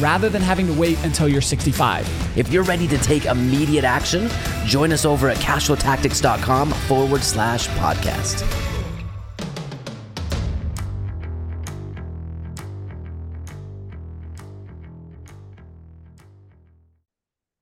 rather 0.00 0.28
than 0.28 0.42
having 0.42 0.66
to 0.66 0.72
wait 0.72 1.02
until 1.04 1.28
you're 1.28 1.40
65. 1.40 2.36
If 2.36 2.52
you're 2.52 2.64
ready 2.64 2.86
to 2.88 2.98
take 2.98 3.24
immediate 3.24 3.84
action, 3.84 4.28
join 4.64 4.92
us 4.92 5.04
over 5.04 5.28
at 5.28 5.36
cashflowtactics.com 5.38 6.70
forward 6.70 7.22
slash 7.22 7.68
podcast. 7.68 8.66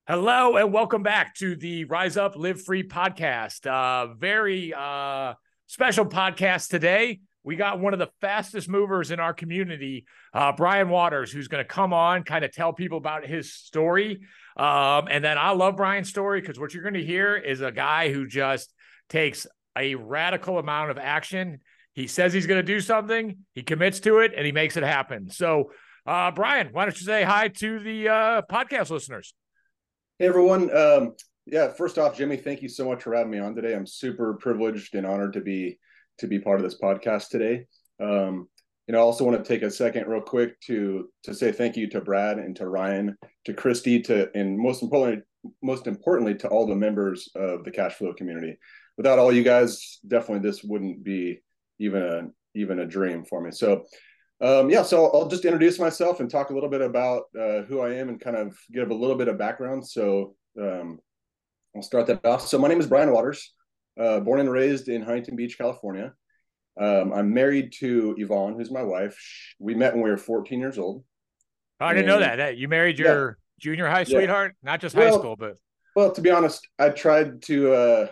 Hello 0.06 0.56
and 0.58 0.70
welcome 0.70 1.02
back 1.02 1.34
to 1.36 1.56
the 1.56 1.86
Rise 1.86 2.18
Up 2.18 2.36
Live 2.36 2.62
Free 2.62 2.86
podcast. 2.86 3.66
Uh, 3.66 4.12
very 4.14 4.74
uh, 4.74 5.32
special 5.66 6.04
podcast 6.04 6.68
today. 6.68 7.20
We 7.44 7.56
got 7.56 7.78
one 7.78 7.92
of 7.92 7.98
the 7.98 8.08
fastest 8.22 8.68
movers 8.68 9.10
in 9.10 9.20
our 9.20 9.34
community, 9.34 10.06
uh, 10.32 10.52
Brian 10.52 10.88
Waters, 10.88 11.30
who's 11.30 11.46
going 11.46 11.62
to 11.62 11.68
come 11.68 11.92
on, 11.92 12.24
kind 12.24 12.44
of 12.44 12.52
tell 12.52 12.72
people 12.72 12.96
about 12.96 13.26
his 13.26 13.52
story. 13.52 14.22
Um, 14.56 15.08
and 15.10 15.22
then 15.22 15.36
I 15.36 15.50
love 15.50 15.76
Brian's 15.76 16.08
story 16.08 16.40
because 16.40 16.58
what 16.58 16.72
you're 16.72 16.82
going 16.82 16.94
to 16.94 17.04
hear 17.04 17.36
is 17.36 17.60
a 17.60 17.70
guy 17.70 18.12
who 18.12 18.26
just 18.26 18.72
takes 19.10 19.46
a 19.76 19.94
radical 19.94 20.58
amount 20.58 20.90
of 20.90 20.98
action. 20.98 21.60
He 21.92 22.06
says 22.06 22.32
he's 22.32 22.46
going 22.46 22.60
to 22.60 22.66
do 22.66 22.80
something, 22.80 23.36
he 23.54 23.62
commits 23.62 24.00
to 24.00 24.18
it, 24.20 24.32
and 24.34 24.46
he 24.46 24.52
makes 24.52 24.76
it 24.76 24.82
happen. 24.82 25.30
So, 25.30 25.70
uh, 26.06 26.30
Brian, 26.30 26.68
why 26.72 26.86
don't 26.86 26.98
you 26.98 27.06
say 27.06 27.22
hi 27.22 27.48
to 27.48 27.78
the 27.78 28.08
uh, 28.08 28.42
podcast 28.50 28.90
listeners? 28.90 29.34
Hey 30.18 30.26
everyone. 30.26 30.74
Um, 30.74 31.14
yeah, 31.46 31.68
first 31.68 31.98
off, 31.98 32.16
Jimmy, 32.16 32.36
thank 32.36 32.62
you 32.62 32.68
so 32.68 32.86
much 32.86 33.02
for 33.02 33.14
having 33.14 33.30
me 33.30 33.38
on 33.38 33.54
today. 33.54 33.74
I'm 33.74 33.86
super 33.86 34.34
privileged 34.34 34.94
and 34.94 35.06
honored 35.06 35.34
to 35.34 35.40
be 35.40 35.78
to 36.18 36.26
be 36.26 36.38
part 36.38 36.58
of 36.58 36.64
this 36.64 36.78
podcast 36.80 37.28
today. 37.28 37.66
Um, 38.00 38.48
you 38.86 38.92
know, 38.92 38.98
I 38.98 39.02
also 39.02 39.24
want 39.24 39.42
to 39.42 39.48
take 39.48 39.62
a 39.62 39.70
second, 39.70 40.08
real 40.08 40.20
quick, 40.20 40.60
to 40.62 41.08
to 41.22 41.34
say 41.34 41.52
thank 41.52 41.76
you 41.76 41.88
to 41.90 42.00
Brad 42.00 42.38
and 42.38 42.54
to 42.56 42.68
Ryan, 42.68 43.16
to 43.46 43.54
Christy, 43.54 44.00
to 44.02 44.30
and 44.36 44.58
most 44.58 44.82
importantly, 44.82 45.22
most 45.62 45.86
importantly, 45.86 46.34
to 46.36 46.48
all 46.48 46.66
the 46.66 46.74
members 46.74 47.28
of 47.34 47.64
the 47.64 47.70
cash 47.70 47.94
flow 47.94 48.12
community. 48.12 48.58
Without 48.96 49.18
all 49.18 49.32
you 49.32 49.42
guys, 49.42 50.00
definitely 50.06 50.46
this 50.46 50.62
wouldn't 50.62 51.02
be 51.02 51.40
even 51.78 52.02
a 52.02 52.58
even 52.58 52.80
a 52.80 52.86
dream 52.86 53.24
for 53.24 53.40
me. 53.40 53.50
So 53.50 53.84
um, 54.40 54.68
yeah, 54.68 54.82
so 54.82 55.10
I'll 55.12 55.28
just 55.28 55.44
introduce 55.46 55.78
myself 55.78 56.20
and 56.20 56.30
talk 56.30 56.50
a 56.50 56.54
little 56.54 56.68
bit 56.68 56.82
about 56.82 57.22
uh, 57.38 57.62
who 57.62 57.80
I 57.80 57.94
am 57.94 58.10
and 58.10 58.20
kind 58.20 58.36
of 58.36 58.54
give 58.72 58.90
a 58.90 58.94
little 58.94 59.16
bit 59.16 59.28
of 59.28 59.38
background. 59.38 59.86
So 59.86 60.34
um, 60.60 60.98
I'll 61.74 61.82
start 61.82 62.06
that 62.08 62.24
off. 62.26 62.46
So 62.46 62.58
my 62.58 62.68
name 62.68 62.80
is 62.80 62.86
Brian 62.86 63.12
Waters, 63.12 63.53
uh, 63.98 64.20
born 64.20 64.40
and 64.40 64.50
raised 64.50 64.88
in 64.88 65.02
Huntington 65.02 65.36
Beach, 65.36 65.58
California. 65.58 66.14
Um, 66.80 67.12
I'm 67.12 67.32
married 67.32 67.72
to 67.78 68.14
Yvonne, 68.18 68.54
who's 68.54 68.70
my 68.70 68.82
wife. 68.82 69.16
We 69.58 69.74
met 69.74 69.94
when 69.94 70.02
we 70.02 70.10
were 70.10 70.16
14 70.16 70.58
years 70.58 70.78
old. 70.78 71.04
Oh, 71.80 71.86
I 71.86 71.94
didn't 71.94 72.10
and, 72.10 72.20
know 72.20 72.36
that. 72.36 72.56
You 72.56 72.68
married 72.68 72.98
your 72.98 73.28
yeah. 73.28 73.34
junior 73.60 73.88
high 73.88 74.04
sweetheart, 74.04 74.54
yeah. 74.62 74.70
not 74.70 74.80
just 74.80 74.94
high 74.94 75.10
school, 75.10 75.36
but 75.36 75.56
well, 75.94 76.10
to 76.10 76.20
be 76.20 76.30
honest, 76.30 76.66
I 76.78 76.88
tried 76.90 77.42
to 77.42 77.72
uh, 77.72 78.06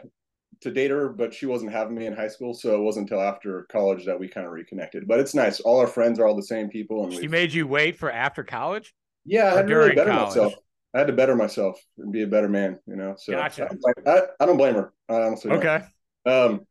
to 0.60 0.70
date 0.70 0.90
her, 0.90 1.08
but 1.08 1.34
she 1.34 1.46
wasn't 1.46 1.72
having 1.72 1.94
me 1.94 2.06
in 2.06 2.14
high 2.14 2.28
school, 2.28 2.54
so 2.54 2.74
it 2.74 2.80
wasn't 2.80 3.10
until 3.10 3.24
after 3.24 3.66
college 3.70 4.04
that 4.06 4.18
we 4.18 4.28
kind 4.28 4.46
of 4.46 4.52
reconnected. 4.52 5.08
But 5.08 5.18
it's 5.18 5.34
nice. 5.34 5.60
All 5.60 5.80
our 5.80 5.86
friends 5.86 6.18
are 6.18 6.26
all 6.26 6.36
the 6.36 6.42
same 6.42 6.68
people, 6.68 7.04
and 7.04 7.12
she 7.12 7.28
made 7.28 7.52
you 7.52 7.66
wait 7.66 7.96
for 7.96 8.10
after 8.10 8.44
college. 8.44 8.94
Yeah, 9.24 9.52
I 9.52 9.56
had 9.56 9.68
to 9.68 9.74
really 9.74 9.94
better 9.94 10.10
college? 10.10 10.36
myself. 10.36 10.54
I 10.94 10.98
had 10.98 11.06
to 11.06 11.12
better 11.12 11.34
myself 11.34 11.80
and 11.98 12.12
be 12.12 12.22
a 12.22 12.26
better 12.26 12.48
man, 12.48 12.78
you 12.86 12.96
know. 12.96 13.14
So 13.16 13.32
gotcha. 13.32 13.64
I, 13.64 13.68
don't 13.68 13.80
blame, 13.80 13.94
I, 14.06 14.20
I 14.40 14.46
don't 14.46 14.56
blame 14.56 14.74
her. 14.74 14.92
I 15.08 15.14
honestly. 15.22 15.52
Okay. 15.52 15.82
Um, 16.26 16.66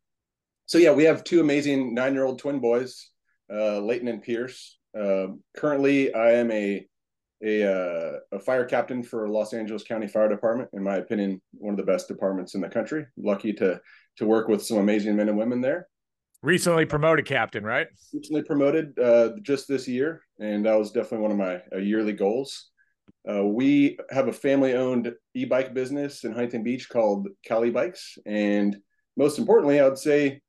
so 0.65 0.77
yeah, 0.77 0.91
we 0.91 1.03
have 1.05 1.23
two 1.23 1.41
amazing 1.41 1.93
nine-year-old 1.93 2.39
twin 2.39 2.59
boys, 2.59 3.09
uh, 3.51 3.79
Leighton 3.79 4.07
and 4.07 4.21
Pierce. 4.21 4.77
Uh, 4.97 5.27
currently, 5.57 6.13
I 6.13 6.33
am 6.33 6.51
a 6.51 6.87
a, 7.43 7.63
uh, 7.63 8.19
a 8.33 8.39
fire 8.39 8.65
captain 8.65 9.01
for 9.01 9.27
Los 9.27 9.53
Angeles 9.53 9.83
County 9.83 10.07
Fire 10.07 10.29
Department. 10.29 10.69
In 10.73 10.83
my 10.83 10.97
opinion, 10.97 11.41
one 11.53 11.73
of 11.73 11.77
the 11.77 11.91
best 11.91 12.07
departments 12.07 12.53
in 12.53 12.61
the 12.61 12.69
country. 12.69 13.05
Lucky 13.17 13.53
to 13.53 13.81
to 14.17 14.25
work 14.25 14.47
with 14.47 14.63
some 14.63 14.77
amazing 14.77 15.15
men 15.15 15.29
and 15.29 15.37
women 15.37 15.61
there. 15.61 15.87
Recently 16.43 16.85
promoted 16.85 17.25
captain, 17.25 17.63
right? 17.63 17.87
Recently 18.13 18.43
promoted 18.43 18.97
uh, 18.99 19.31
just 19.41 19.67
this 19.67 19.87
year, 19.87 20.21
and 20.39 20.65
that 20.65 20.77
was 20.77 20.91
definitely 20.91 21.19
one 21.19 21.31
of 21.31 21.37
my 21.37 21.61
uh, 21.73 21.79
yearly 21.79 22.13
goals. 22.13 22.70
Uh, 23.29 23.45
we 23.45 23.97
have 24.09 24.27
a 24.27 24.33
family-owned 24.33 25.13
e-bike 25.33 25.73
business 25.73 26.23
in 26.23 26.31
Huntington 26.31 26.63
Beach 26.63 26.89
called 26.89 27.27
Cali 27.45 27.69
Bikes, 27.69 28.17
and 28.25 28.77
most 29.17 29.39
importantly, 29.39 29.79
I 29.79 29.87
would 29.87 29.97
say 29.97 30.41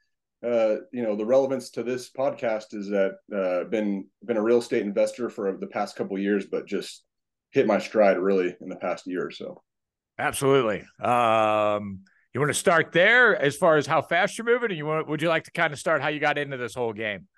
uh, 0.44 0.76
you 0.92 1.02
know 1.02 1.14
the 1.14 1.26
relevance 1.26 1.70
to 1.70 1.82
this 1.82 2.10
podcast 2.10 2.74
is 2.74 2.88
that 2.88 3.12
uh, 3.34 3.64
been 3.68 4.06
been 4.24 4.36
a 4.36 4.42
real 4.42 4.58
estate 4.58 4.82
investor 4.82 5.30
for 5.30 5.56
the 5.56 5.66
past 5.66 5.96
couple 5.96 6.18
years, 6.18 6.46
but 6.46 6.66
just 6.66 7.04
hit 7.50 7.66
my 7.66 7.78
stride 7.78 8.18
really 8.18 8.56
in 8.60 8.68
the 8.68 8.76
past 8.76 9.06
year 9.06 9.26
or 9.26 9.30
so. 9.30 9.62
Absolutely. 10.18 10.84
Um, 11.00 12.00
you 12.32 12.40
want 12.40 12.50
to 12.50 12.54
start 12.54 12.92
there 12.92 13.36
as 13.36 13.56
far 13.56 13.76
as 13.76 13.86
how 13.86 14.02
fast 14.02 14.38
you're 14.38 14.46
moving, 14.46 14.70
and 14.70 14.78
you 14.78 14.86
want 14.86 15.08
would 15.08 15.22
you 15.22 15.28
like 15.28 15.44
to 15.44 15.52
kind 15.52 15.72
of 15.72 15.78
start 15.78 16.02
how 16.02 16.08
you 16.08 16.18
got 16.18 16.38
into 16.38 16.56
this 16.56 16.74
whole 16.74 16.92
game? 16.92 17.28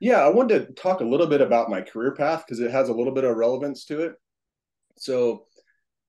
Yeah, 0.00 0.18
I 0.18 0.28
wanted 0.28 0.66
to 0.66 0.72
talk 0.72 1.00
a 1.00 1.04
little 1.04 1.28
bit 1.28 1.40
about 1.40 1.70
my 1.70 1.80
career 1.80 2.12
path 2.12 2.44
because 2.44 2.58
it 2.58 2.72
has 2.72 2.88
a 2.88 2.92
little 2.92 3.14
bit 3.14 3.22
of 3.22 3.36
relevance 3.36 3.84
to 3.84 4.02
it. 4.02 4.14
So, 4.96 5.46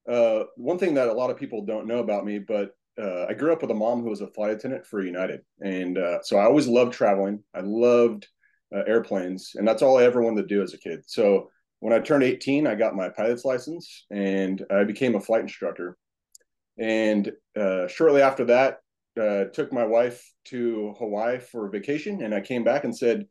uh, 0.10 0.44
one 0.58 0.78
thing 0.78 0.96
that 0.96 1.08
a 1.08 1.14
lot 1.14 1.30
of 1.30 1.38
people 1.38 1.66
don't 1.66 1.88
know 1.88 2.00
about 2.00 2.26
me, 2.26 2.40
but 2.40 2.72
uh, 3.02 3.26
I 3.28 3.34
grew 3.34 3.54
up 3.54 3.62
with 3.62 3.72
a 3.72 3.76
mom 3.76 4.02
who 4.02 4.10
was 4.10 4.22
a 4.22 4.28
flight 4.28 4.52
attendant 4.52 4.86
for 4.86 5.04
United, 5.04 5.42
and 5.62 5.98
uh, 5.98 6.22
so 6.22 6.38
I 6.38 6.44
always 6.44 6.68
loved 6.68 6.94
traveling. 6.94 7.44
I 7.54 7.62
loved 7.62 8.28
uh, 8.76 8.84
airplanes, 8.86 9.54
and 9.56 9.68
that's 9.68 9.82
all 9.82 9.98
I 9.98 10.04
ever 10.04 10.22
wanted 10.22 10.42
to 10.44 10.48
do 10.48 10.62
as 10.62 10.74
a 10.74 10.78
kid. 10.78 11.04
So 11.08 11.50
when 11.80 11.94
I 11.94 12.00
turned 12.00 12.24
18, 12.24 12.68
I 12.68 12.76
got 12.76 12.96
my 12.96 13.10
pilot's 13.10 13.46
license, 13.46 14.06
and 14.12 14.64
I 14.70 14.84
became 14.84 15.16
a 15.16 15.22
flight 15.22 15.42
instructor. 15.42 15.98
And 16.78 17.32
uh, 17.60 17.88
shortly 17.88 18.22
after 18.22 18.46
that, 18.46 18.80
uh, 19.20 19.46
took 19.54 19.72
my 19.72 19.86
wife 19.86 20.24
to 20.46 20.96
Hawaii 20.98 21.40
for 21.40 21.68
a 21.68 21.72
vacation, 21.72 22.24
and 22.24 22.34
I 22.34 22.42
came 22.42 22.64
back 22.64 22.84
and 22.84 22.96
said, 22.96 23.26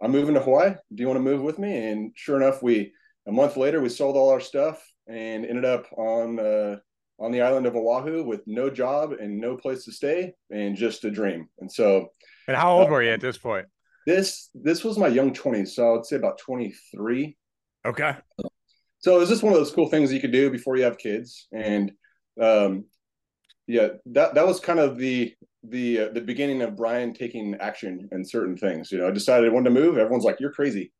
"I'm 0.00 0.12
moving 0.12 0.34
to 0.34 0.40
Hawaii. 0.40 0.74
Do 0.94 1.02
you 1.02 1.06
want 1.06 1.18
to 1.18 1.22
move 1.22 1.42
with 1.42 1.58
me?" 1.58 1.90
And 1.90 2.12
sure 2.14 2.36
enough, 2.36 2.62
we 2.62 2.92
a 3.26 3.32
month 3.32 3.56
later 3.56 3.80
we 3.80 3.88
sold 3.88 4.16
all 4.16 4.30
our 4.30 4.40
stuff 4.40 4.82
and 5.06 5.44
ended 5.44 5.64
up 5.64 5.86
on 5.96 6.38
uh, 6.38 6.76
on 7.18 7.32
the 7.32 7.42
island 7.42 7.66
of 7.66 7.76
Oahu 7.76 8.24
with 8.24 8.42
no 8.46 8.70
job 8.70 9.12
and 9.12 9.38
no 9.38 9.56
place 9.56 9.84
to 9.84 9.92
stay 9.92 10.34
and 10.50 10.76
just 10.76 11.04
a 11.04 11.10
dream. 11.10 11.48
And 11.60 11.70
so, 11.70 12.08
and 12.48 12.56
how 12.56 12.72
old 12.72 12.88
uh, 12.88 12.92
were 12.92 13.02
you 13.02 13.10
at 13.10 13.20
this 13.20 13.38
point? 13.38 13.66
This 14.06 14.50
this 14.54 14.82
was 14.84 14.98
my 14.98 15.08
young 15.08 15.32
twenties, 15.32 15.76
so 15.76 15.88
I 15.88 15.92
would 15.92 16.06
say 16.06 16.16
about 16.16 16.38
twenty 16.38 16.74
three. 16.94 17.36
Okay. 17.84 18.16
So 18.98 19.16
it 19.16 19.18
was 19.18 19.28
just 19.28 19.42
one 19.42 19.52
of 19.52 19.58
those 19.58 19.72
cool 19.72 19.88
things 19.88 20.12
you 20.12 20.20
could 20.20 20.32
do 20.32 20.50
before 20.50 20.76
you 20.76 20.84
have 20.84 20.98
kids, 20.98 21.48
and 21.52 21.92
um, 22.40 22.84
yeah, 23.66 23.88
that 24.06 24.34
that 24.34 24.46
was 24.46 24.60
kind 24.60 24.78
of 24.78 24.98
the 24.98 25.34
the 25.62 26.00
uh, 26.00 26.08
the 26.12 26.20
beginning 26.20 26.62
of 26.62 26.76
Brian 26.76 27.12
taking 27.14 27.54
action 27.56 28.08
in 28.12 28.24
certain 28.24 28.56
things. 28.56 28.90
You 28.90 28.98
know, 28.98 29.08
I 29.08 29.10
decided 29.10 29.48
I 29.48 29.52
wanted 29.52 29.70
to 29.70 29.80
move. 29.80 29.98
Everyone's 29.98 30.24
like, 30.24 30.40
"You're 30.40 30.52
crazy," 30.52 30.92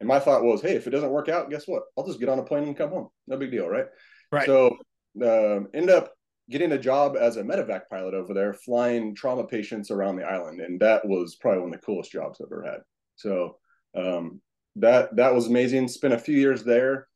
and 0.00 0.08
my 0.08 0.18
thought 0.18 0.42
was, 0.42 0.62
"Hey, 0.62 0.74
if 0.74 0.86
it 0.86 0.90
doesn't 0.90 1.10
work 1.10 1.28
out, 1.28 1.50
guess 1.50 1.68
what? 1.68 1.84
I'll 1.96 2.06
just 2.06 2.20
get 2.20 2.28
on 2.28 2.38
a 2.38 2.44
plane 2.44 2.64
and 2.64 2.76
come 2.76 2.90
home. 2.90 3.08
No 3.26 3.36
big 3.36 3.50
deal, 3.50 3.68
right?" 3.68 3.86
Right. 4.32 4.46
So 4.46 4.76
uh, 5.22 5.60
end 5.74 5.90
up 5.90 6.12
getting 6.50 6.72
a 6.72 6.78
job 6.78 7.16
as 7.16 7.36
a 7.36 7.42
medevac 7.42 7.82
pilot 7.90 8.14
over 8.14 8.34
there, 8.34 8.52
flying 8.52 9.14
trauma 9.14 9.46
patients 9.46 9.90
around 9.90 10.16
the 10.16 10.24
island, 10.24 10.60
and 10.60 10.80
that 10.80 11.06
was 11.06 11.36
probably 11.36 11.60
one 11.60 11.72
of 11.72 11.80
the 11.80 11.86
coolest 11.86 12.10
jobs 12.10 12.40
I've 12.40 12.46
ever 12.52 12.64
had. 12.64 12.80
So 13.16 13.58
um, 13.96 14.40
that 14.76 15.14
that 15.16 15.34
was 15.34 15.46
amazing. 15.46 15.88
Spent 15.88 16.14
a 16.14 16.18
few 16.18 16.36
years 16.36 16.64
there, 16.64 17.06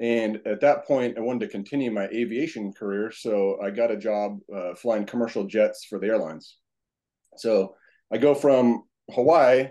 and 0.00 0.40
at 0.46 0.60
that 0.60 0.86
point, 0.86 1.18
I 1.18 1.20
wanted 1.20 1.46
to 1.46 1.52
continue 1.52 1.90
my 1.90 2.06
aviation 2.08 2.72
career, 2.72 3.10
so 3.10 3.58
I 3.62 3.70
got 3.70 3.90
a 3.90 3.96
job 3.96 4.38
uh, 4.54 4.74
flying 4.74 5.06
commercial 5.06 5.46
jets 5.46 5.84
for 5.84 5.98
the 5.98 6.08
airlines. 6.08 6.58
So 7.36 7.74
I 8.12 8.18
go 8.18 8.34
from 8.34 8.84
Hawaii 9.10 9.68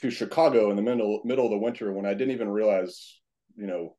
to 0.00 0.10
Chicago 0.10 0.70
in 0.70 0.76
the 0.76 0.82
middle 0.82 1.20
middle 1.24 1.44
of 1.44 1.50
the 1.50 1.58
winter 1.58 1.92
when 1.92 2.06
I 2.06 2.14
didn't 2.14 2.34
even 2.34 2.48
realize, 2.48 3.20
you 3.56 3.66
know, 3.66 3.96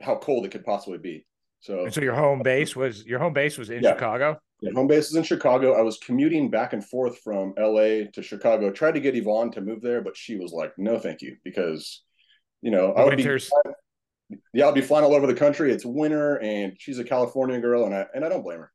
how 0.00 0.16
cold 0.16 0.44
it 0.44 0.50
could 0.50 0.64
possibly 0.64 0.98
be. 0.98 1.26
So, 1.60 1.84
and 1.84 1.94
so 1.94 2.02
your 2.02 2.14
home 2.14 2.42
base 2.42 2.76
was 2.76 3.04
your 3.06 3.18
home 3.18 3.32
base 3.32 3.56
was 3.56 3.70
in 3.70 3.82
yeah. 3.82 3.94
Chicago. 3.94 4.38
Yeah, 4.60 4.72
home 4.74 4.86
base 4.86 5.08
is 5.08 5.16
in 5.16 5.22
Chicago. 5.22 5.78
I 5.78 5.82
was 5.82 5.98
commuting 5.98 6.50
back 6.50 6.72
and 6.72 6.84
forth 6.84 7.18
from 7.20 7.54
LA 7.58 8.04
to 8.12 8.22
Chicago. 8.22 8.70
Tried 8.70 8.92
to 8.92 9.00
get 9.00 9.16
Yvonne 9.16 9.50
to 9.52 9.60
move 9.60 9.80
there, 9.80 10.02
but 10.02 10.16
she 10.16 10.36
was 10.36 10.52
like, 10.52 10.72
"No, 10.76 10.98
thank 10.98 11.22
you," 11.22 11.36
because 11.42 12.02
you 12.60 12.70
know 12.70 12.88
the 12.88 13.00
I 13.00 13.04
would 13.04 13.16
winters. 13.16 13.50
be 13.64 13.70
yeah, 14.52 14.66
I'll 14.66 14.72
be 14.72 14.80
flying 14.80 15.04
all 15.04 15.14
over 15.14 15.26
the 15.26 15.34
country. 15.34 15.72
It's 15.72 15.84
winter, 15.84 16.36
and 16.36 16.74
she's 16.78 16.98
a 16.98 17.04
California 17.04 17.60
girl, 17.60 17.84
and 17.84 17.94
I 17.94 18.06
and 18.14 18.24
I 18.24 18.28
don't 18.28 18.42
blame 18.42 18.60
her. 18.60 18.72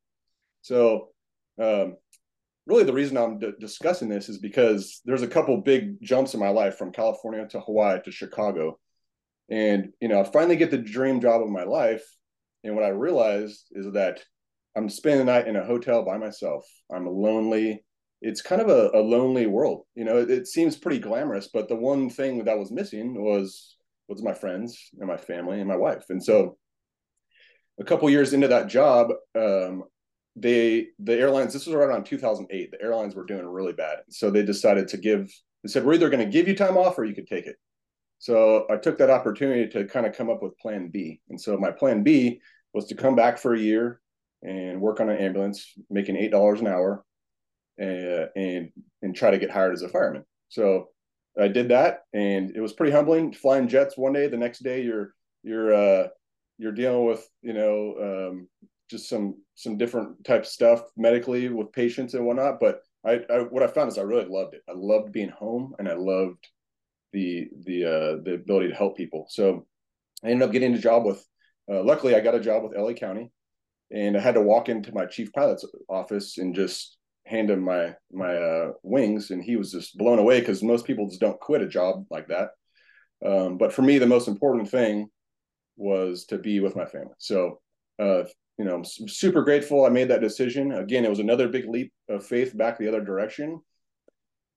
So, 0.62 1.10
um, 1.60 1.98
really, 2.70 2.84
the 2.84 2.94
reason 2.94 3.18
I'm 3.18 3.40
d- 3.40 3.52
discussing 3.60 4.10
this 4.10 4.30
is 4.30 4.38
because 4.38 5.02
there's 5.04 5.24
a 5.24 5.28
couple 5.28 5.58
big 5.58 6.02
jumps 6.02 6.34
in 6.34 6.40
my 6.40 6.50
life 6.50 6.78
from 6.78 6.92
California 6.92 7.48
to 7.50 7.60
Hawaii 7.60 8.00
to 8.06 8.12
Chicago, 8.12 8.80
and 9.50 9.90
you 10.00 10.08
know, 10.08 10.22
I 10.22 10.24
finally 10.24 10.56
get 10.56 10.72
the 10.72 10.78
dream 10.78 11.20
job 11.20 11.42
of 11.42 11.50
my 11.50 11.64
life, 11.64 12.06
and 12.64 12.76
what 12.76 12.86
I 12.86 12.90
realized 12.90 13.66
is 13.72 13.92
that 13.94 14.22
I'm 14.78 14.90
spending 14.90 15.26
the 15.26 15.32
night 15.32 15.48
in 15.48 15.56
a 15.56 15.66
hotel 15.66 16.06
by 16.06 16.18
myself. 16.18 16.64
I'm 16.94 17.08
lonely. 17.08 17.84
It's 18.22 18.42
kind 18.42 18.62
of 18.62 18.70
a, 18.70 18.92
a 18.94 19.02
lonely 19.02 19.48
world. 19.48 19.86
You 19.96 20.06
know, 20.06 20.18
it, 20.18 20.30
it 20.30 20.48
seems 20.48 20.78
pretty 20.78 21.00
glamorous, 21.00 21.50
but 21.54 21.68
the 21.68 21.76
one 21.76 22.10
thing 22.10 22.46
that 22.46 22.60
was 22.60 22.72
missing 22.72 23.22
was 23.22 23.76
was 24.08 24.24
my 24.24 24.34
friends 24.34 24.90
and 25.00 25.08
my 25.08 25.18
family 25.18 25.60
and 25.60 25.68
my 25.68 25.76
wife. 25.76 26.06
And 26.10 26.24
so 26.24 26.58
a 27.80 27.84
couple 27.84 28.10
years 28.10 28.34
into 28.34 28.48
that 28.50 28.68
job, 28.68 29.12
um, 29.36 29.84
they 30.42 30.88
the 31.00 31.14
airlines 31.14 31.54
this 31.54 31.66
was 31.66 31.76
right 31.76 31.88
around 31.88 32.06
2008 32.06 32.72
the 32.72 32.82
airlines 32.82 33.16
were 33.16 33.26
doing 33.26 33.46
really 33.46 33.74
bad. 33.74 34.00
So 34.10 34.30
they 34.30 34.44
decided 34.44 34.88
to 34.90 34.98
give 34.98 35.32
they 35.64 35.70
said 35.70 35.86
we're 35.86 35.96
either 35.96 36.10
going 36.10 36.26
to 36.26 36.32
give 36.32 36.48
you 36.48 36.56
time 36.56 36.78
off 36.78 36.98
or 36.98 37.06
you 37.06 37.16
could 37.16 37.28
take 37.28 37.46
it. 37.46 37.58
So 38.20 38.66
i 38.70 38.78
took 38.78 38.98
that 38.98 39.10
opportunity 39.10 39.68
to 39.72 39.86
kind 39.86 40.06
of 40.06 40.16
come 40.16 40.30
up 40.30 40.42
with 40.42 40.58
plan 40.58 40.90
b. 40.90 41.22
And 41.30 41.40
so 41.40 41.58
my 41.58 41.72
plan 41.72 42.04
b 42.04 42.42
was 42.74 42.86
to 42.88 42.96
come 42.96 43.16
back 43.16 43.38
for 43.38 43.54
a 43.54 43.60
year 43.60 44.02
and 44.42 44.80
work 44.80 45.00
on 45.00 45.10
an 45.10 45.18
ambulance 45.18 45.74
making 45.90 46.16
eight 46.16 46.32
dollars 46.32 46.62
an 46.62 46.68
hour 46.68 47.04
and, 47.78 48.08
uh, 48.08 48.26
and 48.36 48.72
and 49.02 49.16
try 49.16 49.32
to 49.32 49.40
get 49.40 49.52
hired 49.52 49.74
as 49.74 49.82
a 49.82 49.90
fireman. 49.90 50.26
So 50.50 50.90
I 51.40 51.48
did 51.48 51.70
that, 51.70 52.02
and 52.14 52.52
it 52.56 52.62
was 52.62 52.74
pretty 52.74 52.92
humbling. 52.92 53.34
Flying 53.34 53.68
jets 53.68 53.98
one 53.98 54.14
day, 54.14 54.28
the 54.28 54.38
next 54.38 54.60
day 54.60 54.84
you're 54.84 55.14
you're 55.44 55.74
uh, 55.74 56.08
you're 56.58 56.72
dealing 56.74 57.06
with 57.06 57.28
you 57.42 57.54
know 57.54 58.30
um, 58.32 58.48
just 58.90 59.10
some 59.10 59.36
some 59.60 59.78
different 59.78 60.24
type 60.24 60.44
of 60.44 60.48
stuff 60.48 60.84
medically 60.96 61.50
with 61.50 61.74
patients 61.74 62.14
and 62.14 62.26
whatnot. 62.26 62.62
But 62.62 62.82
I, 63.06 63.20
I 63.30 63.40
what 63.40 63.62
I 63.62 63.68
found 63.68 63.90
is 63.90 63.98
I 63.98 64.04
really 64.04 64.26
loved 64.26 64.54
it. 64.54 64.62
I 64.70 64.74
loved 64.74 65.12
being 65.12 65.30
home, 65.30 65.76
and 65.78 65.90
I 65.90 65.96
loved 65.96 66.48
the 67.12 67.50
the 67.66 67.86
uh, 67.86 68.24
the 68.24 68.36
ability 68.36 68.70
to 68.70 68.76
help 68.76 68.96
people. 68.96 69.26
So 69.30 69.68
I 70.24 70.30
ended 70.30 70.48
up 70.48 70.54
getting 70.54 70.74
a 70.74 70.80
job 70.80 71.06
with. 71.06 71.24
Uh, 71.70 71.84
luckily, 71.84 72.16
I 72.16 72.22
got 72.22 72.36
a 72.36 72.40
job 72.40 72.64
with 72.64 72.78
LA 72.78 72.94
County, 72.94 73.32
and 73.92 74.16
I 74.16 74.22
had 74.22 74.36
to 74.36 74.42
walk 74.42 74.70
into 74.70 74.94
my 74.94 75.06
chief 75.06 75.32
pilot's 75.34 75.66
office 75.90 76.38
and 76.38 76.56
just 76.56 76.98
hand 77.26 77.52
him 77.52 77.60
my 77.62 77.96
my 78.12 78.36
uh, 78.36 78.72
wings, 78.82 79.30
and 79.30 79.44
he 79.44 79.58
was 79.58 79.74
just 79.74 79.98
blown 79.98 80.20
away 80.20 80.40
because 80.40 80.64
most 80.64 80.86
people 80.86 81.10
just 81.10 81.20
don't 81.20 81.40
quit 81.40 81.62
a 81.62 81.68
job 81.68 82.06
like 82.10 82.30
that. 82.30 82.52
Um, 83.26 83.58
but 83.58 83.74
for 83.74 83.82
me, 83.82 83.98
the 83.98 84.08
most 84.08 84.30
important 84.30 84.70
thing 84.70 85.10
was 85.76 86.26
to 86.26 86.38
be 86.38 86.62
with 86.62 86.78
my 86.78 86.86
family. 86.86 87.14
So, 87.18 87.60
uh, 88.00 88.24
you 88.60 88.66
know, 88.66 88.76
I'm 88.76 88.84
super 88.84 89.42
grateful 89.42 89.86
I 89.86 89.90
made 89.90 90.10
that 90.10 90.20
decision. 90.20 90.74
Again, 90.74 91.06
it 91.06 91.10
was 91.10 91.20
another 91.20 91.48
big 91.48 91.68
leap 91.68 91.94
of 92.10 92.26
faith 92.26 92.56
back 92.56 92.78
the 92.78 92.90
other 92.90 93.02
direction. 93.02 93.62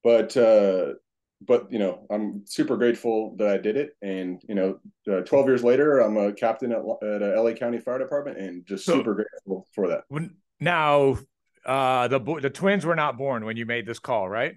But 0.02 0.36
uh, 0.36 0.94
but 1.40 1.70
you 1.70 1.78
know, 1.78 2.04
I'm 2.10 2.42
super 2.44 2.76
grateful 2.76 3.36
that 3.36 3.46
I 3.46 3.58
did 3.58 3.76
it. 3.76 3.90
And 4.02 4.42
you 4.48 4.56
know, 4.56 4.80
uh, 5.10 5.20
12 5.20 5.46
years 5.46 5.64
later, 5.64 6.00
I'm 6.00 6.16
a 6.16 6.32
captain 6.32 6.72
at, 6.72 6.80
at 6.80 7.22
a 7.22 7.40
LA 7.40 7.52
County 7.52 7.78
Fire 7.78 8.00
Department, 8.00 8.38
and 8.38 8.66
just 8.66 8.84
so, 8.84 8.94
super 8.94 9.14
grateful 9.14 9.68
for 9.72 9.86
that. 9.88 10.02
When, 10.08 10.34
now, 10.58 11.18
uh, 11.64 12.08
the 12.08 12.18
the 12.18 12.50
twins 12.50 12.84
were 12.84 12.96
not 12.96 13.16
born 13.16 13.44
when 13.44 13.56
you 13.56 13.66
made 13.66 13.86
this 13.86 14.00
call, 14.00 14.28
right? 14.28 14.56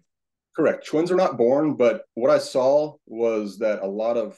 Correct. 0.56 0.88
Twins 0.88 1.12
are 1.12 1.16
not 1.16 1.38
born, 1.38 1.76
but 1.76 2.06
what 2.16 2.32
I 2.32 2.40
saw 2.40 2.96
was 3.06 3.60
that 3.60 3.84
a 3.84 3.88
lot 3.88 4.18
of 4.18 4.38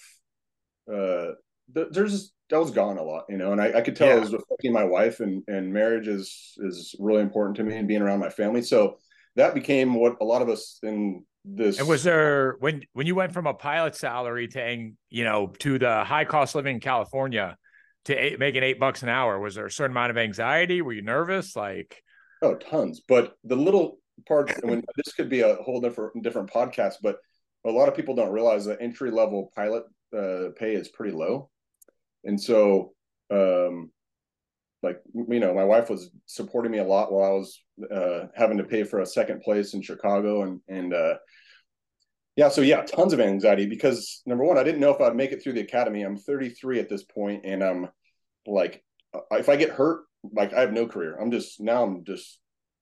uh, 0.92 1.34
there's 1.68 2.34
that 2.50 2.60
was 2.60 2.72
gone 2.72 2.98
a 2.98 3.04
lot, 3.04 3.26
you 3.30 3.38
know, 3.38 3.52
and 3.52 3.62
I, 3.62 3.80
I 3.80 3.82
could 3.82 3.96
tell 3.96 4.08
yeah. 4.08 4.18
it 4.18 4.22
was 4.22 4.34
affecting 4.34 4.74
my 4.74 4.84
wife, 4.84 5.20
and 5.20 5.44
and 5.48 5.74
marriage 5.74 6.08
is 6.08 6.54
is 6.58 6.96
really 7.00 7.22
important 7.22 7.58
to 7.58 7.64
me, 7.64 7.76
and 7.76 7.88
being 7.88 8.02
around 8.02 8.20
my 8.20 8.30
family. 8.30 8.62
So 8.62 9.00
that 9.36 9.54
became 9.54 9.94
what 9.94 10.18
a 10.22 10.26
lot 10.26 10.42
of 10.42 10.50
us 10.50 10.80
in 10.84 11.26
this. 11.44 11.80
And 11.80 11.88
was 11.88 12.04
there 12.04 12.56
when 12.60 12.84
when 12.94 13.08
you 13.08 13.16
went 13.16 13.34
from 13.34 13.48
a 13.48 13.54
pilot 13.54 13.96
salary 13.96 14.48
to 14.50 14.92
you 15.10 15.24
know 15.24 15.54
to 15.60 15.78
the 15.80 16.04
high 16.04 16.26
cost 16.26 16.56
living 16.56 16.76
in 16.76 16.82
California 16.82 17.58
to 18.06 18.16
eight, 18.16 18.40
making 18.40 18.64
eight 18.64 18.80
bucks 18.80 19.04
an 19.04 19.10
hour? 19.10 19.40
Was 19.40 19.56
there 19.56 19.66
a 19.66 19.72
certain 19.72 19.92
amount 19.92 20.12
of 20.12 20.18
anxiety? 20.18 20.82
Were 20.82 20.94
you 20.94 21.02
nervous? 21.02 21.56
Like 21.56 22.02
Oh, 22.42 22.56
tons. 22.56 23.02
But 23.08 23.36
the 23.44 23.56
little 23.56 24.00
parts, 24.28 24.54
I 24.64 24.68
mean, 24.68 24.84
this 24.96 25.14
could 25.14 25.30
be 25.30 25.42
a 25.42 25.56
whole 25.56 25.82
different 25.82 26.24
different 26.24 26.52
podcast, 26.52 26.96
but 27.02 27.18
a 27.66 27.72
lot 27.72 27.90
of 27.90 27.96
people 27.96 28.16
don't 28.16 28.32
realize 28.32 28.66
that 28.66 28.82
entry 28.82 29.12
level 29.12 29.52
pilot 29.56 29.84
uh, 30.18 30.50
pay 30.56 30.74
is 30.74 30.88
pretty 30.88 31.16
low, 31.16 31.50
and 32.28 32.40
so 32.40 32.94
um, 33.32 33.92
like 34.84 35.02
you 35.14 35.40
know, 35.40 35.54
my 35.54 35.64
wife 35.64 35.90
was 35.90 36.12
supporting 36.26 36.72
me 36.72 36.78
a 36.78 36.84
lot 36.84 37.12
while 37.12 37.24
I 37.24 37.34
was 37.34 37.64
uh, 37.92 38.28
having 38.36 38.58
to 38.58 38.64
pay 38.64 38.84
for 38.84 39.00
a 39.00 39.06
second 39.06 39.42
place 39.42 39.74
in 39.74 39.82
Chicago, 39.82 40.44
and 40.44 40.62
and 40.68 40.94
uh, 40.94 41.16
yeah, 42.36 42.50
so 42.50 42.62
yeah, 42.62 42.84
tons 42.84 43.14
of 43.14 43.20
anxiety 43.20 43.66
because 43.66 44.22
number 44.26 44.44
one, 44.44 44.58
I 44.58 44.64
didn't 44.64 44.80
know 44.80 44.92
if 44.92 45.02
I'd 45.02 45.16
make 45.16 45.32
it 45.32 45.42
through 45.42 45.54
the 45.54 45.62
academy. 45.62 46.04
I'm 46.04 46.18
33 46.18 46.80
at 46.80 46.90
this 46.90 47.04
point, 47.04 47.42
and 47.46 47.64
I'm 47.64 47.90
like, 48.46 48.84
if 49.32 49.50
I 49.50 49.56
get 49.56 49.72
hurt, 49.72 50.02
like 50.32 50.54
I 50.54 50.62
have 50.62 50.74
no 50.74 50.88
career. 50.88 51.18
I'm 51.20 51.32
just 51.32 51.60
now. 51.60 51.84
I'm 51.84 52.04
just. 52.04 52.40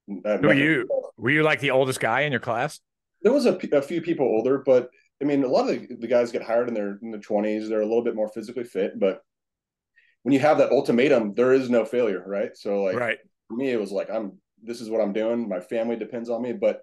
Were 0.07 0.53
you 0.53 0.88
were 1.18 1.31
you 1.31 1.44
like 1.44 1.62
the 1.62 1.71
oldest 1.71 2.00
guy 2.00 2.21
in 2.21 2.31
your 2.31 2.41
class? 2.41 2.80
There 3.21 3.33
was 3.33 3.45
a, 3.45 3.57
a 3.71 3.81
few 3.81 4.01
people 4.01 4.27
older, 4.27 4.59
but 4.63 4.89
I 5.19 5.25
mean, 5.25 5.44
a 5.44 5.48
lot 5.48 5.68
of 5.68 5.88
the, 5.88 5.95
the 5.95 6.07
guys 6.07 6.31
get 6.31 6.44
hired 6.44 6.68
in 6.68 6.74
their 6.74 7.00
in 7.01 7.09
the 7.09 7.18
twenties. 7.18 7.69
They're 7.69 7.81
a 7.81 7.88
little 7.88 8.03
bit 8.03 8.15
more 8.15 8.27
physically 8.27 8.65
fit, 8.65 9.00
but 9.00 9.21
when 10.25 10.33
you 10.33 10.39
have 10.39 10.57
that 10.57 10.72
ultimatum, 10.72 11.36
there 11.36 11.54
is 11.54 11.69
no 11.69 11.86
failure, 11.86 12.24
right? 12.25 12.57
So 12.57 12.81
like, 12.81 12.95
right. 12.95 13.19
for 13.48 13.57
me, 13.57 13.69
it 13.69 13.80
was 13.80 13.92
like 13.92 14.10
I'm. 14.10 14.39
This 14.63 14.81
is 14.81 14.89
what 14.89 15.00
I'm 15.00 15.13
doing. 15.13 15.48
My 15.48 15.60
family 15.60 15.95
depends 15.95 16.31
on 16.31 16.42
me, 16.42 16.51
but 16.51 16.81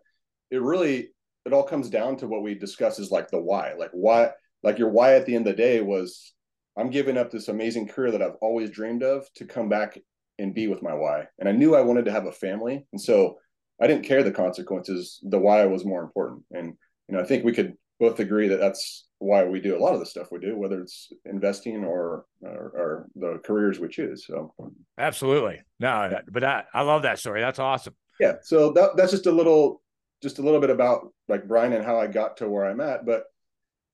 it 0.53 0.63
really 0.63 1.09
it 1.45 1.53
all 1.53 1.65
comes 1.65 1.91
down 1.91 2.17
to 2.19 2.29
what 2.29 2.45
we 2.45 2.55
discuss 2.55 3.01
is 3.01 3.11
like 3.11 3.29
the 3.33 3.41
why. 3.41 3.73
Like 3.77 3.91
why, 3.91 4.31
like 4.63 4.79
your 4.79 4.91
why 4.91 5.15
at 5.15 5.27
the 5.27 5.35
end 5.35 5.49
of 5.49 5.57
the 5.57 5.61
day 5.61 5.81
was 5.81 6.35
I'm 6.79 6.91
giving 6.91 7.19
up 7.19 7.33
this 7.33 7.49
amazing 7.49 7.89
career 7.89 8.13
that 8.13 8.23
I've 8.23 8.37
always 8.41 8.71
dreamed 8.71 9.03
of 9.03 9.27
to 9.35 9.45
come 9.45 9.69
back 9.69 9.99
and 10.39 10.55
be 10.55 10.69
with 10.69 10.81
my 10.81 10.95
why. 10.95 11.25
And 11.41 11.49
I 11.49 11.53
knew 11.53 11.75
I 11.75 11.81
wanted 11.81 12.05
to 12.05 12.13
have 12.13 12.27
a 12.27 12.33
family. 12.33 12.87
And 12.93 13.01
so 13.01 13.39
I 13.81 13.89
didn't 13.89 14.05
care 14.05 14.23
the 14.23 14.31
consequences. 14.31 15.19
The 15.25 15.39
why 15.41 15.67
was 15.67 15.85
more 15.85 16.05
important. 16.05 16.45
And, 16.53 16.75
you 17.09 17.17
know, 17.17 17.21
I 17.21 17.25
think 17.25 17.45
we 17.45 17.53
could 17.53 17.75
both 18.05 18.19
agree 18.21 18.49
that 18.49 18.61
that's 18.61 19.07
why 19.19 19.45
we 19.45 19.61
do 19.61 19.77
a 19.77 19.83
lot 19.85 19.95
of 19.95 20.01
the 20.01 20.13
stuff 20.13 20.33
we 20.33 20.39
do, 20.39 20.59
whether 20.59 20.81
it's 20.81 21.13
investing 21.25 21.85
or, 21.85 22.27
or, 22.43 22.67
or 22.83 23.07
the 23.15 23.41
careers 23.47 23.79
we 23.79 23.89
choose. 23.89 24.27
So 24.27 24.53
absolutely. 24.99 25.63
No, 25.79 25.95
but 26.31 26.45
I, 26.45 26.65
I 26.75 26.83
love 26.83 27.03
that 27.03 27.19
story. 27.19 27.41
That's 27.41 27.59
awesome. 27.61 27.95
Yeah. 28.19 28.35
So 28.43 28.73
that, 28.73 28.97
that's 28.97 29.13
just 29.13 29.27
a 29.27 29.37
little, 29.41 29.81
just 30.23 30.39
a 30.41 30.43
little 30.43 30.61
bit 30.61 30.71
about 30.71 30.99
like 31.29 31.49
Brian 31.49 31.73
and 31.73 31.85
how 31.85 31.99
I 31.99 32.09
got 32.09 32.37
to 32.39 32.49
where 32.49 32.67
I'm 32.67 32.81
at. 32.81 33.07
But, 33.07 33.23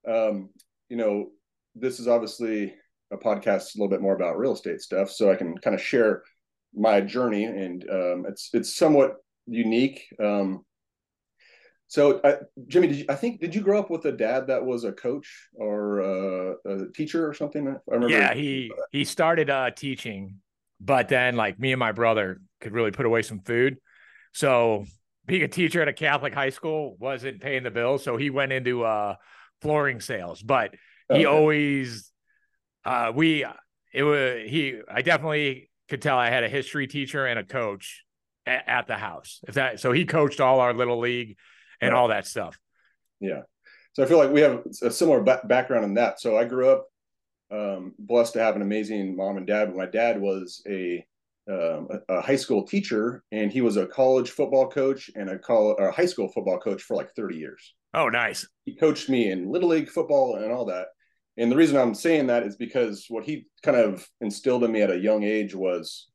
um, 0.09 0.51
you 0.89 0.97
know, 0.97 1.31
this 1.75 2.01
is 2.01 2.09
obviously 2.09 2.75
a 3.11 3.17
podcast 3.17 3.75
a 3.75 3.79
little 3.79 3.89
bit 3.89 4.03
more 4.03 4.15
about 4.15 4.39
real 4.39 4.53
estate 4.53 4.81
stuff, 4.81 5.11
so 5.11 5.31
I 5.31 5.37
can 5.37 5.57
kind 5.59 5.75
of 5.75 5.83
share 5.83 6.23
my 6.75 7.01
journey, 7.01 7.45
and 7.45 7.83
um, 7.91 8.27
it's 8.29 8.51
it's 8.53 8.77
somewhat 8.77 9.17
unique. 9.47 10.05
Um, 10.23 10.65
so, 11.89 12.21
I, 12.23 12.37
Jimmy, 12.67 12.89
did 12.89 12.97
you, 12.99 13.05
I 13.09 13.15
think 13.15 13.41
did 13.41 13.55
you 13.55 13.63
grow 13.63 13.79
up 13.79 13.91
with 13.91 14.05
a 14.05 14.13
dad 14.13 14.47
that 14.49 14.65
was 14.65 14.85
a 14.85 14.93
coach 14.93 15.49
or 15.55 16.03
uh, 16.03 16.55
a 16.67 16.93
teacher 16.93 17.27
or 17.27 17.33
something? 17.33 17.67
I 17.67 17.95
remember. 17.95 18.15
Yeah, 18.15 18.35
he 18.35 18.71
he 18.93 19.05
started 19.05 19.49
uh, 19.49 19.71
teaching, 19.71 20.37
but 20.81 21.09
then 21.09 21.37
like 21.37 21.59
me 21.59 21.73
and 21.73 21.81
my 21.81 21.93
brother 21.93 22.41
could 22.61 22.73
really 22.73 22.91
put 22.91 23.07
away 23.07 23.23
some 23.23 23.41
food, 23.41 23.79
so 24.33 24.85
being 25.27 25.43
a 25.43 25.49
teacher 25.49 25.83
at 25.83 25.89
a 25.89 25.93
Catholic 25.93 26.35
high 26.35 26.51
school 26.51 26.97
wasn't 26.99 27.41
paying 27.41 27.63
the 27.63 27.71
bills, 27.71 28.05
so 28.05 28.17
he 28.17 28.31
went 28.31 28.53
into 28.53 28.85
uh, 28.85 29.15
flooring 29.61 30.01
sales, 30.01 30.43
but 30.43 30.75
he 31.09 31.15
okay. 31.17 31.25
always 31.25 32.13
uh, 32.85 33.13
we 33.15 33.47
it 33.93 34.03
was 34.03 34.43
he. 34.47 34.81
I 34.91 35.03
definitely 35.03 35.71
could 35.89 36.03
tell 36.03 36.19
I 36.19 36.29
had 36.29 36.45
a 36.45 36.49
history 36.49 36.87
teacher 36.87 37.27
and 37.27 37.39
a 37.39 37.45
coach 37.45 38.05
at, 38.47 38.65
at 38.69 38.87
the 38.87 38.97
house. 38.97 39.41
If 39.49 39.55
that 39.55 39.81
so 39.81 39.93
he 39.93 40.05
coached 40.05 40.41
all 40.41 40.61
our 40.61 40.75
little 40.75 40.99
league 40.99 41.37
and 41.81 41.95
all 41.95 42.09
that 42.09 42.27
stuff. 42.27 42.59
Yeah. 43.21 43.43
So 43.93 44.03
I 44.03 44.07
feel 44.07 44.19
like 44.19 44.31
we 44.31 44.41
have 44.41 44.63
a 44.83 44.91
similar 44.91 45.23
ba- 45.23 45.43
background 45.45 45.85
in 45.85 45.95
that. 45.95 46.21
So 46.21 46.37
I 46.37 46.45
grew 46.45 46.69
up 46.71 46.87
um, 47.51 47.95
blessed 47.99 48.35
to 48.35 48.41
have 48.41 48.57
an 48.57 48.63
amazing 48.63 49.17
mom 49.17 49.37
and 49.37 49.47
dad. 49.47 49.75
My 49.75 49.87
dad 49.87 50.21
was 50.21 50.63
a 50.69 51.05
um, 51.51 51.89
a, 51.91 52.17
a, 52.17 52.21
high 52.21 52.37
school 52.37 52.67
teacher, 52.67 53.25
and 53.33 53.51
he 53.51 53.63
was 53.63 53.79
a 53.79 53.87
college 53.87 54.31
football 54.33 54.69
coach 54.69 55.11
and 55.17 55.31
a, 55.31 55.39
call, 55.39 55.73
a 55.77 55.91
high 55.91 56.05
school 56.05 56.29
football 56.29 56.59
coach 56.59 56.83
for 56.83 56.95
like 56.95 57.15
30 57.15 57.37
years. 57.37 57.75
Oh, 57.95 58.11
nice. 58.11 58.47
He 58.67 58.77
coached 58.77 59.09
me 59.09 59.31
in 59.31 59.51
little 59.51 59.71
league 59.71 59.89
football 59.89 60.37
and 60.37 60.53
all 60.53 60.67
that. 60.67 60.89
And 61.39 61.51
the 61.51 61.57
reason 61.57 61.79
I'm 61.79 61.95
saying 61.95 62.27
that 62.27 62.43
is 62.43 62.57
because 62.57 63.07
what 63.09 63.25
he 63.25 63.47
kind 63.63 63.79
of 63.79 64.07
instilled 64.21 64.65
in 64.65 64.73
me 64.73 64.83
at 64.83 64.91
a 64.91 64.99
young 64.99 65.23
age 65.23 65.55
was 65.55 66.09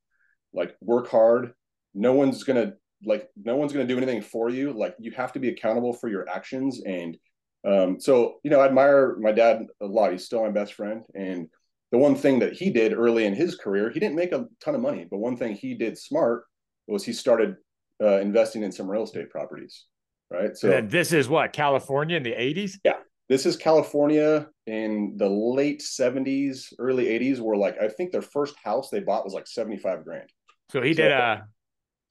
like 0.54 0.76
work 0.82 1.10
hard. 1.10 1.54
No 1.96 2.14
one's 2.14 2.44
gonna 2.44 2.74
like 3.06 3.30
no 3.36 3.56
one's 3.56 3.74
gonna 3.74 3.88
do 3.88 3.98
anything 3.98 4.22
for 4.22 4.50
you. 4.50 4.74
Like 4.74 4.96
you 5.00 5.12
have 5.12 5.34
to 5.34 5.40
be 5.40 5.50
accountable 5.50 5.94
for 5.94 6.10
your 6.10 6.28
actions. 6.30 6.82
And 6.86 7.18
um, 7.66 8.00
so 8.00 8.40
you 8.44 8.52
know, 8.52 8.60
I 8.60 8.66
admire 8.66 9.18
my 9.20 9.32
dad 9.32 9.68
a 9.82 9.86
lot. 9.86 10.12
He's 10.12 10.26
still 10.26 10.44
my 10.44 10.52
best 10.52 10.74
friend. 10.74 11.04
And 11.16 11.48
the 11.92 11.98
one 11.98 12.16
thing 12.16 12.40
that 12.40 12.54
he 12.54 12.72
did 12.72 12.94
early 12.94 13.26
in 13.26 13.36
his 13.36 13.56
career, 13.56 13.90
he 13.90 14.00
didn't 14.00 14.16
make 14.16 14.32
a 14.32 14.48
ton 14.60 14.76
of 14.76 14.82
money, 14.82 15.06
but 15.10 15.20
one 15.20 15.38
thing 15.38 15.56
he 15.56 15.76
did 15.76 15.98
smart 15.98 16.46
was 16.88 17.04
he 17.04 17.14
started 17.14 17.56
uh, 18.02 18.20
investing 18.20 18.64
in 18.64 18.72
some 18.72 18.90
real 18.90 19.04
estate 19.04 19.30
properties. 19.30 19.86
Right. 20.32 20.58
So 20.58 20.72
and 20.72 20.90
this 20.90 21.14
is 21.14 21.30
what 21.30 21.54
California 21.54 22.18
in 22.18 22.24
the 22.24 22.32
80s. 22.32 22.74
Yeah. 22.84 22.98
This 23.30 23.46
is 23.46 23.56
California 23.56 24.50
in 24.66 25.16
the 25.18 25.30
late 25.30 25.82
70s, 25.82 26.74
early 26.80 27.06
80s, 27.06 27.40
where 27.40 27.56
like 27.56 27.80
I 27.80 27.88
think 27.88 28.12
their 28.12 28.22
first 28.22 28.56
house 28.64 28.90
they 28.90 29.00
bought 29.00 29.24
was 29.24 29.34
like 29.34 29.48
75 29.48 30.04
grand. 30.04 30.30
So 30.72 30.82
he 30.82 30.94
so, 30.94 31.04
did 31.04 31.12
uh 31.12 31.42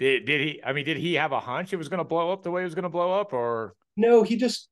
did 0.03 0.25
did 0.27 0.41
he 0.41 0.61
I 0.65 0.73
mean 0.73 0.85
did 0.85 0.97
he 0.97 1.15
have 1.15 1.33
a 1.33 1.41
hunch 1.41 1.73
it 1.73 1.77
was 1.77 1.89
gonna 1.89 2.05
blow 2.05 2.33
up 2.33 2.43
the 2.43 2.51
way 2.51 2.63
it 2.63 2.65
was 2.65 2.75
gonna 2.75 2.89
blow 2.89 3.19
up 3.21 3.33
or 3.33 3.75
no, 3.97 4.23
he 4.23 4.37
just 4.37 4.69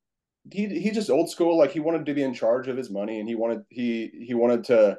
he 0.51 0.67
he 0.81 0.91
just 0.91 1.11
old 1.11 1.31
school. 1.31 1.59
Like 1.59 1.73
he 1.73 1.81
wanted 1.81 2.07
to 2.07 2.15
be 2.15 2.23
in 2.23 2.35
charge 2.35 2.69
of 2.69 2.77
his 2.77 2.91
money, 2.91 3.21
and 3.21 3.29
he 3.29 3.35
wanted 3.35 3.63
he 3.69 4.11
he 4.27 4.35
wanted 4.35 4.65
to 4.65 4.99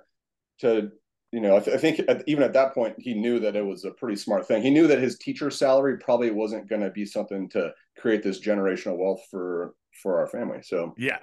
to 0.60 0.92
you 1.32 1.42
know 1.42 1.56
I, 1.56 1.60
th- 1.60 1.76
I 1.76 1.80
think 1.80 2.02
at, 2.08 2.24
even 2.28 2.44
at 2.44 2.54
that 2.54 2.74
point 2.74 2.96
he 3.00 3.14
knew 3.14 3.40
that 3.40 3.56
it 3.56 3.66
was 3.66 3.86
a 3.86 3.92
pretty 3.92 4.16
smart 4.16 4.48
thing. 4.48 4.62
He 4.62 4.70
knew 4.70 4.88
that 4.88 5.00
his 5.00 5.18
teacher 5.18 5.50
salary 5.50 5.98
probably 5.98 6.32
wasn't 6.32 6.70
going 6.70 6.82
to 6.82 6.92
be 6.92 7.06
something 7.06 7.50
to 7.50 7.72
create 7.98 8.22
this 8.24 8.40
generational 8.40 8.98
wealth 8.98 9.22
for 9.32 9.74
for 10.04 10.20
our 10.20 10.28
family. 10.28 10.62
So 10.62 10.94
yeah. 10.98 11.20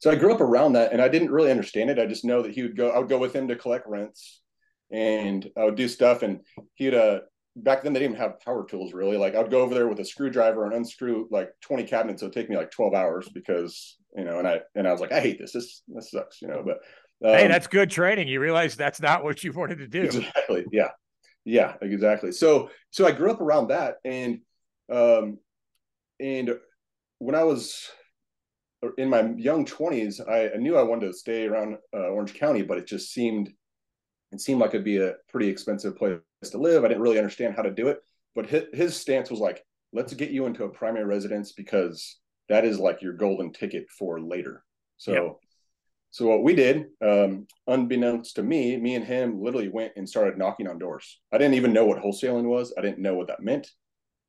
So 0.00 0.10
I 0.10 0.14
grew 0.14 0.32
up 0.32 0.40
around 0.40 0.72
that, 0.72 0.92
and 0.92 1.02
I 1.02 1.08
didn't 1.08 1.30
really 1.30 1.50
understand 1.50 1.90
it. 1.90 1.98
I 1.98 2.06
just 2.06 2.24
know 2.24 2.42
that 2.42 2.52
he 2.52 2.62
would 2.62 2.76
go. 2.76 2.90
I 2.90 2.98
would 2.98 3.08
go 3.08 3.18
with 3.18 3.34
him 3.34 3.48
to 3.48 3.56
collect 3.56 3.86
rents, 3.86 4.40
and 4.90 5.46
I 5.56 5.64
would 5.64 5.76
do 5.76 5.88
stuff, 5.88 6.22
and 6.22 6.40
he'd 6.74 6.94
uh 6.94 7.20
back 7.56 7.82
then 7.82 7.92
they 7.92 8.00
didn't 8.00 8.16
have 8.16 8.40
power 8.40 8.64
tools 8.64 8.92
really. 8.92 9.16
Like 9.16 9.34
I'd 9.34 9.50
go 9.50 9.62
over 9.62 9.74
there 9.74 9.88
with 9.88 10.00
a 10.00 10.04
screwdriver 10.04 10.64
and 10.64 10.74
unscrew 10.74 11.28
like 11.30 11.50
20 11.62 11.84
cabinets. 11.84 12.22
It 12.22 12.26
would 12.26 12.32
take 12.32 12.48
me 12.48 12.56
like 12.56 12.70
12 12.70 12.94
hours 12.94 13.28
because, 13.28 13.96
you 14.16 14.24
know, 14.24 14.38
and 14.38 14.46
I, 14.46 14.60
and 14.74 14.86
I 14.86 14.92
was 14.92 15.00
like, 15.00 15.12
I 15.12 15.20
hate 15.20 15.38
this. 15.38 15.52
This, 15.52 15.82
this 15.88 16.10
sucks, 16.10 16.40
you 16.42 16.48
know, 16.48 16.62
but, 16.64 16.78
um, 17.28 17.36
Hey, 17.36 17.48
that's 17.48 17.66
good 17.66 17.90
training. 17.90 18.28
You 18.28 18.40
realize 18.40 18.76
that's 18.76 19.00
not 19.00 19.24
what 19.24 19.42
you 19.44 19.52
wanted 19.52 19.78
to 19.78 19.88
do. 19.88 20.02
Exactly. 20.02 20.64
Yeah. 20.72 20.90
Yeah, 21.44 21.74
exactly. 21.82 22.32
So, 22.32 22.70
so 22.90 23.06
I 23.06 23.12
grew 23.12 23.30
up 23.30 23.40
around 23.40 23.68
that 23.68 23.96
and, 24.04 24.40
um, 24.90 25.38
and 26.18 26.54
when 27.18 27.34
I 27.34 27.44
was 27.44 27.90
in 28.96 29.08
my 29.08 29.32
young 29.36 29.64
20s, 29.64 30.20
I, 30.26 30.54
I 30.54 30.56
knew 30.56 30.76
I 30.76 30.82
wanted 30.82 31.06
to 31.06 31.12
stay 31.12 31.46
around 31.46 31.76
uh, 31.94 32.08
Orange 32.08 32.34
County, 32.34 32.62
but 32.62 32.78
it 32.78 32.86
just 32.86 33.12
seemed 33.12 33.50
it 34.32 34.40
seemed 34.40 34.60
like 34.60 34.70
it'd 34.70 34.84
be 34.84 34.98
a 34.98 35.14
pretty 35.28 35.48
expensive 35.48 35.96
place 35.96 36.18
to 36.44 36.58
live. 36.58 36.84
I 36.84 36.88
didn't 36.88 37.02
really 37.02 37.18
understand 37.18 37.54
how 37.54 37.62
to 37.62 37.70
do 37.70 37.88
it, 37.88 37.98
but 38.34 38.46
his, 38.46 38.64
his 38.72 38.96
stance 38.96 39.30
was 39.30 39.40
like, 39.40 39.64
let's 39.92 40.14
get 40.14 40.30
you 40.30 40.46
into 40.46 40.64
a 40.64 40.68
primary 40.68 41.04
residence 41.04 41.52
because 41.52 42.18
that 42.48 42.64
is 42.64 42.78
like 42.78 43.02
your 43.02 43.12
golden 43.12 43.52
ticket 43.52 43.86
for 43.90 44.20
later. 44.20 44.64
So, 44.96 45.12
yep. 45.12 45.36
so 46.10 46.26
what 46.26 46.42
we 46.44 46.54
did, 46.54 46.86
um, 47.02 47.46
unbeknownst 47.66 48.36
to 48.36 48.42
me, 48.42 48.76
me 48.76 48.94
and 48.94 49.04
him 49.04 49.40
literally 49.40 49.68
went 49.68 49.92
and 49.96 50.08
started 50.08 50.38
knocking 50.38 50.68
on 50.68 50.78
doors. 50.78 51.20
I 51.32 51.38
didn't 51.38 51.54
even 51.54 51.72
know 51.72 51.86
what 51.86 52.02
wholesaling 52.02 52.44
was. 52.44 52.72
I 52.76 52.82
didn't 52.82 52.98
know 52.98 53.14
what 53.14 53.28
that 53.28 53.42
meant. 53.42 53.68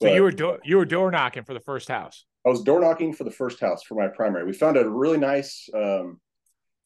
So 0.01 0.11
you 0.11 0.23
were 0.23 0.31
do- 0.31 0.57
you 0.63 0.77
were 0.77 0.85
door 0.85 1.11
knocking 1.11 1.43
for 1.43 1.53
the 1.53 1.59
first 1.59 1.87
house. 1.87 2.25
I 2.43 2.49
was 2.49 2.63
door 2.63 2.79
knocking 2.79 3.13
for 3.13 3.23
the 3.23 3.31
first 3.31 3.59
house 3.59 3.83
for 3.83 3.93
my 3.93 4.07
primary. 4.07 4.45
We 4.45 4.53
found 4.53 4.77
a 4.77 4.89
really 4.89 5.19
nice. 5.19 5.69
Um, 5.73 6.19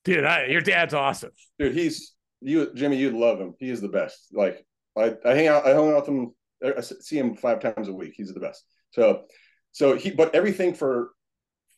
Dude, 0.03 0.25
I, 0.25 0.47
your 0.47 0.61
dad's 0.61 0.93
awesome. 0.93 1.31
Dude, 1.57 1.73
he's 1.73 2.14
you, 2.45 2.73
Jimmy, 2.73 2.97
you'd 2.97 3.13
love 3.13 3.39
him. 3.39 3.53
He 3.59 3.69
is 3.69 3.81
the 3.81 3.89
best. 3.89 4.27
Like 4.31 4.65
I, 4.97 5.15
I 5.25 5.33
hang 5.33 5.47
out, 5.47 5.65
I 5.65 5.69
hang 5.69 5.91
out 5.91 6.07
with 6.07 6.09
him. 6.09 6.33
I 6.63 6.81
see 6.81 7.17
him 7.17 7.35
five 7.35 7.59
times 7.59 7.87
a 7.87 7.93
week. 7.93 8.13
He's 8.15 8.33
the 8.33 8.39
best. 8.39 8.63
So, 8.91 9.23
so 9.71 9.95
he, 9.95 10.11
but 10.11 10.33
everything 10.33 10.73
for 10.73 11.11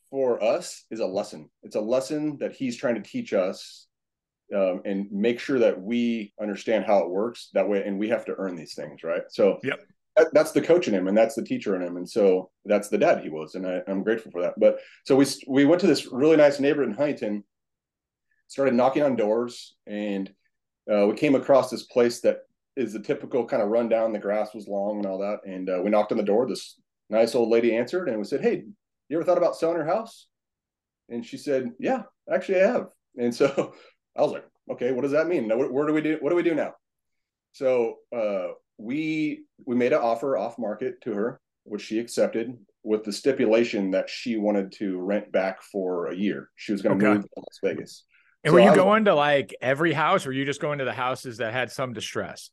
for 0.09 0.41
us 0.43 0.85
is 0.91 0.99
a 0.99 1.05
lesson. 1.05 1.49
It's 1.63 1.75
a 1.75 1.81
lesson 1.81 2.37
that 2.39 2.53
he's 2.53 2.77
trying 2.77 2.95
to 2.95 3.01
teach 3.01 3.33
us 3.33 3.87
um, 4.55 4.81
and 4.85 5.11
make 5.11 5.39
sure 5.39 5.59
that 5.59 5.81
we 5.81 6.33
understand 6.39 6.85
how 6.85 6.99
it 6.99 7.09
works 7.09 7.49
that 7.53 7.67
way. 7.67 7.83
And 7.83 7.99
we 7.99 8.09
have 8.09 8.25
to 8.25 8.35
earn 8.37 8.55
these 8.55 8.75
things, 8.75 9.03
right? 9.03 9.23
So, 9.29 9.59
yep. 9.63 9.79
That, 10.15 10.33
that's 10.33 10.51
the 10.51 10.61
coach 10.61 10.87
in 10.87 10.95
him, 10.95 11.07
and 11.07 11.15
that's 11.15 11.35
the 11.35 11.43
teacher 11.43 11.75
in 11.75 11.83
him, 11.83 11.95
and 11.95 12.09
so 12.09 12.49
that's 12.65 12.89
the 12.89 12.97
dad 12.97 13.21
he 13.21 13.29
was, 13.29 13.53
and 13.53 13.67
I, 13.67 13.81
I'm 13.87 14.01
grateful 14.01 14.31
for 14.31 14.41
that. 14.41 14.55
But 14.57 14.79
so 15.05 15.15
we 15.15 15.27
we 15.47 15.65
went 15.65 15.79
to 15.81 15.87
this 15.87 16.07
really 16.11 16.37
nice 16.37 16.59
neighborhood 16.59 16.89
in 16.89 16.97
Huntington, 16.97 17.43
started 18.47 18.73
knocking 18.73 19.03
on 19.03 19.15
doors, 19.15 19.75
and 19.85 20.27
uh, 20.91 21.07
we 21.07 21.15
came 21.15 21.35
across 21.35 21.69
this 21.69 21.83
place 21.83 22.21
that 22.21 22.39
is 22.75 22.95
a 22.95 22.99
typical 22.99 23.45
kind 23.45 23.61
of 23.61 23.69
rundown. 23.69 24.13
The 24.13 24.19
grass 24.19 24.53
was 24.53 24.67
long 24.67 24.97
and 24.97 25.05
all 25.05 25.17
that. 25.19 25.39
And 25.45 25.69
uh, 25.69 25.81
we 25.83 25.89
knocked 25.89 26.11
on 26.11 26.17
the 26.17 26.23
door. 26.23 26.47
This 26.47 26.79
nice 27.09 27.35
old 27.35 27.49
lady 27.49 27.75
answered 27.75 28.07
and 28.07 28.17
we 28.17 28.23
said, 28.23 28.41
Hey, 28.41 28.63
you 29.09 29.17
ever 29.17 29.25
thought 29.25 29.37
about 29.37 29.55
selling 29.55 29.77
your 29.77 29.85
house? 29.85 30.27
And 31.09 31.25
she 31.25 31.37
said, 31.37 31.71
Yeah, 31.79 32.03
actually 32.31 32.61
I 32.61 32.67
have. 32.67 32.87
And 33.17 33.33
so 33.33 33.73
I 34.15 34.21
was 34.21 34.31
like, 34.31 34.45
okay, 34.71 34.91
what 34.91 35.01
does 35.01 35.11
that 35.11 35.27
mean? 35.27 35.47
Now, 35.47 35.57
where 35.57 35.87
do 35.87 35.93
we 35.93 36.01
do? 36.01 36.17
What 36.21 36.29
do 36.29 36.35
we 36.35 36.43
do 36.43 36.55
now? 36.55 36.73
So 37.53 37.95
uh, 38.15 38.49
we 38.77 39.43
we 39.65 39.75
made 39.75 39.93
an 39.93 40.01
offer 40.01 40.37
off 40.37 40.59
market 40.59 41.01
to 41.01 41.13
her, 41.13 41.39
which 41.63 41.81
she 41.81 41.99
accepted 41.99 42.57
with 42.83 43.03
the 43.03 43.11
stipulation 43.11 43.91
that 43.91 44.09
she 44.09 44.37
wanted 44.37 44.71
to 44.73 44.99
rent 44.99 45.31
back 45.31 45.61
for 45.61 46.07
a 46.07 46.15
year. 46.15 46.49
She 46.55 46.71
was 46.71 46.81
going 46.81 46.97
to 46.97 47.05
okay. 47.05 47.15
move 47.15 47.23
to 47.23 47.29
Las 47.35 47.59
Vegas. 47.63 48.05
And 48.47 48.53
so 48.53 48.63
were 48.63 48.69
you 48.69 48.75
going 48.75 49.05
to 49.05 49.13
like 49.13 49.53
every 49.61 49.91
house, 49.91 50.25
or 50.25 50.29
were 50.29 50.33
you 50.33 50.45
just 50.45 50.61
going 50.61 50.79
to 50.79 50.85
the 50.85 50.93
houses 50.93 51.37
that 51.37 51.51
had 51.51 51.69
some 51.69 51.91
distress? 51.91 52.49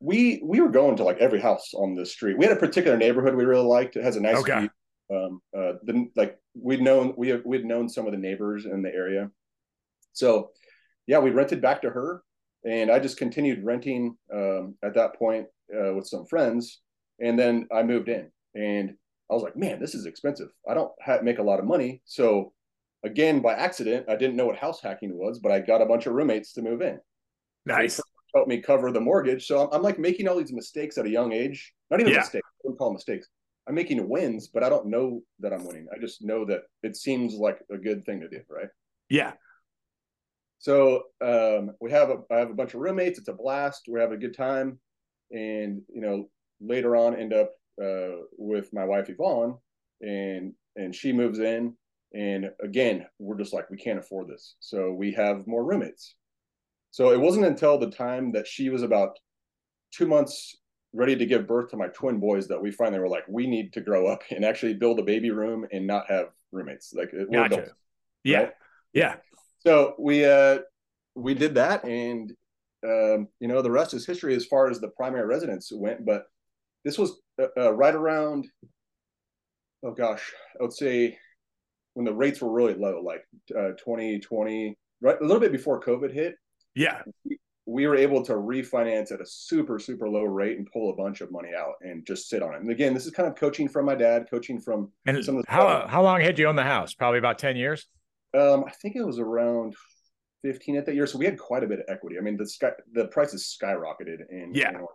We 0.00 0.40
we 0.42 0.60
were 0.60 0.70
going 0.70 0.96
to 0.96 1.04
like 1.04 1.18
every 1.18 1.40
house 1.40 1.74
on 1.74 1.94
the 1.94 2.06
street. 2.06 2.38
We 2.38 2.46
had 2.46 2.56
a 2.56 2.60
particular 2.60 2.96
neighborhood 2.96 3.34
we 3.34 3.44
really 3.44 3.66
liked. 3.66 3.96
It 3.96 4.04
has 4.04 4.16
a 4.16 4.20
nice 4.20 4.38
okay. 4.38 4.60
view. 4.60 4.70
Um, 5.14 5.40
uh, 5.54 5.72
the 5.82 6.06
like 6.16 6.38
we'd 6.54 6.80
known 6.80 7.12
we 7.18 7.34
we'd 7.44 7.66
known 7.66 7.90
some 7.90 8.06
of 8.06 8.12
the 8.12 8.18
neighbors 8.18 8.64
in 8.64 8.80
the 8.80 8.88
area, 8.88 9.30
so 10.14 10.50
yeah, 11.06 11.18
we 11.18 11.28
rented 11.28 11.60
back 11.60 11.82
to 11.82 11.90
her, 11.90 12.22
and 12.64 12.90
I 12.90 12.98
just 12.98 13.18
continued 13.18 13.62
renting 13.62 14.16
um, 14.32 14.76
at 14.82 14.94
that 14.94 15.18
point 15.18 15.46
uh, 15.74 15.92
with 15.92 16.06
some 16.06 16.24
friends, 16.24 16.80
and 17.20 17.38
then 17.38 17.68
I 17.70 17.82
moved 17.82 18.08
in, 18.08 18.30
and 18.54 18.94
I 19.30 19.34
was 19.34 19.42
like, 19.42 19.56
man, 19.56 19.78
this 19.78 19.94
is 19.94 20.06
expensive. 20.06 20.48
I 20.66 20.72
don't 20.72 20.92
ha- 21.04 21.20
make 21.22 21.38
a 21.38 21.42
lot 21.42 21.58
of 21.58 21.66
money, 21.66 22.00
so 22.06 22.54
again 23.04 23.40
by 23.40 23.52
accident 23.52 24.06
i 24.08 24.16
didn't 24.16 24.36
know 24.36 24.46
what 24.46 24.56
house 24.56 24.80
hacking 24.80 25.16
was 25.16 25.38
but 25.38 25.52
i 25.52 25.60
got 25.60 25.82
a 25.82 25.86
bunch 25.86 26.06
of 26.06 26.14
roommates 26.14 26.52
to 26.52 26.62
move 26.62 26.82
in. 26.82 26.98
Nice. 27.66 28.00
help 28.34 28.48
me 28.48 28.60
cover 28.60 28.90
the 28.92 29.00
mortgage. 29.00 29.46
So 29.46 29.62
I'm, 29.62 29.68
I'm, 29.72 29.82
like 29.82 29.98
making 29.98 30.28
all 30.28 30.36
these 30.36 30.52
mistakes 30.52 30.98
at 30.98 31.06
a 31.06 31.10
young 31.10 31.32
age. 31.32 31.72
Not 31.90 32.00
even 32.00 32.12
yeah. 32.12 32.18
mistakes. 32.18 32.46
I 32.46 32.68
don't 32.68 32.76
call 32.76 32.88
them 32.88 32.94
mistakes. 32.94 33.28
I'm 33.66 33.74
making 33.74 34.06
wins 34.08 34.48
but 34.48 34.62
i 34.62 34.68
don't 34.68 34.86
know 34.86 35.22
that 35.40 35.52
i'm 35.52 35.66
winning. 35.66 35.86
I 35.94 35.98
just 35.98 36.22
know 36.22 36.44
that 36.44 36.62
it 36.82 36.96
seems 36.96 37.34
like 37.34 37.60
a 37.72 37.78
good 37.78 38.04
thing 38.04 38.20
to 38.20 38.28
do 38.28 38.40
right? 38.48 38.68
Yeah. 39.08 39.32
So 40.58 41.04
um, 41.20 41.72
we 41.80 41.90
have 41.90 42.10
a 42.10 42.18
i 42.30 42.36
have 42.36 42.50
a 42.50 42.54
bunch 42.54 42.74
of 42.74 42.80
roommates. 42.80 43.18
It's 43.18 43.28
a 43.28 43.32
blast. 43.32 43.82
We 43.88 44.00
have 44.00 44.12
a 44.12 44.18
good 44.18 44.36
time. 44.36 44.78
And 45.30 45.80
you 45.88 46.02
know 46.02 46.28
later 46.60 46.96
on 46.96 47.16
end 47.16 47.32
up 47.32 47.52
uh, 47.82 48.20
with 48.36 48.72
my 48.72 48.84
wife 48.84 49.08
yvonne 49.08 49.56
and 50.02 50.52
and 50.76 50.94
she 50.94 51.12
moves 51.12 51.38
in 51.38 51.74
and 52.14 52.50
again, 52.62 53.06
we're 53.18 53.36
just 53.36 53.52
like, 53.52 53.68
we 53.70 53.76
can't 53.76 53.98
afford 53.98 54.28
this. 54.28 54.54
So 54.60 54.92
we 54.92 55.12
have 55.12 55.46
more 55.46 55.64
roommates. 55.64 56.14
So 56.92 57.10
it 57.10 57.20
wasn't 57.20 57.46
until 57.46 57.76
the 57.76 57.90
time 57.90 58.32
that 58.32 58.46
she 58.46 58.70
was 58.70 58.82
about 58.82 59.18
two 59.92 60.06
months 60.06 60.56
ready 60.92 61.16
to 61.16 61.26
give 61.26 61.48
birth 61.48 61.70
to 61.70 61.76
my 61.76 61.88
twin 61.88 62.20
boys 62.20 62.46
that 62.46 62.62
we 62.62 62.70
finally 62.70 63.00
were 63.00 63.08
like, 63.08 63.24
we 63.28 63.48
need 63.48 63.72
to 63.72 63.80
grow 63.80 64.06
up 64.06 64.22
and 64.30 64.44
actually 64.44 64.74
build 64.74 65.00
a 65.00 65.02
baby 65.02 65.32
room 65.32 65.66
and 65.72 65.86
not 65.86 66.08
have 66.08 66.28
roommates. 66.52 66.94
Like, 66.94 67.10
gotcha. 67.10 67.54
adults, 67.56 67.72
yeah. 68.22 68.38
Right? 68.38 68.52
Yeah. 68.92 69.16
So 69.66 69.96
we, 69.98 70.24
uh, 70.24 70.58
we 71.16 71.34
did 71.34 71.56
that 71.56 71.84
and, 71.84 72.32
um, 72.86 73.26
you 73.40 73.48
know, 73.48 73.60
the 73.60 73.72
rest 73.72 73.92
is 73.92 74.06
history 74.06 74.36
as 74.36 74.46
far 74.46 74.70
as 74.70 74.78
the 74.78 74.88
primary 74.88 75.26
residence 75.26 75.72
went, 75.74 76.06
but 76.06 76.26
this 76.84 76.96
was 76.96 77.18
uh, 77.42 77.46
uh, 77.56 77.72
right 77.72 77.94
around, 77.94 78.46
oh 79.82 79.90
gosh, 79.90 80.32
I 80.60 80.62
would 80.62 80.72
say 80.72 81.18
when 81.94 82.04
the 82.04 82.12
rates 82.12 82.40
were 82.40 82.52
really 82.52 82.74
low, 82.74 83.00
like 83.00 83.24
uh, 83.56 83.72
2020, 83.78 84.76
right 85.00 85.20
a 85.20 85.24
little 85.24 85.40
bit 85.40 85.52
before 85.52 85.80
COVID 85.80 86.12
hit. 86.12 86.34
Yeah. 86.74 87.02
We, 87.24 87.38
we 87.66 87.86
were 87.86 87.96
able 87.96 88.22
to 88.24 88.32
refinance 88.34 89.10
at 89.10 89.20
a 89.20 89.26
super, 89.26 89.78
super 89.78 90.08
low 90.08 90.24
rate 90.24 90.58
and 90.58 90.68
pull 90.70 90.90
a 90.90 90.96
bunch 90.96 91.22
of 91.22 91.32
money 91.32 91.50
out 91.56 91.74
and 91.80 92.06
just 92.06 92.28
sit 92.28 92.42
on 92.42 92.54
it. 92.54 92.60
And 92.60 92.70
again, 92.70 92.92
this 92.92 93.06
is 93.06 93.12
kind 93.12 93.26
of 93.28 93.36
coaching 93.36 93.68
from 93.68 93.86
my 93.86 93.94
dad, 93.94 94.26
coaching 94.30 94.60
from 94.60 94.90
and 95.06 95.24
some 95.24 95.36
of 95.36 95.44
the 95.44 95.50
how 95.50 95.86
how 95.88 96.02
long 96.02 96.20
had 96.20 96.38
you 96.38 96.46
owned 96.46 96.58
the 96.58 96.62
house? 96.62 96.92
Probably 96.92 97.18
about 97.18 97.38
10 97.38 97.56
years. 97.56 97.86
Um, 98.34 98.64
I 98.66 98.72
think 98.82 98.96
it 98.96 99.06
was 99.06 99.18
around 99.18 99.74
15 100.42 100.76
at 100.76 100.86
that 100.86 100.94
year. 100.94 101.06
So 101.06 101.16
we 101.16 101.24
had 101.24 101.38
quite 101.38 101.64
a 101.64 101.66
bit 101.66 101.78
of 101.78 101.86
equity. 101.88 102.18
I 102.18 102.20
mean, 102.20 102.36
the 102.36 102.46
sky 102.46 102.72
the 102.92 103.06
prices 103.06 103.56
skyrocketed 103.58 104.28
in 104.30 104.52
yeah. 104.54 104.70
In 104.70 104.86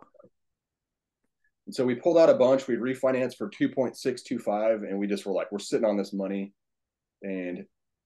and 1.66 1.74
so 1.74 1.84
we 1.84 1.94
pulled 1.94 2.18
out 2.18 2.30
a 2.30 2.34
bunch. 2.34 2.66
We 2.66 2.76
refinanced 2.76 3.36
for 3.36 3.48
2.625 3.50 4.88
and 4.88 4.98
we 4.98 5.06
just 5.06 5.26
were 5.26 5.32
like, 5.32 5.52
we're 5.52 5.58
sitting 5.58 5.84
on 5.86 5.96
this 5.96 6.12
money 6.12 6.52
and 7.22 7.64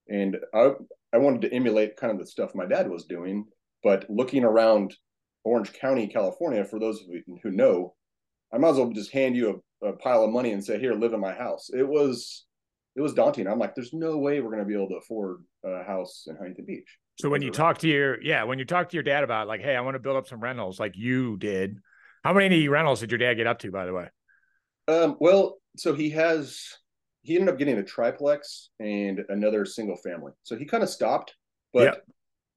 and 0.09 0.37
I 0.55 0.73
I 1.13 1.19
wanted 1.19 1.43
to 1.43 1.53
emulate 1.53 1.97
kind 1.97 2.13
of 2.13 2.19
the 2.19 2.27
stuff 2.27 2.55
my 2.55 2.67
dad 2.67 2.91
was 2.91 3.05
doing, 3.05 3.47
but 3.83 4.07
looking 4.09 4.45
around 4.45 4.95
Orange 5.45 5.73
County, 5.73 6.07
California, 6.07 6.65
for 6.65 6.79
those 6.79 7.01
of 7.01 7.09
you 7.09 7.39
who 7.43 7.51
know, 7.51 7.95
I 8.53 8.59
might 8.59 8.71
as 8.71 8.77
well 8.77 8.91
just 8.91 9.13
hand 9.13 9.37
you 9.37 9.63
a, 9.83 9.89
a 9.89 9.93
pile 9.95 10.25
of 10.25 10.31
money 10.31 10.53
and 10.53 10.65
say, 10.65 10.79
"Here, 10.79 10.95
live 10.95 11.13
in 11.13 11.21
my 11.21 11.33
house." 11.33 11.71
It 11.73 11.87
was 11.87 12.47
it 12.97 13.01
was 13.01 13.15
daunting. 13.15 13.47
I'm 13.47 13.59
like, 13.59 13.75
"There's 13.75 13.93
no 13.93 14.19
way 14.19 14.41
we're 14.41 14.51
going 14.51 14.63
to 14.63 14.69
be 14.69 14.75
able 14.75 14.89
to 14.89 14.97
afford 14.97 15.45
a 15.65 15.85
house 15.85 16.25
in 16.27 16.37
Huntington 16.37 16.65
Beach." 16.67 16.99
So 17.21 17.29
when 17.29 17.43
you 17.43 17.51
talk 17.51 17.79
to 17.79 17.89
your 17.89 18.21
yeah, 18.23 18.45
when 18.45 18.59
you 18.59 18.65
talk 18.65 18.89
to 18.89 18.97
your 18.97 19.03
dad 19.03 19.23
about 19.23 19.47
like, 19.47 19.61
hey, 19.61 19.77
I 19.77 19.81
want 19.83 19.95
to 19.95 20.01
build 20.01 20.17
up 20.17 20.27
some 20.27 20.41
rentals, 20.41 20.81
like 20.81 20.97
you 20.97 21.37
did. 21.37 21.79
How 22.25 22.33
many 22.33 22.69
rentals 22.69 23.01
did 23.01 23.11
your 23.11 23.19
dad 23.19 23.35
get 23.35 23.47
up 23.47 23.59
to, 23.61 23.71
by 23.71 23.87
the 23.87 23.93
way? 23.93 24.09
Um, 24.89 25.17
well, 25.21 25.59
so 25.77 25.95
he 25.95 26.11
has 26.11 26.67
he 27.25 27.35
ended 27.37 27.49
up 27.49 27.59
getting 27.59 27.79
a 27.79 27.83
triplex 27.83 28.69
and 28.79 29.25
another 29.31 29.65
single 29.65 29.97
family. 29.97 30.33
So 30.43 30.57
he 30.57 30.67
kind 30.67 30.83
of 30.83 30.91
stopped, 30.91 31.35
but 31.73 32.05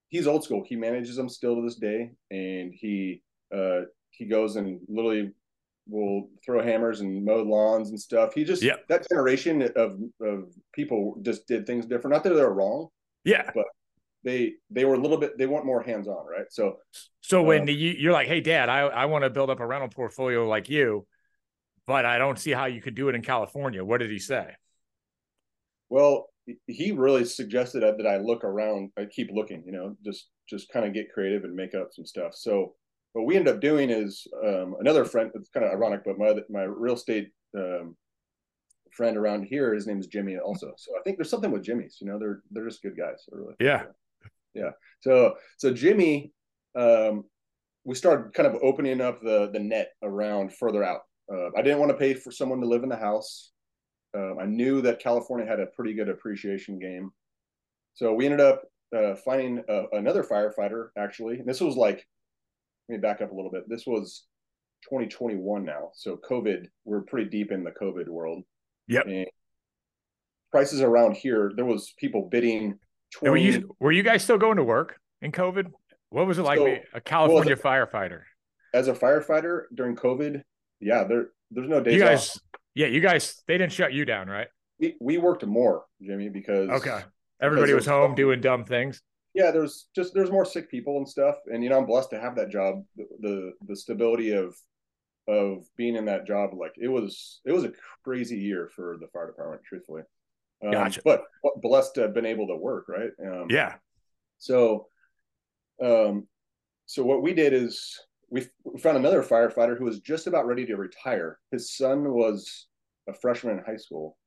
he's 0.09 0.27
old 0.27 0.43
school. 0.43 0.63
He 0.67 0.75
manages 0.75 1.15
them 1.15 1.29
still 1.29 1.55
to 1.55 1.61
this 1.61 1.75
day, 1.75 2.11
and 2.29 2.73
he 2.73 3.23
uh, 3.55 3.81
he 4.11 4.25
goes 4.25 4.57
and 4.57 4.79
literally 4.87 5.31
will 5.89 6.29
throw 6.45 6.61
hammers 6.61 6.99
and 6.99 7.23
mow 7.23 7.41
lawns 7.43 7.89
and 7.89 7.99
stuff. 7.99 8.33
He 8.33 8.43
just 8.43 8.61
that 8.89 9.07
generation 9.09 9.69
of 9.77 9.99
of 10.21 10.53
people 10.73 11.17
just 11.21 11.47
did 11.47 11.65
things 11.65 11.85
different. 11.85 12.13
Not 12.13 12.25
that 12.25 12.33
they're 12.33 12.49
wrong, 12.49 12.89
yeah, 13.23 13.49
but 13.55 13.65
they 14.25 14.55
they 14.69 14.83
were 14.83 14.95
a 14.95 14.99
little 14.99 15.17
bit 15.17 15.37
they 15.37 15.47
want 15.47 15.65
more 15.65 15.81
hands 15.81 16.09
on, 16.09 16.25
right? 16.27 16.47
So 16.49 16.79
so 17.21 17.41
when 17.41 17.61
uh, 17.61 17.71
you, 17.71 17.91
you're 17.97 18.11
like, 18.11 18.27
hey, 18.27 18.41
Dad, 18.41 18.67
I 18.67 18.81
I 18.81 19.05
want 19.05 19.23
to 19.23 19.29
build 19.29 19.49
up 19.49 19.61
a 19.61 19.65
rental 19.65 19.89
portfolio 19.89 20.45
like 20.45 20.69
you 20.69 21.07
but 21.87 22.05
I 22.05 22.17
don't 22.17 22.37
see 22.37 22.51
how 22.51 22.65
you 22.65 22.81
could 22.81 22.95
do 22.95 23.09
it 23.09 23.15
in 23.15 23.21
California. 23.21 23.83
What 23.83 23.99
did 23.99 24.11
he 24.11 24.19
say? 24.19 24.53
Well, 25.89 26.27
he 26.67 26.91
really 26.91 27.25
suggested 27.25 27.81
that 27.81 28.07
I 28.07 28.17
look 28.17 28.43
around, 28.43 28.91
I 28.97 29.05
keep 29.05 29.31
looking, 29.31 29.63
you 29.65 29.71
know, 29.71 29.95
just 30.05 30.27
just 30.49 30.69
kind 30.71 30.85
of 30.85 30.93
get 30.93 31.11
creative 31.11 31.43
and 31.43 31.55
make 31.55 31.73
up 31.73 31.89
some 31.91 32.05
stuff. 32.05 32.33
So 32.35 32.75
what 33.13 33.25
we 33.25 33.35
end 33.35 33.47
up 33.47 33.59
doing 33.59 33.89
is 33.89 34.27
um, 34.45 34.75
another 34.79 35.03
friend. 35.03 35.31
It's 35.33 35.49
kind 35.49 35.65
of 35.65 35.71
ironic, 35.71 36.03
but 36.05 36.17
my 36.17 36.35
my 36.49 36.63
real 36.63 36.93
estate 36.95 37.29
um, 37.57 37.95
friend 38.91 39.17
around 39.17 39.43
here, 39.43 39.73
his 39.73 39.87
name 39.87 39.99
is 39.99 40.07
Jimmy, 40.07 40.37
also. 40.37 40.71
So 40.77 40.91
I 40.97 41.01
think 41.03 41.17
there's 41.17 41.29
something 41.29 41.51
with 41.51 41.63
Jimmy's. 41.63 41.97
You 41.99 42.07
know, 42.07 42.19
they're 42.19 42.41
they're 42.51 42.67
just 42.67 42.81
good 42.81 42.97
guys. 42.97 43.25
Really. 43.31 43.55
Yeah. 43.59 43.83
Yeah. 44.53 44.71
So 45.01 45.35
so 45.57 45.73
Jimmy, 45.73 46.31
um, 46.75 47.25
we 47.83 47.95
started 47.95 48.33
kind 48.33 48.47
of 48.47 48.61
opening 48.61 49.01
up 49.01 49.21
the 49.21 49.49
the 49.51 49.59
net 49.59 49.91
around 50.01 50.53
further 50.53 50.83
out. 50.83 51.01
Uh, 51.31 51.49
I 51.57 51.61
didn't 51.61 51.79
want 51.79 51.91
to 51.91 51.97
pay 51.97 52.13
for 52.13 52.31
someone 52.31 52.61
to 52.61 52.67
live 52.67 52.83
in 52.83 52.89
the 52.89 52.97
house. 52.97 53.51
Um, 54.15 54.37
I 54.39 54.45
knew 54.45 54.81
that 54.81 54.99
California 54.99 55.45
had 55.45 55.59
a 55.59 55.67
pretty 55.67 55.93
good 55.93 56.09
appreciation 56.09 56.79
game. 56.79 57.11
So 57.95 58.13
we 58.13 58.25
ended 58.25 58.41
up 58.41 58.63
uh, 58.95 59.15
finding 59.15 59.63
uh, 59.69 59.83
another 59.91 60.23
firefighter, 60.23 60.89
actually. 60.97 61.39
And 61.39 61.47
this 61.47 61.59
was 61.59 61.75
like, 61.75 62.05
let 62.87 62.95
me 62.95 62.97
back 62.97 63.21
up 63.21 63.31
a 63.31 63.35
little 63.35 63.51
bit. 63.51 63.67
This 63.67 63.85
was 63.85 64.25
2021 64.83 65.65
now. 65.65 65.89
So 65.93 66.17
COVID, 66.17 66.67
we're 66.85 67.01
pretty 67.01 67.29
deep 67.29 67.51
in 67.51 67.63
the 67.63 67.71
COVID 67.71 68.07
world. 68.07 68.43
Yep. 68.87 69.07
And 69.07 69.27
prices 70.51 70.81
around 70.81 71.17
here, 71.17 71.51
there 71.55 71.65
was 71.65 71.93
people 71.99 72.29
bidding. 72.29 72.79
20... 73.13 73.29
Were 73.29 73.37
you 73.37 73.75
were 73.79 73.91
you 73.91 74.03
guys 74.03 74.23
still 74.23 74.37
going 74.37 74.57
to 74.57 74.63
work 74.63 74.99
in 75.21 75.31
COVID? 75.31 75.71
What 76.09 76.27
was 76.27 76.37
it 76.37 76.43
like 76.43 76.59
so, 76.59 76.77
a 76.93 77.01
California 77.01 77.55
well, 77.61 77.73
firefighter? 77.73 78.21
As 78.73 78.87
a 78.87 78.93
firefighter 78.93 79.63
during 79.75 79.95
COVID, 79.95 80.41
yeah, 80.79 81.03
there 81.03 81.27
there's 81.51 81.69
no 81.69 81.81
days 81.81 81.95
you 81.95 81.99
guys, 81.99 82.29
off. 82.29 82.41
Yeah, 82.75 82.87
you 82.87 82.99
guys 82.99 83.41
they 83.47 83.57
didn't 83.57 83.73
shut 83.73 83.93
you 83.93 84.05
down, 84.05 84.27
right? 84.27 84.47
We 84.79 84.95
we 84.99 85.17
worked 85.17 85.45
more, 85.45 85.85
Jimmy, 86.01 86.29
because 86.29 86.69
okay, 86.69 87.01
everybody 87.41 87.73
was 87.73 87.85
home 87.85 88.15
doing 88.15 88.41
dumb 88.41 88.65
things. 88.65 89.01
Yeah, 89.33 89.51
there's 89.51 89.87
just 89.95 90.13
there's 90.13 90.31
more 90.31 90.45
sick 90.45 90.69
people 90.69 90.97
and 90.97 91.07
stuff, 91.07 91.35
and 91.51 91.63
you 91.63 91.69
know 91.69 91.77
I'm 91.77 91.85
blessed 91.85 92.11
to 92.11 92.19
have 92.19 92.35
that 92.35 92.49
job. 92.49 92.83
The 92.95 93.07
the, 93.19 93.51
the 93.67 93.75
stability 93.75 94.31
of 94.31 94.55
of 95.27 95.65
being 95.75 95.95
in 95.95 96.05
that 96.05 96.25
job, 96.25 96.51
like 96.53 96.73
it 96.77 96.87
was 96.87 97.41
it 97.45 97.51
was 97.51 97.63
a 97.63 97.73
crazy 98.03 98.37
year 98.37 98.69
for 98.75 98.97
the 98.99 99.07
fire 99.07 99.27
department, 99.27 99.61
truthfully. 99.63 100.03
Um, 100.63 100.71
gotcha. 100.71 101.01
But 101.03 101.25
blessed 101.61 101.95
to 101.95 102.01
have 102.01 102.13
been 102.13 102.25
able 102.25 102.47
to 102.47 102.55
work, 102.55 102.85
right? 102.87 103.11
Um, 103.23 103.47
yeah. 103.49 103.75
So, 104.39 104.87
um, 105.83 106.27
so 106.85 107.03
what 107.03 107.21
we 107.21 107.33
did 107.33 107.53
is 107.53 107.99
we, 108.29 108.47
found 108.79 108.97
another 108.97 109.23
firefighter 109.23 109.77
who 109.77 109.85
was 109.85 109.99
just 109.99 110.27
about 110.27 110.45
ready 110.45 110.65
to 110.65 110.75
retire. 110.75 111.39
His 111.51 111.75
son 111.75 112.11
was 112.11 112.67
a 113.07 113.13
freshman 113.13 113.57
in 113.57 113.63
high 113.63 113.77
school. 113.77 114.17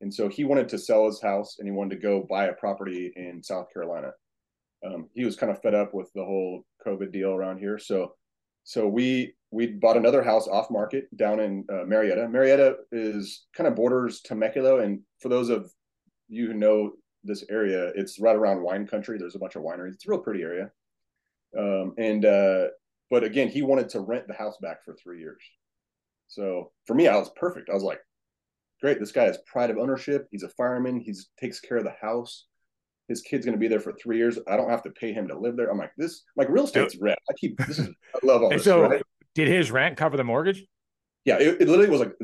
And 0.00 0.12
so 0.12 0.28
he 0.28 0.44
wanted 0.44 0.68
to 0.70 0.78
sell 0.78 1.06
his 1.06 1.20
house 1.20 1.56
and 1.58 1.68
he 1.68 1.72
wanted 1.72 1.96
to 1.96 2.02
go 2.02 2.26
buy 2.28 2.46
a 2.46 2.54
property 2.54 3.12
in 3.14 3.42
South 3.42 3.72
Carolina. 3.72 4.10
Um, 4.84 5.08
he 5.14 5.24
was 5.24 5.36
kind 5.36 5.52
of 5.52 5.62
fed 5.62 5.74
up 5.74 5.94
with 5.94 6.10
the 6.14 6.24
whole 6.24 6.64
COVID 6.84 7.12
deal 7.12 7.30
around 7.30 7.58
here. 7.58 7.78
So, 7.78 8.14
so 8.64 8.88
we 8.88 9.34
we 9.52 9.66
bought 9.66 9.96
another 9.96 10.22
house 10.22 10.48
off 10.48 10.70
market 10.70 11.14
down 11.16 11.38
in 11.38 11.64
uh, 11.68 11.84
Murrieta. 11.84 12.28
Murrieta 12.28 12.74
is 12.90 13.46
kind 13.54 13.68
of 13.68 13.76
borders 13.76 14.22
Temecula, 14.22 14.80
and 14.80 15.00
for 15.20 15.28
those 15.28 15.50
of 15.50 15.70
you 16.28 16.46
who 16.46 16.54
know 16.54 16.92
this 17.22 17.44
area, 17.50 17.92
it's 17.94 18.18
right 18.18 18.34
around 18.34 18.62
wine 18.62 18.86
country. 18.86 19.18
There's 19.18 19.36
a 19.36 19.38
bunch 19.38 19.54
of 19.54 19.62
wineries. 19.62 19.94
It's 19.94 20.06
a 20.06 20.10
real 20.10 20.20
pretty 20.20 20.42
area. 20.42 20.70
Um, 21.56 21.94
and 21.98 22.24
uh, 22.24 22.68
but 23.12 23.24
again, 23.24 23.48
he 23.48 23.60
wanted 23.60 23.90
to 23.90 24.00
rent 24.00 24.26
the 24.26 24.32
house 24.32 24.56
back 24.62 24.82
for 24.86 24.94
three 24.94 25.20
years. 25.20 25.42
So 26.28 26.72
for 26.86 26.94
me, 26.94 27.08
I 27.08 27.16
was 27.18 27.30
perfect. 27.36 27.68
I 27.68 27.74
was 27.74 27.82
like, 27.82 28.00
great, 28.80 28.98
this 28.98 29.12
guy 29.12 29.24
has 29.24 29.36
pride 29.46 29.68
of 29.68 29.76
ownership. 29.76 30.26
He's 30.30 30.44
a 30.44 30.48
fireman. 30.48 30.98
He's 30.98 31.28
takes 31.38 31.60
care 31.60 31.76
of 31.76 31.84
the 31.84 31.92
house. 32.00 32.46
His 33.08 33.20
kid's 33.20 33.44
going 33.44 33.52
to 33.54 33.60
be 33.60 33.68
there 33.68 33.80
for 33.80 33.92
three 33.92 34.16
years. 34.16 34.38
I 34.48 34.56
don't 34.56 34.70
have 34.70 34.82
to 34.84 34.90
pay 34.90 35.12
him 35.12 35.28
to 35.28 35.38
live 35.38 35.58
there. 35.58 35.70
I'm 35.70 35.76
like, 35.76 35.92
this, 35.98 36.22
like 36.36 36.48
real 36.48 36.64
estate's 36.64 36.96
rent. 36.96 37.18
I 37.28 37.34
keep 37.38 37.58
this 37.66 37.78
is 37.78 37.88
I 37.88 38.26
love 38.26 38.44
all 38.44 38.48
this. 38.48 38.64
So 38.64 38.80
right? 38.80 39.02
did 39.34 39.46
his 39.46 39.70
rent 39.70 39.98
cover 39.98 40.16
the 40.16 40.24
mortgage? 40.24 40.64
Yeah, 41.26 41.36
it, 41.38 41.60
it 41.60 41.68
literally 41.68 41.90
was 41.90 42.00
like 42.00 42.14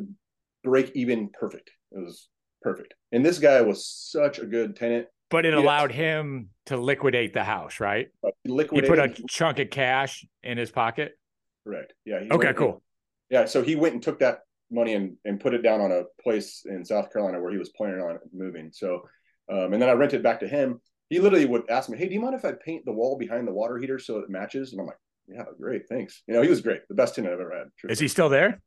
break 0.64 0.92
even 0.94 1.28
perfect. 1.38 1.70
It 1.92 1.98
was 1.98 2.30
perfect. 2.62 2.94
And 3.12 3.22
this 3.22 3.38
guy 3.38 3.60
was 3.60 3.86
such 3.86 4.38
a 4.38 4.46
good 4.46 4.74
tenant. 4.74 5.06
But 5.30 5.44
it 5.44 5.54
allowed 5.54 5.92
him 5.92 6.48
to 6.66 6.76
liquidate 6.76 7.34
the 7.34 7.44
house, 7.44 7.80
right? 7.80 8.08
Liquidate. 8.46 8.84
He 8.84 8.88
put 8.88 8.98
a 8.98 9.26
chunk 9.28 9.58
of 9.58 9.68
cash 9.70 10.24
in 10.42 10.56
his 10.56 10.70
pocket. 10.70 11.18
Correct. 11.64 11.92
Yeah. 12.06 12.22
Okay. 12.30 12.54
Cool. 12.54 12.82
Yeah. 13.28 13.44
So 13.44 13.62
he 13.62 13.76
went 13.76 13.94
and 13.94 14.02
took 14.02 14.20
that 14.20 14.40
money 14.70 14.94
and, 14.94 15.16
and 15.24 15.38
put 15.40 15.54
it 15.54 15.62
down 15.62 15.80
on 15.80 15.92
a 15.92 16.04
place 16.22 16.62
in 16.66 16.84
South 16.84 17.12
Carolina 17.12 17.40
where 17.40 17.52
he 17.52 17.58
was 17.58 17.70
planning 17.70 18.00
on 18.00 18.18
moving. 18.32 18.70
So, 18.72 19.02
um, 19.50 19.72
and 19.72 19.82
then 19.82 19.88
I 19.88 19.92
rented 19.92 20.22
back 20.22 20.40
to 20.40 20.48
him. 20.48 20.80
He 21.10 21.18
literally 21.20 21.46
would 21.46 21.68
ask 21.70 21.88
me, 21.88 21.96
"Hey, 21.96 22.08
do 22.08 22.14
you 22.14 22.20
mind 22.20 22.34
if 22.34 22.44
I 22.44 22.52
paint 22.52 22.84
the 22.84 22.92
wall 22.92 23.16
behind 23.16 23.48
the 23.48 23.52
water 23.52 23.78
heater 23.78 23.98
so 23.98 24.18
it 24.18 24.28
matches?" 24.28 24.72
And 24.72 24.80
I'm 24.80 24.86
like, 24.86 24.98
"Yeah, 25.26 25.44
great, 25.58 25.88
thanks." 25.88 26.22
You 26.26 26.34
know, 26.34 26.42
he 26.42 26.48
was 26.48 26.60
great, 26.60 26.82
the 26.88 26.94
best 26.94 27.14
tenant 27.14 27.32
I've 27.32 27.40
ever 27.40 27.56
had. 27.56 27.68
Truly. 27.78 27.92
Is 27.92 27.98
he 27.98 28.08
still 28.08 28.28
there? 28.28 28.60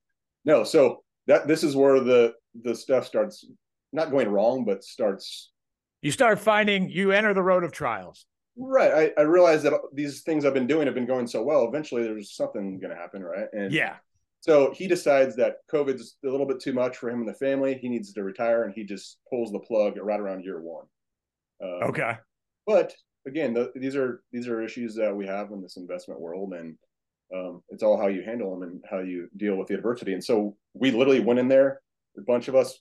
No. 0.43 0.63
So 0.63 1.03
that 1.27 1.47
this 1.47 1.63
is 1.63 1.75
where 1.75 1.99
the 1.99 2.33
the 2.63 2.73
stuff 2.73 3.05
starts 3.05 3.45
not 3.93 4.09
going 4.09 4.29
wrong, 4.29 4.65
but 4.65 4.83
starts 4.83 5.51
you 6.01 6.11
start 6.11 6.39
finding 6.39 6.89
you 6.89 7.11
enter 7.11 7.33
the 7.33 7.43
road 7.43 7.63
of 7.63 7.71
trials. 7.71 8.25
Right. 8.57 9.11
I, 9.17 9.21
I 9.21 9.23
realized 9.23 9.63
that 9.63 9.73
these 9.93 10.21
things 10.21 10.45
I've 10.45 10.53
been 10.53 10.67
doing 10.67 10.85
have 10.85 10.95
been 10.95 11.05
going 11.05 11.27
so 11.27 11.41
well. 11.41 11.67
Eventually, 11.67 12.03
there's 12.03 12.35
something 12.35 12.79
going 12.79 12.91
to 12.91 12.99
happen, 12.99 13.23
right? 13.23 13.47
And 13.53 13.71
yeah. 13.71 13.95
So 14.41 14.73
he 14.73 14.87
decides 14.87 15.35
that 15.35 15.57
COVID's 15.71 16.17
a 16.25 16.29
little 16.29 16.47
bit 16.47 16.59
too 16.59 16.73
much 16.73 16.97
for 16.97 17.09
him 17.09 17.19
and 17.19 17.29
the 17.29 17.33
family. 17.33 17.75
He 17.75 17.89
needs 17.89 18.11
to 18.11 18.23
retire, 18.23 18.63
and 18.63 18.73
he 18.73 18.83
just 18.83 19.19
pulls 19.29 19.51
the 19.51 19.59
plug 19.59 19.97
right 20.01 20.19
around 20.19 20.43
year 20.43 20.59
one. 20.59 20.85
Um, 21.63 21.89
okay. 21.89 22.17
But 22.65 22.93
again, 23.27 23.53
the, 23.53 23.71
these 23.75 23.95
are 23.95 24.23
these 24.31 24.47
are 24.47 24.61
issues 24.61 24.95
that 24.95 25.15
we 25.15 25.27
have 25.27 25.51
in 25.51 25.61
this 25.61 25.77
investment 25.77 26.19
world, 26.19 26.53
and 26.53 26.75
um, 27.33 27.61
it's 27.69 27.83
all 27.83 28.01
how 28.01 28.07
you 28.07 28.23
handle 28.23 28.51
them 28.51 28.67
and 28.67 28.83
how 28.89 28.99
you 28.99 29.29
deal 29.37 29.55
with 29.55 29.67
the 29.67 29.75
adversity. 29.75 30.13
And 30.13 30.23
so 30.23 30.57
we 30.73 30.91
literally 30.91 31.19
went 31.19 31.39
in 31.39 31.47
there, 31.47 31.81
a 32.17 32.21
bunch 32.21 32.47
of 32.47 32.55
us 32.55 32.79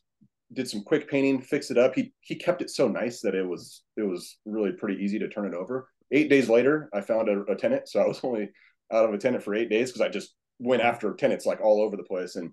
did 0.53 0.69
some 0.69 0.83
quick 0.83 1.09
painting, 1.09 1.41
fixed 1.41 1.71
it 1.71 1.79
up. 1.79 1.95
He 1.95 2.13
he 2.21 2.35
kept 2.35 2.63
it 2.63 2.71
so 2.71 2.89
nice 2.89 3.21
that 3.21 3.35
it 3.35 3.47
was 3.47 3.83
it 3.97 4.03
was 4.03 4.39
really 4.45 4.73
pretty 4.73 5.03
easy 5.03 5.19
to 5.19 5.29
turn 5.29 5.47
it 5.47 5.55
over. 5.55 5.89
Eight 6.11 6.29
days 6.29 6.49
later, 6.49 6.89
I 6.93 7.01
found 7.01 7.29
a, 7.29 7.43
a 7.43 7.57
tenant, 7.57 7.89
so 7.89 8.01
I 8.01 8.07
was 8.07 8.21
only 8.25 8.51
out 8.93 9.05
of 9.05 9.15
a 9.15 9.19
tenant 9.19 9.45
for 9.45 9.55
eight 9.55 9.71
days 9.71 9.91
because 9.91 10.01
I 10.01 10.09
just 10.09 10.35
went 10.59 10.83
after 10.83 11.15
tenants 11.15 11.47
like 11.47 11.61
all 11.61 11.81
over 11.81 11.97
the 11.97 12.03
place 12.03 12.37
and 12.37 12.51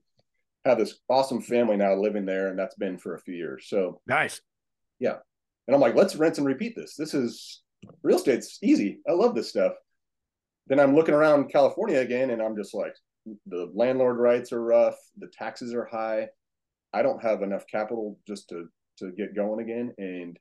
have 0.66 0.78
this 0.78 1.00
awesome 1.10 1.42
family 1.42 1.78
now 1.78 1.96
living 1.96 2.26
there, 2.26 2.50
and 2.50 2.60
that's 2.60 2.76
been 2.76 2.98
for 2.98 3.16
a 3.16 3.20
few 3.20 3.34
years. 3.34 3.66
So 3.68 4.02
nice, 4.08 4.42
yeah. 5.00 5.18
And 5.68 5.76
I'm 5.76 5.82
like, 5.82 5.96
let's 5.96 6.16
rinse 6.16 6.38
and 6.38 6.48
repeat 6.48 6.76
this. 6.76 6.96
This 6.96 7.14
is 7.14 7.62
real 8.02 8.18
estate's 8.18 8.60
easy. 8.62 9.00
I 9.10 9.14
love 9.14 9.36
this 9.36 9.50
stuff. 9.50 9.74
Then 10.68 10.80
I'm 10.80 10.96
looking 10.96 11.14
around 11.14 11.52
California 11.52 12.00
again, 12.00 12.30
and 12.30 12.42
I'm 12.42 12.56
just 12.56 12.74
like, 12.74 12.94
the 13.48 13.70
landlord 13.74 14.18
rights 14.18 14.54
are 14.54 14.64
rough, 14.64 14.96
the 15.18 15.28
taxes 15.28 15.74
are 15.74 15.86
high 15.86 16.28
I 16.94 17.02
don't 17.02 17.22
have 17.22 17.42
enough 17.42 17.66
capital 17.68 18.20
just 18.28 18.50
to 18.50 18.68
to 19.00 19.12
get 19.12 19.36
going 19.36 19.62
again. 19.64 19.94
And 19.98 20.38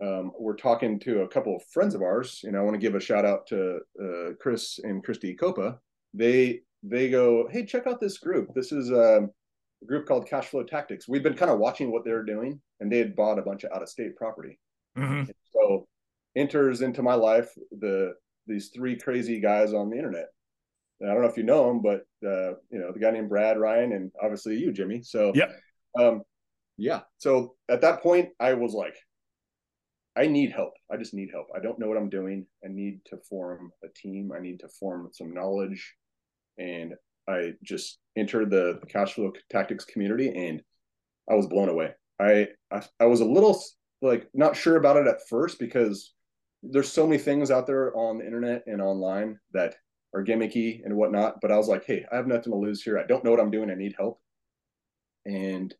um, 0.00 0.32
we're 0.38 0.56
talking 0.56 0.98
to 1.00 1.22
a 1.22 1.28
couple 1.28 1.56
of 1.56 1.62
friends 1.72 1.94
of 1.94 2.02
ours. 2.02 2.40
You 2.44 2.52
know, 2.52 2.60
I 2.60 2.62
want 2.62 2.74
to 2.74 2.80
give 2.80 2.94
a 2.94 3.00
shout 3.00 3.24
out 3.24 3.46
to 3.48 3.80
uh, 4.02 4.30
Chris 4.40 4.78
and 4.82 5.02
Christy 5.02 5.34
Copa. 5.34 5.78
They 6.14 6.60
they 6.82 7.10
go, 7.10 7.48
hey, 7.50 7.64
check 7.64 7.86
out 7.86 8.00
this 8.00 8.18
group. 8.18 8.54
This 8.54 8.70
is 8.70 8.90
um, 8.92 9.30
a 9.82 9.86
group 9.86 10.06
called 10.06 10.28
Cash 10.28 10.46
Flow 10.46 10.62
Tactics. 10.62 11.08
We've 11.08 11.22
been 11.22 11.34
kind 11.34 11.50
of 11.50 11.58
watching 11.58 11.90
what 11.90 12.04
they're 12.04 12.24
doing, 12.24 12.60
and 12.80 12.90
they 12.90 12.98
had 12.98 13.16
bought 13.16 13.38
a 13.38 13.42
bunch 13.42 13.64
of 13.64 13.72
out 13.72 13.82
of 13.82 13.88
state 13.88 14.14
property. 14.16 14.58
Mm-hmm. 14.96 15.30
So 15.52 15.88
enters 16.36 16.82
into 16.82 17.02
my 17.02 17.14
life 17.14 17.50
the 17.80 18.14
these 18.46 18.70
three 18.74 18.96
crazy 18.96 19.40
guys 19.40 19.74
on 19.74 19.90
the 19.90 19.96
internet. 19.96 20.28
And 21.00 21.10
I 21.10 21.14
don't 21.14 21.22
know 21.22 21.28
if 21.28 21.36
you 21.36 21.44
know 21.44 21.68
them, 21.68 21.82
but 21.82 22.00
uh, 22.26 22.54
you 22.70 22.78
know 22.78 22.92
the 22.92 23.00
guy 23.00 23.10
named 23.10 23.28
Brad 23.28 23.58
Ryan, 23.58 23.92
and 23.92 24.12
obviously 24.22 24.56
you, 24.56 24.72
Jimmy. 24.72 25.02
So 25.02 25.32
yep 25.34 25.50
um, 25.98 26.22
yeah. 26.76 27.00
So 27.18 27.56
at 27.68 27.80
that 27.82 28.02
point, 28.02 28.30
I 28.40 28.54
was 28.54 28.72
like, 28.72 28.96
I 30.16 30.26
need 30.26 30.52
help. 30.52 30.74
I 30.90 30.96
just 30.96 31.14
need 31.14 31.30
help. 31.32 31.46
I 31.54 31.60
don't 31.60 31.78
know 31.78 31.86
what 31.86 31.96
I'm 31.96 32.08
doing. 32.08 32.46
I 32.64 32.68
need 32.68 33.00
to 33.06 33.18
form 33.28 33.70
a 33.84 33.88
team. 33.88 34.32
I 34.36 34.40
need 34.40 34.60
to 34.60 34.68
form 34.68 35.08
some 35.12 35.32
knowledge. 35.32 35.94
And 36.58 36.94
I 37.28 37.52
just 37.62 37.98
entered 38.16 38.50
the 38.50 38.80
cash 38.88 39.14
flow 39.14 39.32
tactics 39.50 39.84
community 39.84 40.28
and 40.34 40.62
I 41.30 41.34
was 41.34 41.46
blown 41.46 41.68
away. 41.68 41.92
I, 42.18 42.48
I, 42.72 42.82
I 42.98 43.06
was 43.06 43.20
a 43.20 43.24
little 43.24 43.62
like 44.02 44.28
not 44.34 44.56
sure 44.56 44.76
about 44.76 44.96
it 44.96 45.06
at 45.06 45.28
first 45.28 45.58
because 45.58 46.14
there's 46.62 46.90
so 46.90 47.06
many 47.06 47.18
things 47.18 47.50
out 47.50 47.66
there 47.66 47.96
on 47.96 48.18
the 48.18 48.24
internet 48.24 48.64
and 48.66 48.82
online 48.82 49.38
that 49.52 49.76
are 50.14 50.24
gimmicky 50.24 50.80
and 50.84 50.96
whatnot. 50.96 51.36
But 51.40 51.52
I 51.52 51.56
was 51.56 51.68
like, 51.68 51.84
hey, 51.84 52.04
I 52.10 52.16
have 52.16 52.26
nothing 52.26 52.52
to 52.52 52.58
lose 52.58 52.82
here. 52.82 52.98
I 52.98 53.06
don't 53.06 53.24
know 53.24 53.30
what 53.30 53.40
I'm 53.40 53.52
doing. 53.52 53.70
I 53.70 53.74
need 53.74 53.94
help. 53.96 54.20
And 55.26 55.72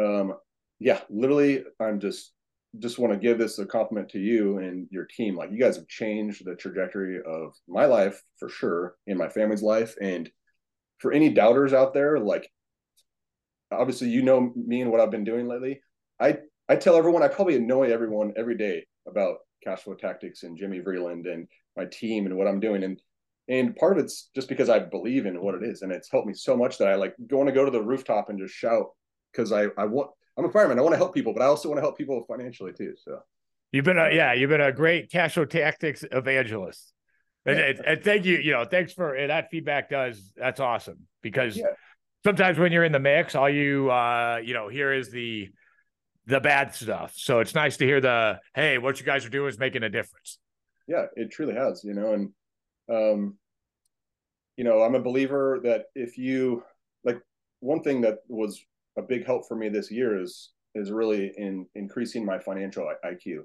um, 0.00 0.34
yeah, 0.80 1.00
literally, 1.08 1.64
I'm 1.80 2.00
just 2.00 2.32
just 2.80 2.98
want 2.98 3.12
to 3.12 3.18
give 3.18 3.38
this 3.38 3.58
a 3.58 3.66
compliment 3.66 4.08
to 4.10 4.18
you 4.18 4.58
and 4.58 4.88
your 4.90 5.04
team. 5.04 5.36
Like 5.36 5.52
you 5.52 5.58
guys 5.58 5.76
have 5.76 5.86
changed 5.86 6.44
the 6.44 6.56
trajectory 6.56 7.20
of 7.24 7.54
my 7.68 7.84
life 7.84 8.20
for 8.38 8.48
sure, 8.48 8.96
in 9.06 9.16
my 9.16 9.28
family's 9.28 9.62
life. 9.62 9.94
And 10.00 10.28
for 10.98 11.12
any 11.12 11.30
doubters 11.30 11.72
out 11.72 11.94
there, 11.94 12.18
like 12.18 12.50
obviously 13.70 14.08
you 14.08 14.22
know 14.22 14.52
me 14.56 14.80
and 14.80 14.90
what 14.90 15.00
I've 15.00 15.10
been 15.10 15.24
doing 15.24 15.46
lately. 15.46 15.80
I 16.20 16.38
I 16.68 16.76
tell 16.76 16.96
everyone 16.96 17.22
I 17.22 17.28
probably 17.28 17.56
annoy 17.56 17.90
everyone 17.90 18.32
every 18.36 18.56
day 18.56 18.86
about 19.06 19.38
cash 19.62 19.80
flow 19.80 19.94
tactics 19.94 20.42
and 20.42 20.56
Jimmy 20.56 20.80
Vreeland 20.80 21.30
and 21.32 21.46
my 21.76 21.84
team 21.86 22.26
and 22.26 22.36
what 22.36 22.48
I'm 22.48 22.60
doing. 22.60 22.84
And 22.84 23.00
and 23.48 23.76
part 23.76 23.96
of 23.96 24.04
it's 24.04 24.30
just 24.34 24.48
because 24.48 24.70
I 24.70 24.78
believe 24.78 25.26
in 25.26 25.40
what 25.40 25.54
it 25.54 25.62
is, 25.62 25.82
and 25.82 25.92
it's 25.92 26.10
helped 26.10 26.26
me 26.26 26.34
so 26.34 26.56
much 26.56 26.78
that 26.78 26.88
I 26.88 26.94
like 26.94 27.14
going 27.26 27.46
to 27.46 27.52
go 27.52 27.64
to 27.64 27.70
the 27.70 27.82
rooftop 27.82 28.30
and 28.30 28.38
just 28.38 28.54
shout 28.54 28.86
because 29.34 29.52
I 29.52 29.66
I 29.76 29.84
want 29.84 30.10
I'm 30.36 30.44
a 30.44 30.50
fireman. 30.50 30.78
I 30.78 30.82
want 30.82 30.94
to 30.94 30.98
help 30.98 31.14
people, 31.14 31.32
but 31.32 31.42
I 31.42 31.46
also 31.46 31.68
want 31.68 31.78
to 31.78 31.82
help 31.82 31.96
people 31.96 32.24
financially 32.28 32.72
too. 32.72 32.94
So 33.02 33.20
you've 33.72 33.84
been 33.84 33.98
a 33.98 34.10
yeah, 34.12 34.32
you've 34.32 34.50
been 34.50 34.60
a 34.60 34.72
great 34.72 35.10
cash 35.10 35.34
flow 35.34 35.44
tactics 35.44 36.04
evangelist. 36.10 36.92
And, 37.46 37.58
yeah. 37.58 37.64
and, 37.66 37.80
and, 37.80 38.02
thank 38.02 38.24
you, 38.24 38.38
you 38.38 38.52
know, 38.52 38.64
thanks 38.64 38.94
for 38.94 39.14
that 39.26 39.50
feedback. 39.50 39.90
Does 39.90 40.32
that's 40.36 40.60
awesome 40.60 41.00
because 41.22 41.56
yeah. 41.56 41.66
sometimes 42.24 42.58
when 42.58 42.72
you're 42.72 42.84
in 42.84 42.92
the 42.92 43.00
mix, 43.00 43.34
all 43.34 43.50
you 43.50 43.90
uh 43.90 44.40
you 44.42 44.54
know 44.54 44.68
here 44.68 44.92
is 44.92 45.10
the 45.10 45.50
the 46.26 46.40
bad 46.40 46.74
stuff. 46.74 47.12
So 47.16 47.40
it's 47.40 47.54
nice 47.54 47.76
to 47.78 47.84
hear 47.84 48.00
the 48.00 48.38
hey, 48.54 48.78
what 48.78 48.98
you 48.98 49.06
guys 49.06 49.26
are 49.26 49.30
doing 49.30 49.48
is 49.48 49.58
making 49.58 49.82
a 49.82 49.90
difference. 49.90 50.38
Yeah, 50.86 51.06
it 51.16 51.30
truly 51.30 51.54
has, 51.54 51.82
you 51.84 51.94
know, 51.94 52.12
and 52.12 52.32
um, 52.90 53.38
you 54.56 54.64
know, 54.64 54.82
I'm 54.82 54.94
a 54.94 55.00
believer 55.00 55.60
that 55.64 55.86
if 55.94 56.18
you 56.18 56.62
like 57.04 57.20
one 57.60 57.82
thing 57.82 58.02
that 58.02 58.18
was 58.28 58.62
a 58.96 59.02
big 59.02 59.26
help 59.26 59.46
for 59.46 59.56
me 59.56 59.68
this 59.68 59.90
year 59.90 60.20
is 60.20 60.50
is 60.74 60.90
really 60.90 61.32
in 61.36 61.66
increasing 61.74 62.24
my 62.24 62.38
financial 62.38 62.90
IQ. 63.04 63.42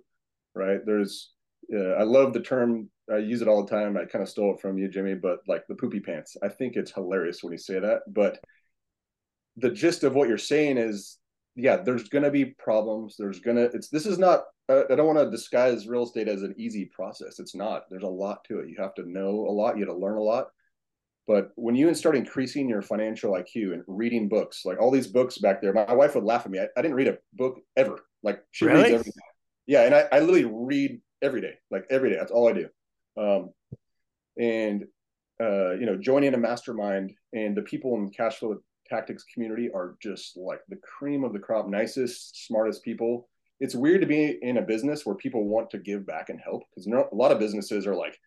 Right? 0.55 0.79
There's 0.85 1.31
uh, 1.73 1.93
I 1.93 2.03
love 2.03 2.33
the 2.33 2.41
term. 2.41 2.89
I 3.11 3.17
use 3.17 3.41
it 3.41 3.47
all 3.47 3.63
the 3.63 3.69
time. 3.69 3.97
I 3.97 4.05
kind 4.05 4.23
of 4.23 4.29
stole 4.29 4.53
it 4.53 4.61
from 4.61 4.77
you, 4.77 4.87
Jimmy, 4.87 5.15
but 5.15 5.39
like 5.47 5.63
the 5.67 5.75
poopy 5.75 5.99
pants. 5.99 6.37
I 6.43 6.49
think 6.49 6.75
it's 6.75 6.91
hilarious 6.91 7.43
when 7.43 7.51
you 7.51 7.57
say 7.57 7.79
that. 7.79 8.01
But 8.07 8.39
the 9.57 9.71
gist 9.71 10.03
of 10.03 10.15
what 10.15 10.29
you're 10.29 10.37
saying 10.37 10.77
is, 10.77 11.17
yeah, 11.55 11.77
there's 11.77 12.07
going 12.07 12.23
to 12.23 12.31
be 12.31 12.45
problems. 12.45 13.15
There's 13.17 13.39
going 13.39 13.57
to, 13.57 13.63
it's, 13.63 13.89
this 13.89 14.05
is 14.05 14.19
not 14.19 14.43
I 14.69 14.95
don't 14.95 15.07
want 15.07 15.17
to 15.17 15.31
disguise 15.31 15.87
real 15.87 16.03
estate 16.03 16.27
as 16.27 16.43
an 16.43 16.53
easy 16.57 16.85
process. 16.85 17.39
It's 17.39 17.55
not. 17.55 17.89
There's 17.89 18.03
a 18.03 18.07
lot 18.07 18.43
to 18.45 18.59
it. 18.59 18.69
You 18.69 18.75
have 18.79 18.93
to 18.95 19.09
know 19.09 19.29
a 19.29 19.51
lot. 19.51 19.77
You 19.77 19.85
have 19.85 19.95
to 19.95 19.99
learn 19.99 20.17
a 20.17 20.21
lot. 20.21 20.49
But 21.29 21.51
when 21.53 21.75
you 21.75 21.93
start 21.93 22.15
increasing 22.15 22.67
your 22.67 22.81
financial 22.81 23.33
IQ 23.33 23.73
and 23.73 23.83
reading 23.85 24.27
books, 24.27 24.65
like 24.65 24.81
all 24.81 24.89
these 24.89 25.05
books 25.05 25.37
back 25.37 25.61
there, 25.61 25.71
my 25.71 25.93
wife 25.93 26.15
would 26.15 26.23
laugh 26.23 26.43
at 26.43 26.51
me. 26.51 26.57
I, 26.57 26.65
I 26.75 26.81
didn't 26.81 26.97
read 26.97 27.07
a 27.07 27.19
book 27.33 27.59
ever. 27.77 27.99
Like 28.23 28.43
she 28.49 28.65
really? 28.65 28.77
reads 28.81 28.93
every 28.93 29.03
day. 29.03 29.19
Yeah, 29.67 29.83
and 29.83 29.93
I, 29.93 30.07
I 30.11 30.19
literally 30.21 30.51
read 30.51 30.99
every 31.21 31.41
day, 31.41 31.53
like 31.69 31.85
every 31.91 32.09
day. 32.09 32.15
That's 32.15 32.31
all 32.31 32.49
I 32.49 32.53
do. 32.53 32.67
Um, 33.15 33.51
and 34.39 34.85
uh, 35.39 35.73
you 35.73 35.85
know, 35.85 35.97
joining 35.97 36.33
a 36.33 36.37
mastermind 36.37 37.13
and 37.31 37.55
the 37.55 37.61
people 37.61 37.93
in 37.93 38.05
the 38.05 38.11
cash 38.11 38.37
flow 38.37 38.57
tactics 38.87 39.23
community 39.31 39.69
are 39.71 39.97
just 40.01 40.35
like 40.35 40.61
the 40.67 40.77
cream 40.77 41.23
of 41.23 41.31
the 41.31 41.37
crop, 41.37 41.67
nicest, 41.69 42.47
smartest 42.47 42.83
people 42.83 43.29
it's 43.59 43.75
weird 43.75 44.01
to 44.01 44.07
be 44.07 44.39
in 44.41 44.57
a 44.57 44.61
business 44.61 45.05
where 45.05 45.15
people 45.15 45.43
want 45.45 45.69
to 45.69 45.77
give 45.77 46.05
back 46.05 46.29
and 46.29 46.39
help 46.39 46.63
because 46.69 46.87
a 46.87 47.15
lot 47.15 47.31
of 47.31 47.39
businesses 47.39 47.85
are 47.85 47.95
like 47.95 48.17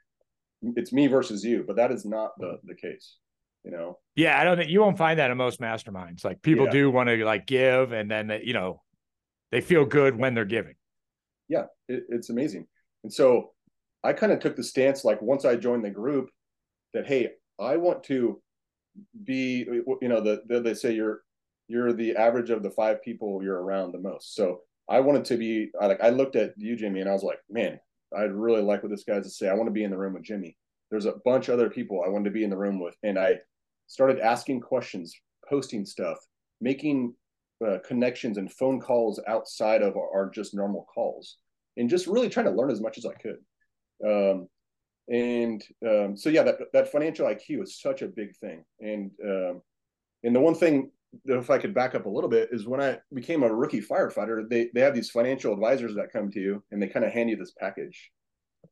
it's 0.76 0.92
me 0.92 1.06
versus 1.06 1.44
you 1.44 1.64
but 1.66 1.76
that 1.76 1.90
is 1.90 2.04
not 2.04 2.32
the 2.38 2.58
the 2.64 2.74
case 2.74 3.16
you 3.64 3.70
know? 3.70 3.98
Yeah 4.16 4.40
i 4.40 4.44
don't 4.44 4.56
think 4.56 4.70
you 4.70 4.80
won't 4.80 4.98
find 4.98 5.18
that 5.18 5.30
in 5.30 5.36
most 5.36 5.60
masterminds. 5.60 6.24
Like 6.24 6.42
people 6.42 6.66
yeah. 6.66 6.72
do 6.72 6.90
want 6.90 7.08
to 7.08 7.24
like 7.24 7.46
give 7.46 7.92
and 7.92 8.10
then 8.10 8.30
uh, 8.30 8.38
you 8.42 8.54
know 8.54 8.82
they 9.50 9.60
feel 9.60 9.84
good 9.84 10.16
when 10.16 10.34
they're 10.34 10.44
giving. 10.44 10.74
Yeah 11.48 11.66
it, 11.88 12.04
it's 12.08 12.30
amazing. 12.30 12.66
And 13.04 13.12
so 13.12 13.50
i 14.04 14.12
kind 14.12 14.32
of 14.32 14.40
took 14.40 14.56
the 14.56 14.64
stance 14.64 15.04
like 15.04 15.22
once 15.22 15.44
i 15.44 15.54
joined 15.54 15.84
the 15.84 15.90
group 15.90 16.28
that 16.92 17.06
hey 17.06 17.30
i 17.60 17.76
want 17.76 18.02
to 18.02 18.42
be 19.24 19.64
you 20.00 20.08
know 20.08 20.20
the, 20.20 20.42
the 20.48 20.60
they 20.60 20.74
say 20.74 20.92
you're 20.92 21.22
you're 21.68 21.92
the 21.92 22.16
average 22.16 22.50
of 22.50 22.62
the 22.62 22.70
five 22.70 23.02
people 23.02 23.42
you're 23.42 23.62
around 23.62 23.92
the 23.92 23.98
most. 23.98 24.34
So 24.34 24.60
I 24.88 25.00
wanted 25.00 25.24
to 25.26 25.36
be 25.36 25.70
I 25.80 25.86
like 25.86 26.02
I 26.02 26.10
looked 26.10 26.36
at 26.36 26.52
you, 26.56 26.76
Jimmy, 26.76 27.00
and 27.00 27.08
I 27.08 27.12
was 27.12 27.22
like, 27.22 27.38
man, 27.48 27.80
I 28.16 28.22
really 28.22 28.62
like 28.62 28.82
what 28.82 28.90
this 28.90 29.04
guy 29.04 29.14
has 29.14 29.24
to 29.24 29.30
say. 29.30 29.48
I 29.48 29.54
want 29.54 29.66
to 29.66 29.72
be 29.72 29.84
in 29.84 29.90
the 29.90 29.98
room 29.98 30.14
with 30.14 30.22
Jimmy. 30.22 30.56
There's 30.90 31.06
a 31.06 31.14
bunch 31.24 31.48
of 31.48 31.54
other 31.54 31.70
people 31.70 32.02
I 32.04 32.08
wanted 32.08 32.26
to 32.26 32.30
be 32.30 32.44
in 32.44 32.50
the 32.50 32.56
room 32.56 32.80
with, 32.80 32.96
and 33.02 33.18
I 33.18 33.36
started 33.86 34.20
asking 34.20 34.60
questions, 34.60 35.14
posting 35.48 35.84
stuff, 35.84 36.18
making 36.60 37.14
uh, 37.66 37.78
connections 37.86 38.38
and 38.38 38.52
phone 38.52 38.80
calls 38.80 39.20
outside 39.26 39.82
of 39.82 39.96
our, 39.96 40.10
our, 40.14 40.30
just 40.30 40.54
normal 40.54 40.86
calls, 40.92 41.36
and 41.76 41.88
just 41.88 42.06
really 42.06 42.28
trying 42.28 42.46
to 42.46 42.52
learn 42.52 42.70
as 42.70 42.80
much 42.80 42.98
as 42.98 43.06
I 43.06 43.14
could. 43.14 43.38
Um, 44.04 44.48
and 45.08 45.62
um, 45.86 46.16
so 46.16 46.28
yeah, 46.28 46.42
that 46.42 46.58
that 46.72 46.92
financial 46.92 47.26
IQ 47.26 47.62
is 47.62 47.80
such 47.80 48.02
a 48.02 48.08
big 48.08 48.36
thing, 48.36 48.64
and 48.80 49.10
um, 49.24 49.62
and 50.22 50.34
the 50.34 50.40
one 50.40 50.54
thing 50.54 50.90
if 51.24 51.50
I 51.50 51.58
could 51.58 51.74
back 51.74 51.94
up 51.94 52.06
a 52.06 52.10
little 52.10 52.30
bit, 52.30 52.48
is 52.52 52.66
when 52.66 52.80
I 52.80 52.98
became 53.12 53.42
a 53.42 53.54
rookie 53.54 53.80
firefighter, 53.80 54.48
they 54.48 54.70
they 54.74 54.80
have 54.80 54.94
these 54.94 55.10
financial 55.10 55.52
advisors 55.52 55.94
that 55.94 56.12
come 56.12 56.30
to 56.30 56.40
you 56.40 56.62
and 56.70 56.82
they 56.82 56.88
kind 56.88 57.04
of 57.04 57.12
hand 57.12 57.30
you 57.30 57.36
this 57.36 57.52
package, 57.58 58.10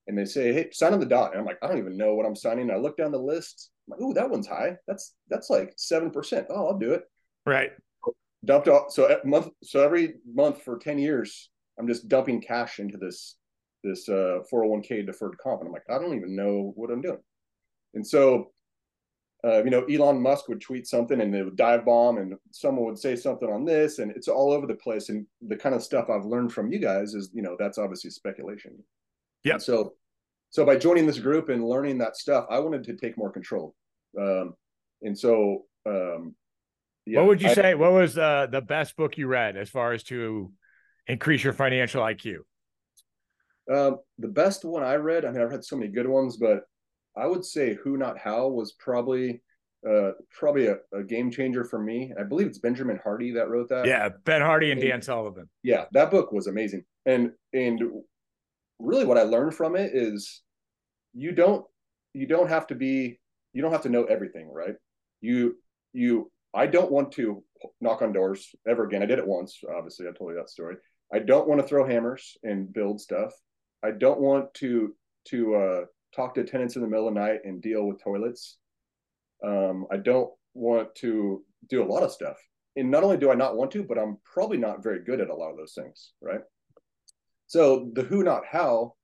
and 0.06 0.16
they 0.16 0.24
say, 0.24 0.52
"Hey, 0.52 0.70
sign 0.72 0.92
on 0.92 1.00
the 1.00 1.06
dot." 1.06 1.32
And 1.32 1.40
I'm 1.40 1.46
like, 1.46 1.58
I 1.62 1.66
don't 1.66 1.78
even 1.78 1.96
know 1.96 2.14
what 2.14 2.26
I'm 2.26 2.36
signing. 2.36 2.70
I 2.70 2.76
look 2.76 2.96
down 2.96 3.12
the 3.12 3.18
list. 3.18 3.70
I'm 3.86 3.92
like, 3.92 4.00
"Ooh, 4.00 4.14
that 4.14 4.30
one's 4.30 4.46
high. 4.46 4.76
That's 4.86 5.14
that's 5.28 5.50
like 5.50 5.72
seven 5.76 6.10
percent. 6.10 6.46
Oh, 6.50 6.68
I'll 6.68 6.78
do 6.78 6.92
it." 6.92 7.04
Right. 7.46 7.72
Dumped 8.44 8.68
off. 8.68 8.92
So 8.92 9.20
month. 9.24 9.48
So 9.62 9.82
every 9.82 10.14
month 10.32 10.62
for 10.62 10.78
ten 10.78 10.98
years, 10.98 11.50
I'm 11.78 11.86
just 11.86 12.08
dumping 12.08 12.40
cash 12.40 12.78
into 12.78 12.96
this 12.96 13.36
this 13.82 14.08
uh, 14.08 14.40
401k 14.52 15.06
deferred 15.06 15.38
comp, 15.38 15.60
and 15.60 15.68
I'm 15.68 15.72
like, 15.72 15.88
I 15.88 15.98
don't 15.98 16.14
even 16.14 16.36
know 16.36 16.72
what 16.76 16.90
I'm 16.90 17.00
doing. 17.00 17.20
And 17.94 18.06
so 18.06 18.52
uh, 19.44 19.62
you 19.64 19.70
know, 19.70 19.84
Elon 19.84 20.20
Musk 20.20 20.48
would 20.48 20.60
tweet 20.60 20.86
something 20.86 21.20
and 21.20 21.32
they 21.32 21.42
would 21.42 21.56
dive 21.56 21.84
bomb, 21.84 22.18
and 22.18 22.34
someone 22.50 22.84
would 22.84 22.98
say 22.98 23.16
something 23.16 23.48
on 23.50 23.64
this, 23.64 23.98
and 23.98 24.10
it's 24.12 24.28
all 24.28 24.52
over 24.52 24.66
the 24.66 24.74
place. 24.74 25.08
And 25.08 25.26
the 25.40 25.56
kind 25.56 25.74
of 25.74 25.82
stuff 25.82 26.10
I've 26.10 26.24
learned 26.24 26.52
from 26.52 26.70
you 26.70 26.78
guys 26.78 27.14
is, 27.14 27.30
you 27.32 27.42
know, 27.42 27.56
that's 27.58 27.78
obviously 27.78 28.10
speculation. 28.10 28.72
Yeah. 29.44 29.58
So, 29.58 29.94
so 30.50 30.66
by 30.66 30.76
joining 30.76 31.06
this 31.06 31.18
group 31.18 31.48
and 31.48 31.64
learning 31.64 31.98
that 31.98 32.16
stuff, 32.16 32.46
I 32.50 32.58
wanted 32.58 32.84
to 32.84 32.96
take 32.96 33.16
more 33.16 33.30
control. 33.30 33.74
Um, 34.18 34.54
and 35.02 35.18
so, 35.18 35.64
um, 35.86 36.34
yeah, 37.06 37.20
what 37.20 37.28
would 37.28 37.42
you 37.42 37.48
I, 37.48 37.54
say? 37.54 37.74
What 37.74 37.92
was 37.92 38.18
uh, 38.18 38.46
the 38.50 38.60
best 38.60 38.96
book 38.96 39.16
you 39.16 39.26
read 39.26 39.56
as 39.56 39.70
far 39.70 39.92
as 39.92 40.02
to 40.04 40.52
increase 41.06 41.42
your 41.42 41.54
financial 41.54 42.02
IQ? 42.02 42.40
Um, 43.72 43.98
the 44.18 44.28
best 44.28 44.64
one 44.64 44.82
I 44.82 44.96
read, 44.96 45.24
I 45.24 45.30
mean, 45.30 45.40
I've 45.40 45.50
read 45.50 45.64
so 45.64 45.76
many 45.76 45.90
good 45.90 46.06
ones, 46.06 46.36
but 46.36 46.64
I 47.16 47.26
would 47.26 47.44
say 47.44 47.74
Who 47.82 47.96
Not 47.96 48.18
How 48.18 48.48
was 48.48 48.72
probably 48.72 49.42
uh, 49.88 50.12
probably 50.30 50.66
a, 50.66 50.76
a, 50.92 51.02
game 51.02 51.30
changer 51.30 51.64
for 51.64 51.80
me. 51.80 52.12
I 52.18 52.22
believe 52.22 52.46
it's 52.46 52.58
Benjamin 52.58 53.00
Hardy 53.02 53.32
that 53.32 53.48
wrote 53.48 53.70
that. 53.70 53.86
Yeah, 53.86 54.10
Ben 54.24 54.42
Hardy 54.42 54.70
and, 54.70 54.80
and 54.80 54.90
Dan 54.90 55.02
Sullivan. 55.02 55.48
Yeah, 55.62 55.86
that 55.92 56.10
book 56.10 56.32
was 56.32 56.48
amazing. 56.48 56.84
And 57.06 57.32
and 57.54 57.82
really 58.78 59.06
what 59.06 59.18
I 59.18 59.22
learned 59.22 59.54
from 59.54 59.76
it 59.76 59.92
is 59.94 60.42
you 61.14 61.32
don't 61.32 61.64
you 62.12 62.26
don't 62.26 62.48
have 62.48 62.66
to 62.68 62.74
be 62.74 63.18
you 63.52 63.62
don't 63.62 63.72
have 63.72 63.82
to 63.82 63.88
know 63.88 64.04
everything, 64.04 64.50
right? 64.52 64.74
You 65.20 65.56
you 65.92 66.30
I 66.52 66.66
don't 66.66 66.90
want 66.90 67.12
to 67.12 67.42
knock 67.80 68.02
on 68.02 68.12
doors 68.12 68.54
ever 68.68 68.84
again. 68.84 69.02
I 69.02 69.06
did 69.06 69.18
it 69.18 69.26
once, 69.26 69.60
obviously. 69.76 70.06
I 70.06 70.12
told 70.12 70.30
you 70.30 70.36
that 70.36 70.50
story. 70.50 70.76
I 71.12 71.20
don't 71.20 71.48
want 71.48 71.60
to 71.60 71.66
throw 71.66 71.86
hammers 71.86 72.36
and 72.42 72.72
build 72.72 73.00
stuff. 73.00 73.32
I 73.82 73.92
don't 73.92 74.20
want 74.20 74.52
to 74.54 74.94
to 75.28 75.54
uh 75.54 75.84
talk 76.14 76.34
to 76.34 76.44
tenants 76.44 76.76
in 76.76 76.82
the 76.82 76.88
middle 76.88 77.08
of 77.08 77.14
the 77.14 77.20
night 77.20 77.40
and 77.44 77.62
deal 77.62 77.86
with 77.86 78.02
toilets. 78.02 78.58
Um, 79.44 79.86
I 79.90 79.96
don't 79.96 80.30
want 80.54 80.94
to 80.96 81.44
do 81.68 81.82
a 81.82 81.86
lot 81.86 82.02
of 82.02 82.12
stuff. 82.12 82.36
And 82.76 82.90
not 82.90 83.04
only 83.04 83.16
do 83.16 83.30
I 83.30 83.34
not 83.34 83.56
want 83.56 83.70
to, 83.72 83.82
but 83.82 83.98
I'm 83.98 84.18
probably 84.24 84.58
not 84.58 84.82
very 84.82 85.02
good 85.04 85.20
at 85.20 85.30
a 85.30 85.34
lot 85.34 85.50
of 85.50 85.56
those 85.56 85.74
things, 85.74 86.12
right? 86.20 86.40
So 87.46 87.90
the 87.94 88.02
who, 88.02 88.22
not 88.22 88.42
how, 88.48 88.94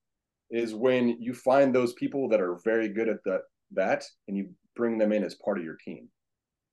is 0.50 0.74
when 0.74 1.20
you 1.20 1.34
find 1.34 1.74
those 1.74 1.92
people 1.94 2.28
that 2.28 2.40
are 2.40 2.60
very 2.64 2.88
good 2.88 3.08
at 3.08 3.22
that 3.24 3.40
that, 3.72 4.04
and 4.28 4.36
you 4.36 4.50
bring 4.76 4.98
them 4.98 5.12
in 5.12 5.24
as 5.24 5.34
part 5.34 5.58
of 5.58 5.64
your 5.64 5.76
team. 5.84 6.08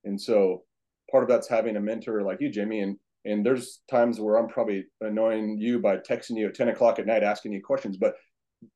And 0.04 0.20
so 0.20 0.62
part 1.10 1.24
of 1.24 1.28
that's 1.28 1.48
having 1.48 1.76
a 1.76 1.80
mentor 1.80 2.22
like 2.22 2.40
you, 2.40 2.50
Jimmy, 2.50 2.80
and 2.80 2.96
And 3.24 3.44
there's 3.44 3.80
times 3.90 4.20
where 4.20 4.36
I'm 4.36 4.48
probably 4.48 4.84
annoying 5.00 5.58
you 5.58 5.80
by 5.80 5.96
texting 5.96 6.36
you 6.36 6.46
at 6.46 6.54
10 6.54 6.68
o'clock 6.68 6.98
at 6.98 7.06
night 7.06 7.22
asking 7.22 7.52
you 7.52 7.62
questions, 7.62 7.96
but 7.96 8.14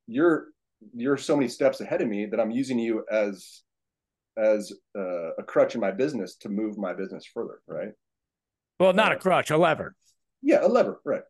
you're 0.06 0.48
you're 0.94 1.16
so 1.16 1.36
many 1.36 1.48
steps 1.48 1.80
ahead 1.80 2.02
of 2.02 2.08
me 2.08 2.26
that 2.26 2.40
I'm 2.40 2.50
using 2.50 2.78
you 2.78 3.04
as 3.10 3.62
as 4.36 4.72
uh, 4.96 5.34
a 5.38 5.42
crutch 5.42 5.74
in 5.74 5.80
my 5.80 5.90
business 5.90 6.36
to 6.36 6.48
move 6.48 6.78
my 6.78 6.94
business 6.94 7.26
further, 7.26 7.60
right? 7.66 7.90
Well, 8.78 8.92
not 8.92 9.12
uh, 9.12 9.16
a 9.16 9.18
crutch, 9.18 9.50
a 9.50 9.56
lever. 9.56 9.96
Yeah, 10.42 10.64
a 10.64 10.68
lever, 10.68 11.00
right? 11.04 11.22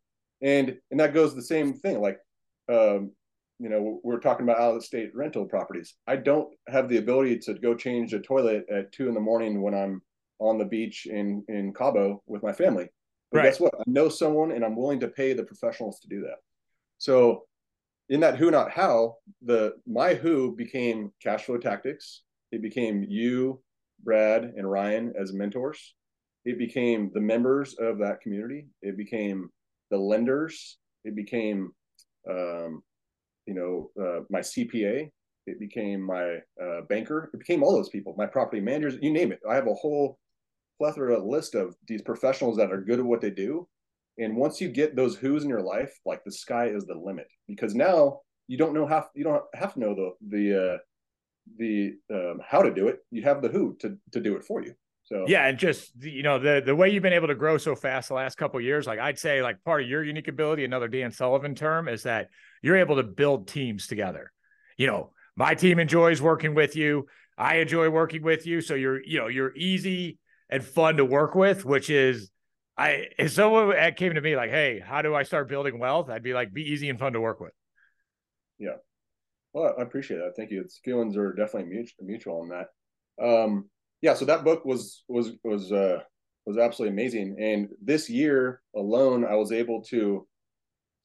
And 0.43 0.77
and 0.91 1.01
that 1.01 1.15
goes 1.15 1.35
the 1.35 1.43
same 1.43 1.75
thing. 1.75 2.01
Like, 2.01 2.19
um, 2.69 3.13
you 3.59 3.69
know, 3.69 4.01
we're 4.05 4.21
talking 4.21 4.45
about 4.45 4.61
out 4.61 4.77
of 4.77 4.85
state 4.85 5.11
rental 5.15 5.47
properties. 5.47 5.95
I 6.07 6.17
don't 6.17 6.55
have 6.69 6.89
the 6.89 6.99
ability 6.99 7.39
to 7.41 7.55
go 7.55 7.75
change 7.75 8.13
a 8.15 8.21
toilet 8.21 8.67
at 8.71 8.93
two 8.93 9.09
in 9.09 9.15
the 9.15 9.21
morning 9.21 9.63
when 9.63 9.75
I'm 9.75 10.03
on 10.39 10.59
the 10.59 10.65
beach 10.65 11.07
in 11.07 11.45
in 11.49 11.73
Cabo 11.73 12.23
with 12.27 12.43
my 12.43 12.53
family. 12.53 12.89
But 13.33 13.39
right. 13.39 13.45
guess 13.45 13.61
what? 13.61 13.75
I 13.79 13.83
know 13.87 14.09
someone, 14.09 14.53
and 14.53 14.65
I'm 14.65 14.77
willing 14.77 15.01
to 15.01 15.09
pay 15.09 15.33
the 15.33 15.45
professionals 15.45 16.01
to 16.01 16.09
do 16.09 16.23
that. 16.23 16.37
So, 16.99 17.45
in 18.09 18.21
that 18.21 18.37
who 18.37 18.51
not 18.51 18.71
how, 18.71 19.17
the 19.43 19.75
my 19.87 20.15
who 20.15 20.57
became 20.57 21.13
cash 21.23 21.45
flow 21.45 21.59
tactics. 21.59 22.23
It 22.53 22.63
became 22.63 23.05
you, 23.07 23.61
Brad, 24.03 24.45
and 24.57 24.71
Ryan 24.71 25.13
as 25.21 25.33
mentors. 25.33 25.95
It 26.45 26.59
became 26.59 27.11
the 27.13 27.21
members 27.21 27.75
of 27.79 27.99
that 27.99 28.21
community. 28.23 28.69
It 28.81 28.97
became 28.97 29.51
the 29.91 29.99
lenders. 29.99 30.79
It 31.05 31.15
became, 31.15 31.73
um, 32.29 32.83
you 33.47 33.55
know, 33.55 33.91
uh, 34.01 34.21
my 34.31 34.41
CPA. 34.41 35.11
It 35.47 35.61
became 35.61 36.03
my 36.03 36.37
uh, 36.63 36.83
banker. 36.89 37.31
It 37.33 37.39
became 37.39 37.63
all 37.63 37.73
those 37.73 37.89
people, 37.89 38.15
my 38.17 38.27
property 38.27 38.61
managers. 38.61 38.97
You 39.01 39.13
name 39.13 39.33
it. 39.33 39.41
I 39.49 39.55
have 39.55 39.67
a 39.67 39.75
whole 39.75 40.19
plethora 40.79 41.19
list 41.19 41.55
of 41.55 41.75
these 41.87 42.03
professionals 42.03 42.57
that 42.57 42.71
are 42.73 42.81
good 42.81 42.99
at 42.99 43.05
what 43.05 43.21
they 43.21 43.31
do. 43.31 43.69
And 44.19 44.37
once 44.37 44.61
you 44.61 44.69
get 44.69 44.97
those 44.97 45.17
who's 45.17 45.45
in 45.45 45.49
your 45.49 45.63
life, 45.63 45.93
like 46.05 46.25
the 46.25 46.33
sky 46.33 46.67
is 46.67 46.85
the 46.85 46.95
limit 46.95 47.29
because 47.47 47.75
now 47.75 48.21
you 48.49 48.59
don't 48.59 48.75
know 48.75 48.87
how 48.87 49.07
you 49.15 49.25
don't 49.25 49.43
have 49.55 49.75
to 49.75 49.81
know 49.81 49.95
the 49.95 50.11
the 50.29 50.73
uh, 50.73 50.79
the 51.57 51.93
um, 52.13 52.41
how 52.47 52.63
to 52.63 52.75
do 52.75 52.89
it. 52.89 52.99
You 53.11 53.23
have 53.23 53.43
the 53.43 53.49
who 53.49 53.77
to 53.81 53.97
to 54.13 54.21
do 54.21 54.37
it 54.37 54.45
for 54.45 54.63
you. 54.63 54.75
So 55.05 55.25
yeah, 55.27 55.47
and 55.47 55.59
just 55.59 55.93
you 56.03 56.23
know 56.23 56.39
the 56.39 56.63
the 56.65 56.75
way 56.75 56.91
you've 56.91 57.03
been 57.03 57.13
able 57.13 57.29
to 57.29 57.35
grow 57.35 57.57
so 57.59 57.75
fast 57.75 58.09
the 58.09 58.15
last 58.15 58.37
couple 58.37 58.61
years, 58.61 58.87
like 58.87 58.99
I'd 58.99 59.19
say, 59.19 59.43
like 59.43 59.63
part 59.65 59.83
of 59.83 59.89
your 59.89 60.05
unique 60.05 60.29
ability, 60.29 60.65
another 60.65 60.89
Dan 60.89 61.11
Sullivan 61.11 61.55
term, 61.55 61.89
is 61.89 62.03
that 62.03 62.29
you're 62.61 62.77
able 62.77 62.97
to 62.97 63.05
build 63.05 63.49
teams 63.49 63.87
together. 63.87 64.33
You 64.77 64.87
know, 64.89 65.13
my 65.37 65.55
team 65.55 65.79
enjoys 65.79 66.21
working 66.21 66.55
with 66.55 66.77
you. 66.77 67.07
I 67.39 67.57
enjoy 67.57 67.89
working 67.89 68.23
with 68.23 68.47
you. 68.47 68.61
So 68.61 68.75
you're 68.75 69.03
you 69.03 69.19
know 69.19 69.29
you're 69.29 69.57
easy 69.57 70.19
and 70.51 70.63
fun 70.63 70.97
to 70.97 71.05
work 71.05 71.35
with, 71.35 71.65
which 71.65 71.89
is 71.89 72.31
I 72.79 73.07
if 73.19 73.33
someone 73.33 73.75
came 73.97 74.15
to 74.15 74.21
me 74.21 74.37
like, 74.37 74.51
hey, 74.51 74.79
how 74.79 75.03
do 75.03 75.15
I 75.15 75.25
start 75.25 75.49
building 75.49 75.79
wealth? 75.79 76.09
I'd 76.09 76.23
be 76.23 76.33
like, 76.33 76.55
be 76.55 76.63
easy 76.63 76.89
and 76.89 76.99
fun 76.99 77.13
to 77.15 77.21
work 77.21 77.41
with. 77.41 77.53
Yeah. 78.59 78.77
Well, 79.53 79.75
I 79.79 79.83
appreciate 79.83 80.19
that. 80.19 80.35
Thank 80.37 80.51
you. 80.51 80.61
It's 80.61 80.79
feelings 80.85 81.17
are 81.17 81.33
definitely 81.33 81.85
mutual, 82.01 82.41
on 82.41 82.49
that. 82.51 82.69
Um, 83.23 83.69
yeah, 84.01 84.15
so 84.15 84.25
that 84.27 84.45
book 84.45 84.65
was 84.65 85.03
was 85.09 85.33
was 85.43 85.73
uh, 85.73 86.01
was 86.47 86.57
absolutely 86.57 86.93
amazing. 86.93 87.37
And 87.41 87.69
this 87.83 88.09
year 88.09 88.63
alone, 88.77 89.25
I 89.25 89.35
was 89.35 89.51
able 89.51 89.83
to 89.85 90.27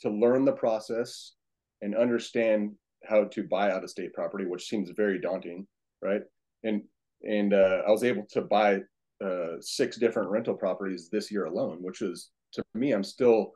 to 0.02 0.10
learn 0.10 0.46
the 0.46 0.52
process 0.52 1.34
and 1.82 1.96
understand 1.96 2.74
how 3.04 3.26
to 3.26 3.44
buy 3.44 3.72
out 3.72 3.84
of 3.84 3.90
state 3.90 4.14
property, 4.14 4.46
which 4.46 4.68
seems 4.68 4.92
very 4.96 5.20
daunting, 5.20 5.66
right? 6.02 6.22
And 6.64 6.84
and 7.24 7.54
uh, 7.54 7.82
I 7.88 7.92
was 7.92 8.04
able 8.04 8.28
to 8.32 8.42
buy 8.42 8.82
uh, 9.24 9.62
six 9.62 9.98
different 9.98 10.30
rental 10.30 10.56
properties 10.56 11.10
this 11.10 11.32
year 11.32 11.46
alone, 11.46 11.78
which 11.82 12.02
is 12.02 12.30
to 12.54 12.64
me, 12.74 12.92
I'm 12.92 13.04
still 13.04 13.54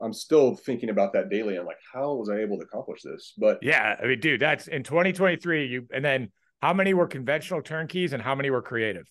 I'm 0.00 0.12
still 0.12 0.56
thinking 0.56 0.90
about 0.90 1.12
that 1.12 1.30
daily. 1.30 1.56
I'm 1.56 1.66
like, 1.66 1.78
how 1.92 2.14
was 2.14 2.28
I 2.28 2.38
able 2.38 2.58
to 2.58 2.64
accomplish 2.64 3.02
this? 3.02 3.34
But 3.38 3.58
yeah, 3.62 3.96
I 4.02 4.06
mean, 4.06 4.20
dude, 4.20 4.40
that's 4.40 4.68
in 4.68 4.82
2023. 4.82 5.66
You 5.66 5.86
and 5.92 6.04
then 6.04 6.30
how 6.60 6.72
many 6.72 6.94
were 6.94 7.06
conventional 7.06 7.62
turnkeys 7.62 8.12
and 8.12 8.22
how 8.22 8.34
many 8.34 8.50
were 8.50 8.62
creative? 8.62 9.06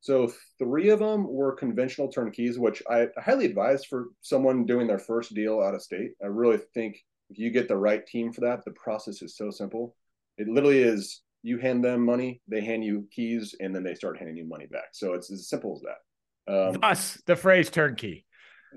So 0.00 0.32
three 0.58 0.90
of 0.90 1.00
them 1.00 1.26
were 1.26 1.56
conventional 1.56 2.08
turnkeys, 2.12 2.58
which 2.58 2.82
I 2.88 3.08
highly 3.18 3.46
advise 3.46 3.84
for 3.84 4.06
someone 4.20 4.64
doing 4.64 4.86
their 4.86 4.98
first 4.98 5.34
deal 5.34 5.60
out 5.60 5.74
of 5.74 5.82
state. 5.82 6.12
I 6.22 6.26
really 6.26 6.58
think 6.74 6.96
if 7.28 7.38
you 7.38 7.50
get 7.50 7.66
the 7.66 7.76
right 7.76 8.06
team 8.06 8.32
for 8.32 8.42
that, 8.42 8.64
the 8.64 8.70
process 8.72 9.20
is 9.20 9.36
so 9.36 9.50
simple. 9.50 9.96
It 10.38 10.48
literally 10.48 10.80
is 10.80 11.22
you 11.46 11.58
hand 11.58 11.84
them 11.84 12.04
money, 12.04 12.40
they 12.48 12.60
hand 12.60 12.84
you 12.84 13.06
keys, 13.10 13.54
and 13.60 13.74
then 13.74 13.84
they 13.84 13.94
start 13.94 14.18
handing 14.18 14.36
you 14.36 14.46
money 14.46 14.66
back. 14.66 14.88
So 14.92 15.14
it's 15.14 15.30
as 15.30 15.48
simple 15.48 15.76
as 15.76 15.82
that. 15.82 16.68
Um, 16.68 16.78
Thus, 16.80 17.20
the 17.26 17.36
phrase 17.36 17.70
turnkey 17.70 18.26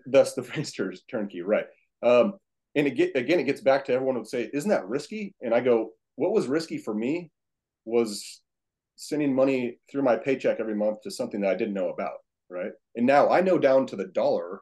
thus 0.05 0.33
the 0.33 0.43
phrase 0.43 0.73
turnkey, 1.09 1.41
right? 1.41 1.65
Um, 2.03 2.33
and 2.75 2.87
it 2.87 2.91
get, 2.91 3.15
again, 3.15 3.39
it 3.39 3.45
gets 3.45 3.61
back 3.61 3.85
to 3.85 3.93
everyone 3.93 4.15
would 4.15 4.27
say, 4.27 4.49
"Isn't 4.53 4.69
that 4.69 4.87
risky?" 4.87 5.33
And 5.41 5.53
I 5.53 5.59
go, 5.59 5.91
"What 6.15 6.31
was 6.31 6.47
risky 6.47 6.77
for 6.77 6.93
me 6.93 7.31
was 7.85 8.41
sending 8.95 9.33
money 9.33 9.79
through 9.89 10.03
my 10.03 10.17
paycheck 10.17 10.59
every 10.59 10.75
month 10.75 11.01
to 11.01 11.11
something 11.11 11.41
that 11.41 11.51
I 11.51 11.55
didn't 11.55 11.73
know 11.73 11.89
about, 11.89 12.17
right? 12.49 12.71
And 12.95 13.05
now 13.05 13.29
I 13.29 13.41
know 13.41 13.57
down 13.57 13.87
to 13.87 13.95
the 13.95 14.07
dollar 14.07 14.61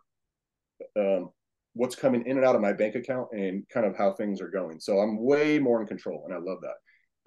um, 0.96 1.32
what's 1.74 1.96
coming 1.96 2.24
in 2.26 2.38
and 2.38 2.46
out 2.46 2.56
of 2.56 2.62
my 2.62 2.72
bank 2.72 2.96
account 2.96 3.30
and 3.34 3.67
kind 3.70 3.86
of 3.86 3.98
how 3.98 4.13
things 4.13 4.39
are 4.41 4.50
going. 4.50 4.80
So 4.80 5.00
I'm 5.00 5.22
way 5.22 5.60
more 5.60 5.82
in 5.82 5.88
control, 5.88 6.24
and 6.26 6.34
I 6.34 6.38
love 6.38 6.62
that. 6.62 6.76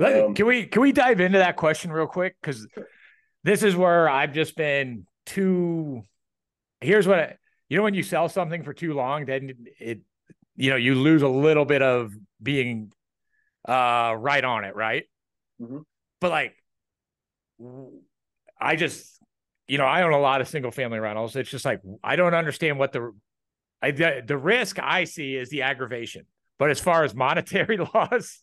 Um, 0.00 0.34
can 0.34 0.46
we 0.46 0.66
can 0.66 0.82
we 0.82 0.92
dive 0.92 1.20
into 1.20 1.38
that 1.38 1.56
question 1.56 1.92
real 1.92 2.06
quick? 2.06 2.36
Because 2.40 2.66
this 3.44 3.62
is 3.62 3.76
where 3.76 4.08
I've 4.08 4.32
just 4.32 4.56
been 4.56 5.06
too. 5.26 6.04
Here's 6.80 7.06
what 7.06 7.18
I, 7.18 7.36
you 7.70 7.76
know 7.76 7.82
when 7.82 7.94
you 7.94 8.02
sell 8.02 8.28
something 8.28 8.62
for 8.62 8.74
too 8.74 8.92
long 8.92 9.24
then 9.24 9.52
it 9.78 10.00
you 10.56 10.68
know 10.68 10.76
you 10.76 10.94
lose 10.94 11.22
a 11.22 11.28
little 11.28 11.64
bit 11.64 11.80
of 11.80 12.12
being 12.42 12.92
uh 13.66 14.14
right 14.18 14.44
on 14.44 14.64
it 14.64 14.76
right 14.76 15.04
mm-hmm. 15.60 15.78
but 16.20 16.30
like 16.30 16.54
i 18.60 18.76
just 18.76 19.18
you 19.68 19.78
know 19.78 19.84
i 19.84 20.02
own 20.02 20.12
a 20.12 20.18
lot 20.18 20.42
of 20.42 20.48
single 20.48 20.70
family 20.70 20.98
rentals 20.98 21.36
it's 21.36 21.50
just 21.50 21.64
like 21.64 21.80
i 22.04 22.16
don't 22.16 22.34
understand 22.34 22.78
what 22.78 22.92
the 22.92 23.12
I, 23.82 23.92
the, 23.92 24.22
the 24.26 24.36
risk 24.36 24.78
i 24.78 25.04
see 25.04 25.36
is 25.36 25.48
the 25.48 25.62
aggravation 25.62 26.26
but 26.58 26.70
as 26.70 26.80
far 26.80 27.04
as 27.04 27.14
monetary 27.14 27.76
loss 27.94 28.42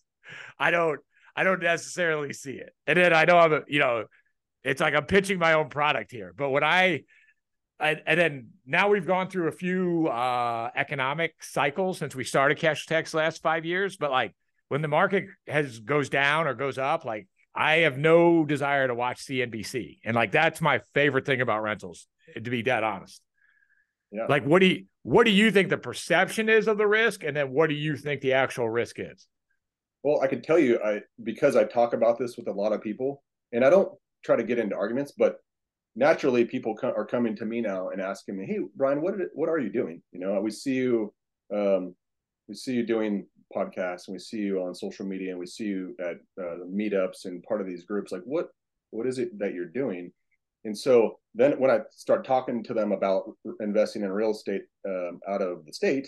i 0.57 0.71
don't 0.71 0.99
i 1.37 1.43
don't 1.43 1.61
necessarily 1.61 2.33
see 2.33 2.53
it 2.53 2.73
and 2.85 2.97
then 2.97 3.13
i 3.13 3.23
know 3.23 3.37
i'm 3.37 3.53
a, 3.53 3.61
you 3.67 3.79
know 3.79 4.03
it's 4.63 4.81
like 4.81 4.93
i'm 4.93 5.05
pitching 5.05 5.39
my 5.39 5.53
own 5.53 5.69
product 5.69 6.11
here 6.11 6.33
but 6.35 6.49
when 6.49 6.63
i 6.63 7.01
and, 7.79 8.01
and 8.05 8.19
then 8.19 8.47
now 8.65 8.89
we've 8.89 9.05
gone 9.05 9.29
through 9.29 9.47
a 9.47 9.51
few 9.51 10.07
uh, 10.07 10.69
economic 10.75 11.35
cycles 11.41 11.97
since 11.97 12.15
we 12.15 12.23
started 12.23 12.57
Cash 12.57 12.85
Text 12.87 13.13
last 13.13 13.41
five 13.41 13.65
years. 13.65 13.97
But 13.97 14.11
like 14.11 14.33
when 14.67 14.81
the 14.81 14.87
market 14.87 15.25
has 15.47 15.79
goes 15.79 16.09
down 16.09 16.47
or 16.47 16.53
goes 16.53 16.77
up, 16.77 17.05
like 17.05 17.27
I 17.55 17.77
have 17.77 17.97
no 17.97 18.45
desire 18.45 18.87
to 18.87 18.95
watch 18.95 19.25
CNBC, 19.25 19.99
and 20.03 20.15
like 20.15 20.31
that's 20.31 20.61
my 20.61 20.81
favorite 20.93 21.25
thing 21.25 21.41
about 21.41 21.61
rentals. 21.61 22.07
To 22.33 22.41
be 22.41 22.61
dead 22.61 22.83
honest, 22.83 23.21
yeah. 24.11 24.25
Like 24.27 24.43
what 24.43 24.59
do 24.59 24.67
you 24.67 24.85
what 25.03 25.25
do 25.25 25.31
you 25.31 25.51
think 25.51 25.69
the 25.69 25.77
perception 25.77 26.49
is 26.49 26.67
of 26.67 26.77
the 26.77 26.87
risk, 26.87 27.23
and 27.23 27.37
then 27.37 27.51
what 27.51 27.69
do 27.69 27.75
you 27.75 27.95
think 27.95 28.21
the 28.21 28.33
actual 28.33 28.67
risk 28.67 28.99
is? 28.99 29.27
Well, 30.03 30.21
I 30.21 30.27
can 30.27 30.41
tell 30.41 30.59
you, 30.59 30.79
I 30.83 31.01
because 31.23 31.55
I 31.55 31.63
talk 31.63 31.93
about 31.93 32.17
this 32.17 32.37
with 32.37 32.47
a 32.47 32.51
lot 32.51 32.73
of 32.73 32.81
people, 32.81 33.23
and 33.51 33.63
I 33.65 33.69
don't 33.69 33.91
try 34.23 34.35
to 34.35 34.43
get 34.43 34.59
into 34.59 34.75
arguments, 34.75 35.13
but 35.17 35.37
naturally 35.95 36.45
people 36.45 36.75
co- 36.75 36.93
are 36.95 37.05
coming 37.05 37.35
to 37.37 37.45
me 37.45 37.61
now 37.61 37.89
and 37.89 38.01
asking 38.01 38.37
me, 38.37 38.45
"Hey, 38.45 38.59
Brian, 38.75 39.01
what 39.01 39.17
did, 39.17 39.29
what 39.33 39.49
are 39.49 39.59
you 39.59 39.71
doing? 39.71 40.01
You 40.11 40.19
know, 40.19 40.39
we 40.41 40.51
see 40.51 40.75
you, 40.75 41.13
um, 41.53 41.95
we 42.47 42.55
see 42.55 42.73
you 42.73 42.85
doing 42.85 43.27
podcasts, 43.55 44.07
and 44.07 44.13
we 44.15 44.19
see 44.19 44.37
you 44.39 44.61
on 44.63 44.75
social 44.75 45.05
media, 45.05 45.31
and 45.31 45.39
we 45.39 45.47
see 45.47 45.65
you 45.65 45.95
at 45.99 46.17
uh, 46.41 46.57
meetups 46.69 47.25
and 47.25 47.43
part 47.43 47.61
of 47.61 47.67
these 47.67 47.85
groups. 47.85 48.11
Like, 48.11 48.23
what 48.23 48.49
what 48.91 49.07
is 49.07 49.19
it 49.19 49.37
that 49.39 49.53
you're 49.53 49.65
doing?" 49.65 50.11
And 50.65 50.77
so 50.77 51.19
then 51.35 51.59
when 51.59 51.71
I 51.71 51.81
start 51.91 52.25
talking 52.25 52.63
to 52.63 52.73
them 52.73 52.91
about 52.91 53.31
investing 53.61 54.03
in 54.03 54.11
real 54.11 54.31
estate 54.31 54.63
um, 54.87 55.19
out 55.27 55.41
of 55.41 55.65
the 55.65 55.73
state, 55.73 56.07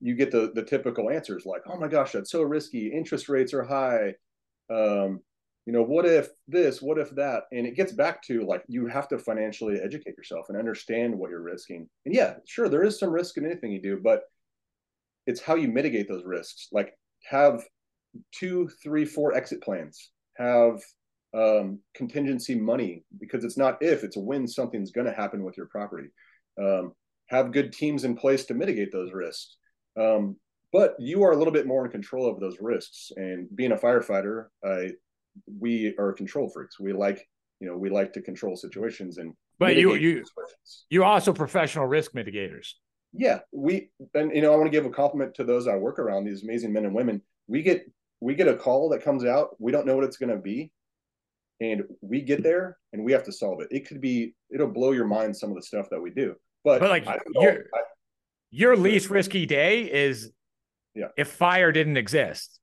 you 0.00 0.14
get 0.14 0.30
the 0.30 0.50
the 0.54 0.62
typical 0.62 1.10
answers 1.10 1.44
like, 1.46 1.62
"Oh 1.66 1.78
my 1.78 1.88
gosh, 1.88 2.12
that's 2.12 2.30
so 2.30 2.42
risky. 2.42 2.88
Interest 2.88 3.28
rates 3.28 3.54
are 3.54 3.64
high." 3.64 4.14
Um, 4.70 5.20
you 5.66 5.72
know 5.72 5.82
what 5.82 6.06
if 6.06 6.28
this 6.48 6.80
what 6.80 6.98
if 6.98 7.10
that? 7.16 7.44
And 7.52 7.66
it 7.66 7.76
gets 7.76 7.92
back 7.92 8.22
to 8.24 8.44
like 8.46 8.64
you 8.66 8.86
have 8.86 9.08
to 9.08 9.18
financially 9.18 9.78
educate 9.80 10.16
yourself 10.16 10.46
and 10.48 10.58
understand 10.58 11.16
what 11.16 11.30
you're 11.30 11.42
risking. 11.42 11.88
And 12.06 12.14
yeah 12.14 12.34
sure 12.46 12.68
there 12.68 12.82
is 12.82 12.98
some 12.98 13.10
risk 13.10 13.36
in 13.36 13.44
anything 13.44 13.70
you 13.70 13.82
do 13.82 14.00
but 14.02 14.22
it's 15.26 15.40
how 15.40 15.54
you 15.54 15.68
mitigate 15.68 16.08
those 16.08 16.24
risks. 16.24 16.68
Like 16.72 16.94
have 17.28 17.62
two 18.32 18.68
three 18.82 19.04
four 19.04 19.34
exit 19.34 19.62
plans. 19.62 20.10
Have 20.38 20.80
um, 21.34 21.78
contingency 21.94 22.54
money 22.54 23.04
because 23.20 23.44
it's 23.44 23.58
not 23.58 23.80
if 23.80 24.02
it's 24.02 24.16
when 24.16 24.48
something's 24.48 24.90
going 24.90 25.06
to 25.06 25.12
happen 25.12 25.44
with 25.44 25.56
your 25.56 25.66
property. 25.66 26.08
Um, 26.60 26.94
have 27.26 27.52
good 27.52 27.72
teams 27.72 28.02
in 28.02 28.16
place 28.16 28.44
to 28.46 28.54
mitigate 28.54 28.90
those 28.90 29.12
risks 29.12 29.56
um, 30.00 30.36
but 30.72 30.94
you 30.98 31.22
are 31.24 31.32
a 31.32 31.36
little 31.36 31.52
bit 31.52 31.66
more 31.66 31.84
in 31.84 31.90
control 31.90 32.28
of 32.28 32.40
those 32.40 32.56
risks 32.60 33.10
and 33.16 33.48
being 33.54 33.72
a 33.72 33.76
firefighter 33.76 34.46
i 34.64 34.90
we 35.58 35.94
are 35.98 36.12
control 36.12 36.48
freaks. 36.48 36.78
We 36.78 36.92
like, 36.92 37.26
you 37.60 37.68
know, 37.68 37.76
we 37.76 37.90
like 37.90 38.12
to 38.14 38.22
control 38.22 38.56
situations. 38.56 39.18
And 39.18 39.34
But 39.58 39.76
you 39.76 39.94
you 39.94 40.24
you 40.88 41.04
also 41.04 41.32
professional 41.32 41.86
risk 41.86 42.12
mitigators. 42.12 42.72
Yeah, 43.12 43.40
we 43.52 43.90
and 44.14 44.34
you 44.34 44.42
know 44.42 44.52
I 44.52 44.56
want 44.56 44.66
to 44.66 44.76
give 44.76 44.86
a 44.86 44.90
compliment 44.90 45.34
to 45.34 45.44
those 45.44 45.66
I 45.66 45.76
work 45.76 45.98
around. 45.98 46.24
These 46.24 46.44
amazing 46.44 46.72
men 46.72 46.84
and 46.84 46.94
women. 46.94 47.22
We 47.48 47.62
get 47.62 47.84
we 48.20 48.34
get 48.34 48.48
a 48.48 48.56
call 48.56 48.88
that 48.90 49.02
comes 49.02 49.24
out. 49.24 49.56
We 49.58 49.72
don't 49.72 49.86
know 49.86 49.96
what 49.96 50.04
it's 50.04 50.16
going 50.16 50.30
to 50.30 50.40
be, 50.40 50.70
and 51.60 51.82
we 52.00 52.20
get 52.20 52.42
there 52.42 52.78
and 52.92 53.04
we 53.04 53.12
have 53.12 53.24
to 53.24 53.32
solve 53.32 53.60
it. 53.62 53.68
It 53.70 53.88
could 53.88 54.00
be 54.00 54.34
it'll 54.50 54.68
blow 54.68 54.92
your 54.92 55.06
mind 55.06 55.36
some 55.36 55.50
of 55.50 55.56
the 55.56 55.62
stuff 55.62 55.88
that 55.90 56.00
we 56.00 56.10
do. 56.10 56.34
But, 56.62 56.80
but 56.80 56.90
like 56.90 57.06
your 57.34 57.64
I, 57.74 57.80
your 58.50 58.76
least 58.76 59.10
risky 59.10 59.46
day 59.46 59.82
is 59.82 60.30
yeah 60.94 61.08
if 61.16 61.28
fire 61.28 61.72
didn't 61.72 61.96
exist 61.96 62.58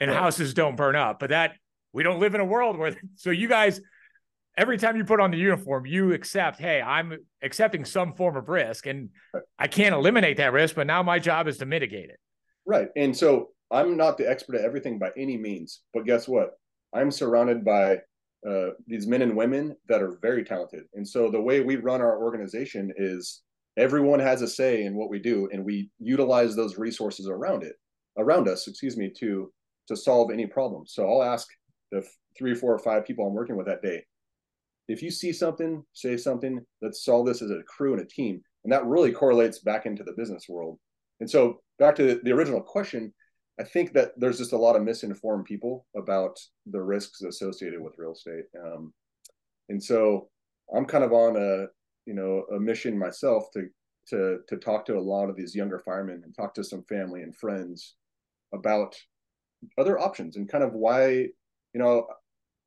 and 0.00 0.10
right. 0.10 0.18
houses 0.18 0.54
don't 0.54 0.76
burn 0.76 0.96
up. 0.96 1.18
But 1.18 1.30
that 1.30 1.52
we 1.92 2.02
don't 2.02 2.20
live 2.20 2.34
in 2.34 2.40
a 2.40 2.44
world 2.44 2.78
where 2.78 2.96
so 3.16 3.30
you 3.30 3.48
guys 3.48 3.80
every 4.56 4.76
time 4.76 4.96
you 4.96 5.04
put 5.04 5.20
on 5.20 5.30
the 5.30 5.38
uniform, 5.38 5.86
you 5.86 6.12
accept, 6.12 6.58
hey, 6.58 6.82
I'm 6.82 7.18
accepting 7.42 7.84
some 7.84 8.14
form 8.14 8.36
of 8.36 8.48
risk 8.48 8.86
and 8.86 9.10
I 9.58 9.66
can't 9.66 9.94
eliminate 9.94 10.36
that 10.38 10.52
risk, 10.52 10.74
but 10.74 10.86
now 10.86 11.02
my 11.02 11.18
job 11.18 11.48
is 11.48 11.58
to 11.58 11.66
mitigate 11.66 12.10
it. 12.10 12.18
Right. 12.66 12.88
And 12.96 13.16
so 13.16 13.50
I'm 13.70 13.96
not 13.96 14.18
the 14.18 14.28
expert 14.28 14.56
at 14.56 14.64
everything 14.64 14.98
by 14.98 15.10
any 15.16 15.36
means, 15.38 15.80
but 15.94 16.04
guess 16.04 16.28
what? 16.28 16.50
I'm 16.92 17.10
surrounded 17.10 17.64
by 17.64 18.00
uh, 18.46 18.70
these 18.86 19.06
men 19.06 19.22
and 19.22 19.36
women 19.36 19.76
that 19.88 20.02
are 20.02 20.18
very 20.20 20.44
talented. 20.44 20.84
And 20.94 21.06
so 21.06 21.30
the 21.30 21.40
way 21.40 21.60
we 21.60 21.76
run 21.76 22.02
our 22.02 22.22
organization 22.22 22.92
is 22.96 23.40
everyone 23.76 24.20
has 24.20 24.42
a 24.42 24.48
say 24.48 24.84
in 24.84 24.94
what 24.94 25.10
we 25.10 25.18
do, 25.18 25.48
and 25.52 25.64
we 25.64 25.90
utilize 25.98 26.54
those 26.54 26.78
resources 26.78 27.28
around 27.28 27.62
it, 27.62 27.74
around 28.18 28.48
us, 28.48 28.68
excuse 28.68 28.96
me, 28.96 29.10
to 29.18 29.52
to 29.88 29.96
solve 29.96 30.30
any 30.30 30.46
problem. 30.46 30.84
So 30.86 31.10
I'll 31.10 31.22
ask 31.22 31.48
the 31.90 32.06
three, 32.38 32.54
four, 32.54 32.72
or 32.72 32.78
five 32.78 33.04
people 33.04 33.26
I'm 33.26 33.34
working 33.34 33.56
with 33.56 33.66
that 33.66 33.82
day, 33.82 34.04
if 34.88 35.02
you 35.02 35.10
see 35.10 35.32
something, 35.32 35.84
say 35.92 36.16
something, 36.16 36.64
let's 36.80 37.04
solve 37.04 37.26
this 37.26 37.42
as 37.42 37.50
a 37.50 37.62
crew 37.66 37.92
and 37.92 38.02
a 38.02 38.06
team. 38.06 38.40
And 38.64 38.72
that 38.72 38.86
really 38.86 39.12
correlates 39.12 39.60
back 39.60 39.86
into 39.86 40.04
the 40.04 40.12
business 40.16 40.48
world. 40.48 40.78
And 41.20 41.30
so 41.30 41.60
back 41.78 41.96
to 41.96 42.20
the 42.22 42.32
original 42.32 42.60
question, 42.60 43.12
I 43.60 43.64
think 43.64 43.92
that 43.92 44.12
there's 44.16 44.38
just 44.38 44.52
a 44.52 44.58
lot 44.58 44.76
of 44.76 44.82
misinformed 44.82 45.44
people 45.44 45.86
about 45.96 46.38
the 46.66 46.80
risks 46.80 47.22
associated 47.22 47.80
with 47.80 47.98
real 47.98 48.12
estate. 48.12 48.44
Um, 48.64 48.92
and 49.68 49.82
so 49.82 50.28
I'm 50.74 50.86
kind 50.86 51.04
of 51.04 51.12
on 51.12 51.36
a, 51.36 51.66
you 52.06 52.14
know, 52.14 52.44
a 52.54 52.60
mission 52.60 52.98
myself 52.98 53.50
to, 53.52 53.68
to, 54.08 54.38
to 54.48 54.56
talk 54.56 54.84
to 54.86 54.96
a 54.96 55.00
lot 55.00 55.28
of 55.30 55.36
these 55.36 55.54
younger 55.54 55.78
firemen 55.78 56.22
and 56.24 56.34
talk 56.34 56.54
to 56.54 56.64
some 56.64 56.82
family 56.84 57.22
and 57.22 57.36
friends 57.36 57.94
about 58.52 58.96
other 59.78 59.98
options 59.98 60.36
and 60.36 60.48
kind 60.48 60.64
of 60.64 60.72
why, 60.72 61.08
you 61.08 61.30
know, 61.74 62.06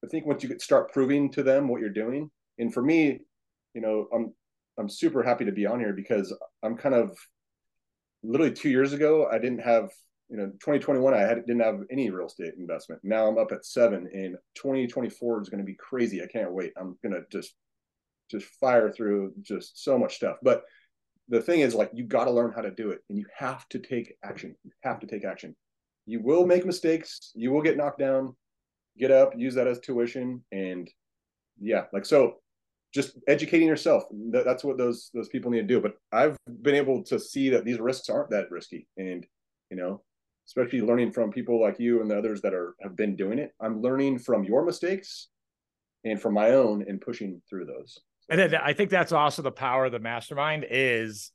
I 0.04 0.08
think 0.08 0.26
once 0.26 0.44
you 0.44 0.50
get 0.50 0.62
start 0.62 0.94
proving 0.94 1.32
to 1.32 1.44
them 1.44 1.68
what 1.68 1.82
you're 1.82 1.90
doing, 1.90 2.30
and 2.60 2.74
for 2.74 2.82
me, 2.82 3.22
you 3.74 3.82
know, 3.82 4.08
I'm 4.14 4.34
I'm 4.78 4.90
super 4.90 5.24
happy 5.24 5.46
to 5.46 5.52
be 5.52 5.66
on 5.66 5.80
here 5.80 5.94
because 5.94 6.34
I'm 6.64 6.78
kind 6.78 6.96
of 6.96 7.18
literally 8.24 8.54
two 8.54 8.70
years 8.70 8.94
ago 8.94 9.28
I 9.32 9.38
didn't 9.38 9.60
have 9.60 9.92
you 10.30 10.38
know 10.38 10.48
2021 10.48 11.14
I 11.14 11.20
had 11.20 11.46
didn't 11.46 11.62
have 11.62 11.82
any 11.92 12.10
real 12.10 12.28
estate 12.28 12.54
investment. 12.58 13.02
Now 13.04 13.28
I'm 13.28 13.38
up 13.38 13.52
at 13.52 13.66
seven, 13.66 14.10
and 14.14 14.38
2024 14.56 15.42
is 15.42 15.50
going 15.50 15.60
to 15.60 15.66
be 15.66 15.76
crazy. 15.76 16.22
I 16.22 16.28
can't 16.28 16.54
wait. 16.54 16.74
I'm 16.78 16.98
gonna 17.04 17.22
just 17.32 17.56
just 18.30 18.46
fire 18.60 18.92
through 18.92 19.34
just 19.42 19.84
so 19.84 19.98
much 19.98 20.16
stuff. 20.16 20.38
But 20.42 20.64
the 21.30 21.42
thing 21.42 21.62
is, 21.62 21.74
like, 21.74 21.92
you 21.94 22.04
got 22.04 22.26
to 22.26 22.32
learn 22.32 22.54
how 22.56 22.62
to 22.62 22.72
do 22.72 22.92
it, 22.92 23.00
and 23.10 23.18
you 23.18 23.26
have 23.36 23.68
to 23.70 23.80
take 23.80 24.16
action. 24.24 24.56
You 24.64 24.72
have 24.84 25.00
to 25.00 25.08
take 25.08 25.26
action. 25.26 25.56
You 26.06 26.22
will 26.22 26.46
make 26.46 26.66
mistakes. 26.66 27.32
You 27.34 27.52
will 27.52 27.62
get 27.62 27.78
knocked 27.78 28.00
down 28.00 28.36
get 28.98 29.12
up, 29.12 29.34
use 29.38 29.56
that 29.56 29.68
as 29.68 29.80
tuition, 29.80 30.44
and 30.52 30.90
yeah, 31.60 31.86
like 31.94 32.06
so. 32.06 32.38
Just 32.94 33.18
educating 33.28 33.68
yourself. 33.68 34.04
That's 34.32 34.64
what 34.64 34.78
those 34.78 35.10
those 35.14 35.28
people 35.28 35.52
need 35.52 35.62
to 35.62 35.68
do. 35.68 35.82
But 35.82 35.96
I've 36.14 36.38
been 36.62 36.76
able 36.76 37.04
to 37.04 37.20
see 37.20 37.50
that 37.50 37.66
these 37.66 37.80
risks 37.80 38.10
aren't 38.10 38.30
that 38.30 38.50
risky, 38.50 38.88
and 38.96 39.26
you 39.70 39.76
know, 39.76 40.02
especially 40.48 40.80
learning 40.80 41.12
from 41.12 41.32
people 41.32 41.62
like 41.62 41.78
you 41.78 42.02
and 42.02 42.10
the 42.10 42.18
others 42.18 42.42
that 42.42 42.54
are 42.54 42.76
have 42.82 42.96
been 42.96 43.18
doing 43.18 43.38
it. 43.38 43.52
I'm 43.60 43.82
learning 43.82 44.20
from 44.20 44.46
your 44.46 44.64
mistakes 44.64 45.28
and 46.06 46.22
from 46.22 46.34
my 46.34 46.52
own 46.52 46.86
and 46.88 47.02
pushing 47.02 47.42
through 47.50 47.66
those. 47.66 48.00
And 48.30 48.40
then 48.40 48.56
I 48.56 48.74
think 48.74 48.90
that's 48.90 49.12
also 49.12 49.42
the 49.42 49.52
power 49.52 49.86
of 49.86 49.92
the 49.92 50.00
mastermind 50.00 50.66
is 50.70 51.32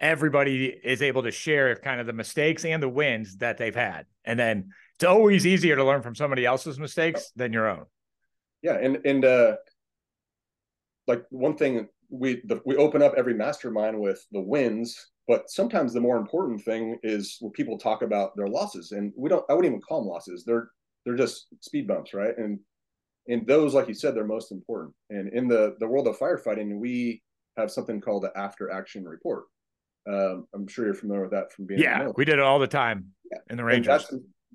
everybody 0.00 0.66
is 0.66 1.02
able 1.02 1.22
to 1.22 1.30
share 1.30 1.74
kind 1.76 2.00
of 2.00 2.06
the 2.06 2.12
mistakes 2.12 2.64
and 2.64 2.82
the 2.82 2.88
wins 2.88 3.38
that 3.38 3.56
they've 3.56 3.74
had. 3.74 4.06
And 4.24 4.38
then 4.38 4.70
it's 4.96 5.04
always 5.04 5.46
easier 5.46 5.76
to 5.76 5.84
learn 5.84 6.02
from 6.02 6.14
somebody 6.14 6.44
else's 6.44 6.78
mistakes 6.78 7.30
than 7.36 7.52
your 7.52 7.68
own. 7.68 7.84
Yeah, 8.62 8.78
and 8.80 9.04
and 9.04 9.24
uh, 9.24 9.56
like 11.06 11.24
one 11.30 11.56
thing 11.56 11.88
we 12.10 12.42
the, 12.44 12.60
we 12.64 12.76
open 12.76 13.02
up 13.02 13.14
every 13.16 13.34
mastermind 13.34 13.98
with 13.98 14.24
the 14.32 14.40
wins, 14.40 14.96
but 15.26 15.50
sometimes 15.50 15.92
the 15.92 16.00
more 16.00 16.16
important 16.16 16.62
thing 16.62 16.98
is 17.02 17.36
when 17.40 17.52
people 17.52 17.78
talk 17.78 18.02
about 18.02 18.36
their 18.36 18.48
losses, 18.48 18.92
and 18.92 19.12
we 19.16 19.28
don't. 19.28 19.44
I 19.48 19.54
wouldn't 19.54 19.70
even 19.70 19.82
call 19.82 20.00
them 20.00 20.08
losses. 20.08 20.44
They're 20.46 20.68
they're 21.04 21.16
just 21.16 21.48
speed 21.60 21.88
bumps, 21.88 22.14
right? 22.14 22.36
And 22.38 22.58
and 23.28 23.46
those, 23.46 23.74
like 23.74 23.88
you 23.88 23.94
said, 23.94 24.14
they're 24.14 24.24
most 24.24 24.52
important. 24.52 24.94
And 25.10 25.32
in 25.32 25.48
the 25.48 25.76
the 25.80 25.86
world 25.86 26.06
of 26.08 26.18
firefighting, 26.18 26.78
we 26.78 27.22
have 27.56 27.70
something 27.70 28.00
called 28.00 28.24
the 28.24 28.36
after 28.36 28.70
action 28.70 29.04
report. 29.04 29.44
Um, 30.06 30.46
I'm 30.54 30.66
sure 30.66 30.84
you're 30.84 30.94
familiar 30.94 31.22
with 31.22 31.30
that 31.30 31.52
from 31.52 31.66
being. 31.66 31.80
Yeah, 31.80 32.08
we 32.16 32.24
did 32.24 32.34
it 32.34 32.44
all 32.44 32.58
the 32.58 32.66
time 32.66 33.06
yeah. 33.30 33.38
in 33.50 33.56
the 33.56 33.64
Rangers. 33.64 34.12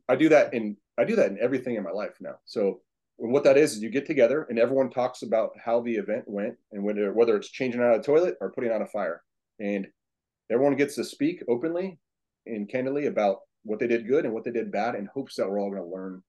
I 0.08 0.16
do 0.16 0.30
that 0.30 0.54
in 0.54 0.78
I 0.98 1.06
do 1.06 1.16
that 1.16 1.32
in 1.32 1.40
everything 1.40 1.76
in 1.76 1.84
my 1.84 1.92
life 1.92 2.16
now. 2.20 2.36
So 2.46 2.82
what 3.18 3.44
that 3.44 3.58
is 3.58 3.74
is 3.74 3.82
you 3.82 3.90
get 3.90 4.06
together 4.06 4.46
and 4.50 4.58
everyone 4.58 4.90
talks 4.90 5.24
about 5.24 5.52
how 5.64 5.82
the 5.82 5.94
event 5.96 6.24
went 6.28 6.56
and 6.72 6.84
whether 6.84 7.12
whether 7.14 7.36
it's 7.36 7.50
changing 7.50 7.82
out 7.82 8.00
a 8.00 8.02
toilet 8.02 8.38
or 8.42 8.52
putting 8.52 8.72
out 8.72 8.82
a 8.82 8.88
fire, 8.88 9.24
and 9.60 9.88
everyone 10.52 10.76
gets 10.76 10.96
to 10.96 11.04
speak 11.04 11.44
openly 11.48 12.00
and 12.46 12.70
candidly 12.70 13.08
about 13.08 13.40
what 13.64 13.80
they 13.80 13.88
did 13.88 14.08
good 14.08 14.26
and 14.26 14.34
what 14.34 14.44
they 14.44 14.52
did 14.52 14.72
bad 14.72 14.96
in 14.96 15.08
hopes 15.14 15.36
that 15.36 15.50
we're 15.50 15.60
all 15.60 15.70
going 15.70 15.82
to 15.82 15.88
learn 15.88 16.22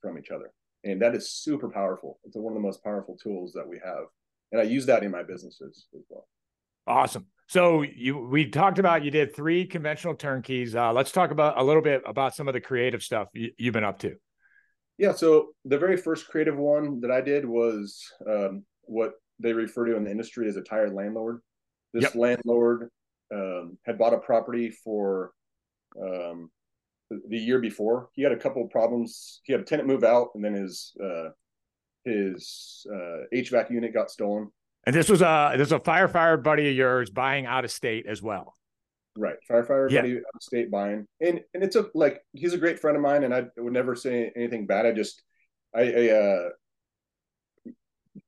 from 0.00 0.18
each 0.18 0.30
other. 0.30 0.52
And 0.84 1.02
that 1.02 1.14
is 1.14 1.30
super 1.30 1.68
powerful. 1.68 2.20
It's 2.24 2.36
one 2.36 2.52
of 2.52 2.54
the 2.54 2.66
most 2.66 2.82
powerful 2.84 3.16
tools 3.16 3.52
that 3.52 3.68
we 3.68 3.80
have. 3.84 4.04
And 4.52 4.60
I 4.60 4.64
use 4.64 4.86
that 4.86 5.02
in 5.02 5.10
my 5.10 5.22
businesses 5.22 5.86
as 5.94 6.02
well. 6.08 6.28
Awesome. 6.86 7.26
So 7.48 7.82
you 7.82 8.18
we 8.18 8.48
talked 8.48 8.78
about 8.78 9.04
you 9.04 9.10
did 9.10 9.34
three 9.34 9.66
conventional 9.66 10.14
turnkeys. 10.14 10.74
Uh, 10.74 10.92
let's 10.92 11.10
talk 11.10 11.30
about 11.30 11.58
a 11.58 11.64
little 11.64 11.82
bit 11.82 12.02
about 12.06 12.34
some 12.34 12.46
of 12.46 12.54
the 12.54 12.60
creative 12.60 13.02
stuff 13.02 13.28
you, 13.32 13.52
have 13.62 13.72
been 13.72 13.84
up 13.84 13.98
to. 14.00 14.16
Yeah. 14.98 15.12
So 15.12 15.48
the 15.64 15.78
very 15.78 15.96
first 15.96 16.28
creative 16.28 16.56
one 16.56 17.00
that 17.00 17.10
I 17.10 17.20
did 17.20 17.44
was 17.46 18.02
um, 18.28 18.64
what 18.82 19.12
they 19.38 19.52
refer 19.52 19.86
to 19.86 19.96
in 19.96 20.04
the 20.04 20.10
industry 20.10 20.48
as 20.48 20.56
a 20.56 20.62
tired 20.62 20.92
landlord. 20.92 21.40
This 21.94 22.04
yep. 22.04 22.14
landlord 22.14 22.90
um, 23.32 23.78
had 23.86 23.98
bought 23.98 24.12
a 24.12 24.18
property 24.18 24.70
for 24.70 25.32
um, 26.02 26.50
the 27.10 27.38
year 27.38 27.58
before. 27.58 28.08
He 28.12 28.22
had 28.22 28.32
a 28.32 28.36
couple 28.36 28.64
of 28.64 28.70
problems. 28.70 29.40
He 29.44 29.52
had 29.52 29.62
a 29.62 29.64
tenant 29.64 29.88
move 29.88 30.04
out, 30.04 30.28
and 30.34 30.44
then 30.44 30.54
his 30.54 30.94
uh, 31.02 31.30
his 32.04 32.86
uh, 32.92 33.24
HVAC 33.34 33.70
unit 33.70 33.94
got 33.94 34.10
stolen. 34.10 34.50
And 34.86 34.94
this 34.94 35.08
was 35.08 35.22
a 35.22 35.52
this 35.56 35.70
was 35.70 35.80
a 35.80 35.80
firefighter 35.80 36.42
buddy 36.42 36.68
of 36.68 36.74
yours 36.74 37.10
buying 37.10 37.46
out 37.46 37.64
of 37.64 37.70
state 37.70 38.06
as 38.06 38.22
well. 38.22 38.54
Right, 39.16 39.36
firefighter 39.50 39.90
yeah. 39.90 40.02
buddy 40.02 40.16
out 40.16 40.22
of 40.34 40.42
state 40.42 40.70
buying, 40.70 41.06
and 41.20 41.40
and 41.54 41.62
it's 41.62 41.76
a 41.76 41.86
like 41.94 42.20
he's 42.32 42.54
a 42.54 42.58
great 42.58 42.78
friend 42.78 42.96
of 42.96 43.02
mine, 43.02 43.24
and 43.24 43.34
I 43.34 43.46
would 43.56 43.72
never 43.72 43.94
say 43.94 44.30
anything 44.36 44.66
bad. 44.66 44.86
I 44.86 44.92
just 44.92 45.22
I, 45.74 45.80
I 45.80 46.08
uh 46.10 46.48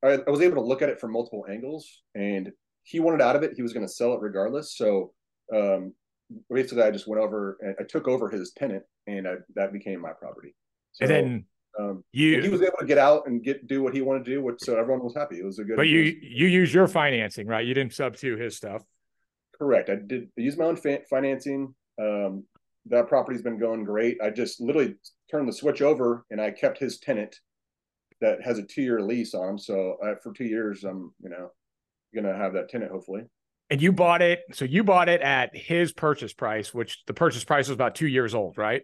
I, 0.02 0.08
I 0.26 0.30
was 0.30 0.40
able 0.40 0.56
to 0.56 0.62
look 0.62 0.82
at 0.82 0.88
it 0.88 1.00
from 1.00 1.12
multiple 1.12 1.46
angles, 1.48 2.02
and 2.14 2.50
he 2.82 3.00
wanted 3.00 3.20
out 3.20 3.36
of 3.36 3.42
it. 3.42 3.52
He 3.54 3.62
was 3.62 3.72
going 3.72 3.86
to 3.86 3.92
sell 3.92 4.14
it 4.14 4.20
regardless. 4.20 4.76
So 4.76 5.12
um, 5.54 5.94
basically, 6.48 6.82
I 6.82 6.90
just 6.90 7.08
went 7.08 7.22
over 7.22 7.58
and 7.60 7.74
I 7.78 7.84
took 7.84 8.08
over 8.08 8.28
his 8.28 8.52
tenant, 8.52 8.82
and 9.06 9.26
I, 9.26 9.34
that 9.54 9.72
became 9.72 10.00
my 10.00 10.12
property. 10.12 10.54
So, 10.92 11.04
and 11.04 11.10
then 11.10 11.44
um, 11.78 12.04
you 12.12 12.40
he 12.42 12.48
was 12.48 12.62
able 12.62 12.78
to 12.78 12.86
get 12.86 12.98
out 12.98 13.26
and 13.26 13.42
get 13.42 13.66
do 13.66 13.82
what 13.82 13.94
he 13.94 14.02
wanted 14.02 14.24
to 14.24 14.30
do, 14.32 14.42
which 14.42 14.60
so 14.60 14.76
everyone 14.76 15.04
was 15.04 15.14
happy. 15.14 15.36
It 15.36 15.44
was 15.44 15.58
a 15.58 15.64
good. 15.64 15.76
But 15.76 15.88
you 15.88 16.00
you 16.00 16.46
use 16.46 16.72
your 16.74 16.88
financing, 16.88 17.46
right? 17.46 17.66
You 17.66 17.74
didn't 17.74 17.94
sub 17.94 18.16
to 18.16 18.36
his 18.36 18.56
stuff. 18.56 18.82
Correct. 19.56 19.90
I 19.90 19.96
did 19.96 20.28
I 20.38 20.40
use 20.40 20.56
my 20.56 20.64
own 20.64 20.76
fa- 20.76 21.02
financing. 21.08 21.74
Um, 22.00 22.44
that 22.86 23.08
property's 23.08 23.42
been 23.42 23.58
going 23.58 23.84
great. 23.84 24.18
I 24.22 24.30
just 24.30 24.60
literally 24.60 24.96
turned 25.30 25.48
the 25.48 25.52
switch 25.52 25.82
over 25.82 26.24
and 26.30 26.40
I 26.40 26.50
kept 26.50 26.78
his 26.78 26.98
tenant 26.98 27.36
that 28.20 28.42
has 28.42 28.58
a 28.58 28.62
two 28.62 28.82
year 28.82 29.00
lease 29.00 29.34
on 29.34 29.50
him. 29.50 29.58
So 29.58 29.96
uh, 30.04 30.14
for 30.22 30.32
two 30.32 30.44
years, 30.44 30.84
I'm 30.84 31.12
you 31.22 31.30
know 31.30 31.50
gonna 32.14 32.36
have 32.36 32.54
that 32.54 32.68
tenant 32.68 32.90
hopefully. 32.90 33.22
And 33.70 33.80
you 33.80 33.92
bought 33.92 34.20
it. 34.20 34.42
So 34.52 34.64
you 34.64 34.82
bought 34.82 35.08
it 35.08 35.20
at 35.20 35.56
his 35.56 35.92
purchase 35.92 36.32
price, 36.32 36.74
which 36.74 37.04
the 37.06 37.14
purchase 37.14 37.44
price 37.44 37.68
was 37.68 37.74
about 37.74 37.94
two 37.94 38.08
years 38.08 38.34
old, 38.34 38.58
right? 38.58 38.82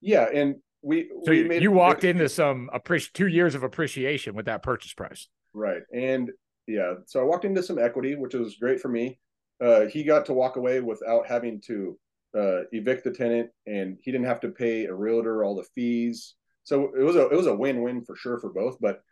Yeah, 0.00 0.26
and 0.32 0.56
we 0.82 1.10
so 1.24 1.30
we 1.30 1.54
you, 1.54 1.60
you 1.60 1.70
walked 1.70 2.04
into 2.04 2.28
some 2.28 2.70
appreci- 2.74 3.12
two 3.12 3.26
years 3.26 3.54
of 3.54 3.62
appreciation 3.62 4.34
with 4.34 4.46
that 4.46 4.62
purchase 4.62 4.92
price 4.92 5.28
right 5.52 5.82
and 5.92 6.30
yeah 6.66 6.94
so 7.06 7.20
i 7.20 7.22
walked 7.22 7.44
into 7.44 7.62
some 7.62 7.78
equity 7.78 8.14
which 8.14 8.34
was 8.34 8.56
great 8.56 8.80
for 8.80 8.88
me 8.88 9.18
uh, 9.62 9.86
he 9.86 10.02
got 10.02 10.24
to 10.24 10.32
walk 10.32 10.56
away 10.56 10.80
without 10.80 11.26
having 11.26 11.60
to 11.60 11.98
uh, 12.34 12.60
evict 12.72 13.04
the 13.04 13.10
tenant 13.10 13.50
and 13.66 13.98
he 14.00 14.10
didn't 14.10 14.26
have 14.26 14.40
to 14.40 14.48
pay 14.48 14.86
a 14.86 14.94
realtor 14.94 15.44
all 15.44 15.54
the 15.54 15.66
fees 15.74 16.34
so 16.64 16.90
it 16.98 17.02
was 17.02 17.16
a 17.16 17.26
it 17.28 17.36
was 17.36 17.46
a 17.46 17.54
win-win 17.54 18.02
for 18.02 18.16
sure 18.16 18.38
for 18.38 18.50
both 18.50 18.78
but 18.80 19.02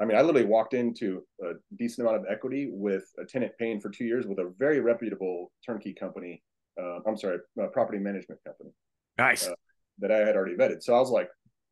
I 0.00 0.04
mean, 0.04 0.16
I 0.16 0.22
literally 0.22 0.46
walked 0.46 0.74
into 0.74 1.22
a 1.42 1.52
decent 1.76 2.06
amount 2.06 2.20
of 2.20 2.26
equity 2.30 2.68
with 2.72 3.04
a 3.18 3.24
tenant 3.24 3.52
paying 3.58 3.80
for 3.80 3.90
two 3.90 4.04
years 4.04 4.26
with 4.26 4.38
a 4.38 4.52
very 4.58 4.80
reputable 4.80 5.52
turnkey 5.64 5.94
company. 5.94 6.42
Uh, 6.80 6.98
I'm 7.06 7.16
sorry, 7.16 7.38
property 7.72 7.98
management 7.98 8.40
company. 8.44 8.70
Nice. 9.16 9.46
Uh, 9.46 9.54
that 10.00 10.10
I 10.10 10.18
had 10.18 10.34
already 10.34 10.56
vetted. 10.56 10.82
So 10.82 10.94
I 10.94 10.98
was 10.98 11.10
like, 11.10 11.28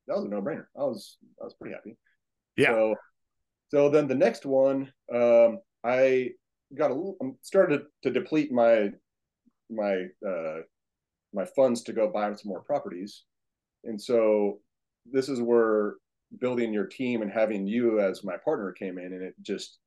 that 0.07 0.15
was 0.15 0.25
a 0.25 0.29
no 0.29 0.41
brainer. 0.41 0.67
I 0.77 0.85
was, 0.85 1.19
I 1.41 1.45
was 1.45 1.55
pretty 1.55 1.75
happy. 1.75 1.97
Yeah. 2.57 2.69
So, 2.69 2.95
so 3.69 3.89
then 3.89 4.07
the 4.07 4.15
next 4.15 4.47
one, 4.47 4.93
um, 5.13 5.59
I 5.83 6.31
got 6.77 6.93
a 6.93 6.95
little, 6.95 7.17
started 7.43 7.83
to 8.05 8.11
deplete 8.11 8.53
my, 8.53 8.91
my, 9.69 10.05
uh, 10.27 10.61
my 11.35 11.45
funds 11.57 11.83
to 11.83 11.93
go 11.93 12.09
buy 12.09 12.33
some 12.35 12.51
more 12.51 12.63
properties. 12.63 13.25
And 13.85 14.01
so 14.01 14.61
this 15.11 15.29
is 15.29 15.41
where 15.41 15.95
building 16.41 16.73
your 16.73 16.87
team 16.87 17.23
and 17.23 17.31
having 17.31 17.67
you 17.67 18.01
as 18.01 18.25
my 18.25 18.37
partner 18.45 18.73
came 18.73 18.99
in 18.99 19.13
and 19.13 19.23
it 19.23 19.35
just 19.43 19.79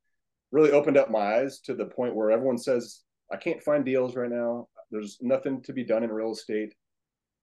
really 0.52 0.72
opened 0.72 0.98
up 0.98 1.10
my 1.10 1.38
eyes 1.38 1.60
to 1.60 1.74
the 1.74 1.86
point 1.86 2.16
where 2.16 2.32
everyone 2.32 2.58
says 2.58 3.02
i 3.32 3.36
can't 3.36 3.64
find 3.64 3.84
deals 3.84 4.16
right 4.16 4.30
now. 4.30 4.68
There's 4.91 5.18
nothing 5.22 5.62
to 5.64 5.74
be 5.74 5.84
done 5.84 6.04
in 6.04 6.12
real 6.12 6.32
estate. 6.32 6.74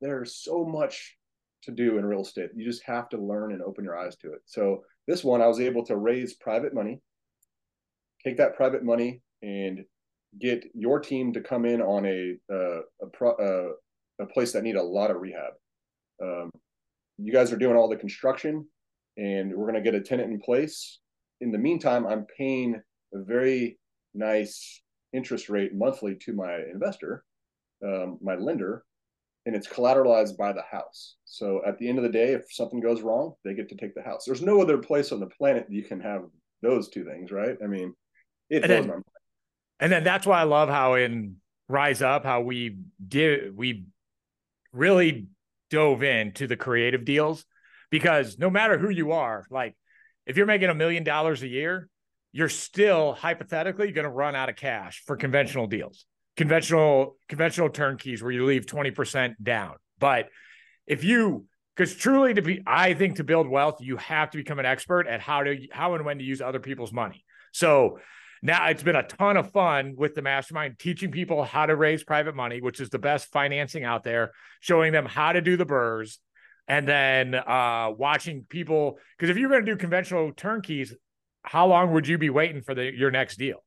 There's 0.00 0.36
so 0.36 0.64
much 0.64 1.16
to 1.64 1.72
do 1.72 1.98
in 1.98 2.07
real 2.07 2.22
estate. 2.22 2.50
You 2.55 2.64
just 2.64 2.84
have 2.84 3.09
to 3.11 3.18
learn 3.18 3.53
and 3.53 3.61
open 3.61 3.84
your 3.84 3.98
eyes 3.98 4.16
to 4.18 4.32
it. 4.32 4.42
So 4.46 4.84
this 5.09 5.24
one 5.24 5.42
i 5.42 5.48
was 5.48 5.61
able 5.61 5.84
to 5.86 5.96
raise 5.96 6.34
private 6.34 6.72
money 6.72 7.00
take 8.24 8.36
that 8.36 8.57
private 8.57 8.84
money 8.84 9.20
and 9.42 9.84
get 10.40 10.64
your 10.74 11.00
team 11.00 11.32
to 11.32 11.40
come 11.40 11.64
in 11.64 11.82
on 11.82 12.07
a 12.07 12.36
a, 12.50 13.07
pro, 13.12 13.74
a 14.20 14.26
place 14.26 14.53
that 14.53 14.62
need 14.62 14.76
a 14.76 14.82
lot 14.82 15.11
of 15.11 15.20
rehab. 15.20 15.53
Um, 16.22 16.50
you 17.18 17.32
guys 17.32 17.53
are 17.53 17.57
doing 17.57 17.76
all 17.76 17.88
the 17.88 17.96
construction 17.96 18.66
and 19.16 19.52
we're 19.54 19.70
going 19.70 19.82
to 19.82 19.90
get 19.90 19.94
a 19.94 20.00
tenant 20.00 20.32
in 20.32 20.40
place. 20.40 20.98
In 21.40 21.50
the 21.50 21.58
meantime, 21.58 22.06
I'm 22.06 22.26
paying 22.36 22.80
a 23.14 23.22
very 23.22 23.78
nice 24.14 24.82
interest 25.12 25.48
rate 25.48 25.74
monthly 25.74 26.14
to 26.14 26.32
my 26.32 26.56
investor, 26.72 27.24
um, 27.84 28.18
my 28.22 28.34
lender, 28.36 28.84
and 29.44 29.54
it's 29.54 29.66
collateralized 29.68 30.36
by 30.36 30.52
the 30.52 30.62
house. 30.62 31.16
So 31.24 31.60
at 31.66 31.78
the 31.78 31.88
end 31.88 31.98
of 31.98 32.04
the 32.04 32.10
day, 32.10 32.32
if 32.32 32.44
something 32.50 32.80
goes 32.80 33.02
wrong, 33.02 33.34
they 33.44 33.54
get 33.54 33.68
to 33.70 33.76
take 33.76 33.94
the 33.94 34.02
house. 34.02 34.24
There's 34.24 34.42
no 34.42 34.60
other 34.62 34.78
place 34.78 35.12
on 35.12 35.20
the 35.20 35.26
planet 35.26 35.66
you 35.68 35.82
can 35.82 36.00
have 36.00 36.22
those 36.62 36.88
two 36.88 37.04
things, 37.04 37.32
right? 37.32 37.56
I 37.62 37.66
mean, 37.66 37.94
it 38.48 38.62
and 38.62 38.66
blows 38.66 38.68
then, 38.68 38.86
my 38.86 38.94
mind. 38.94 39.04
And 39.80 39.92
then 39.92 40.04
that's 40.04 40.26
why 40.26 40.40
I 40.40 40.44
love 40.44 40.68
how 40.68 40.94
in 40.94 41.36
Rise 41.68 42.02
Up, 42.02 42.24
how 42.24 42.42
we 42.42 42.78
did 43.06 43.56
we 43.56 43.86
really 44.72 45.26
dove 45.70 46.02
into 46.02 46.46
the 46.46 46.56
creative 46.56 47.04
deals 47.04 47.44
because 47.93 48.38
no 48.38 48.49
matter 48.49 48.78
who 48.78 48.88
you 48.88 49.12
are, 49.12 49.47
like 49.51 49.76
if 50.26 50.36
you're 50.36 50.47
making 50.47 50.70
a 50.70 50.74
million 50.74 51.05
dollars 51.05 51.43
a 51.43 51.47
year, 51.47 51.88
you're 52.32 52.49
still 52.49 53.12
hypothetically 53.12 53.93
going 53.93 54.07
to 54.07 54.11
run 54.11 54.34
out 54.34 54.49
of 54.49 54.57
cash 54.57 55.03
for 55.07 55.14
conventional 55.14 55.66
deals, 55.66 56.07
conventional 56.36 57.16
conventional 57.28 57.68
turnkeys 57.68 58.22
where 58.22 58.32
you 58.32 58.47
leave 58.47 58.64
20% 58.64 59.34
down. 59.43 59.74
But 59.99 60.30
if 60.86 61.05
you 61.05 61.45
because 61.76 61.95
truly 61.95 62.34
to 62.34 62.43
be 62.43 62.62
I 62.66 62.95
think 62.95 63.16
to 63.16 63.24
build 63.24 63.47
wealth, 63.47 63.76
you 63.80 63.99
have 63.99 64.30
to 64.30 64.38
become 64.38 64.59
an 64.59 64.66
expert 64.66 65.07
at 65.07 65.20
how 65.20 65.43
to 65.43 65.59
how 65.70 65.95
and 65.95 66.05
when 66.07 66.18
to 66.18 66.24
use 66.24 66.40
other 66.40 66.61
people's 66.61 66.95
money. 66.95 67.24
So 67.53 67.99
now 68.40 68.68
it's 68.68 68.82
been 68.82 68.97
a 68.97 69.07
ton 69.07 69.36
of 69.36 69.53
fun 69.53 69.97
with 69.99 70.14
the 70.14 70.22
mastermind 70.22 70.78
teaching 70.78 71.11
people 71.11 71.45
how 71.45 71.66
to 71.66 71.76
raise 71.76 72.03
private 72.05 72.34
money, 72.34 72.62
which 72.62 72.80
is 72.80 72.88
the 72.88 72.99
best 72.99 73.30
financing 73.30 73.84
out 73.84 74.03
there, 74.03 74.32
showing 74.61 74.93
them 74.93 75.05
how 75.05 75.32
to 75.32 75.43
do 75.43 75.59
the 75.59 75.66
BRRRRs, 75.66 76.16
and 76.68 76.86
then 76.86 77.34
uh, 77.34 77.90
watching 77.96 78.44
people 78.48 78.98
because 79.18 79.30
if 79.30 79.36
you're 79.36 79.50
going 79.50 79.64
to 79.64 79.72
do 79.72 79.76
conventional 79.76 80.32
turnkeys, 80.32 80.94
how 81.42 81.66
long 81.66 81.92
would 81.92 82.06
you 82.06 82.18
be 82.18 82.30
waiting 82.30 82.62
for 82.62 82.74
the 82.74 82.92
your 82.94 83.10
next 83.10 83.36
deal? 83.38 83.64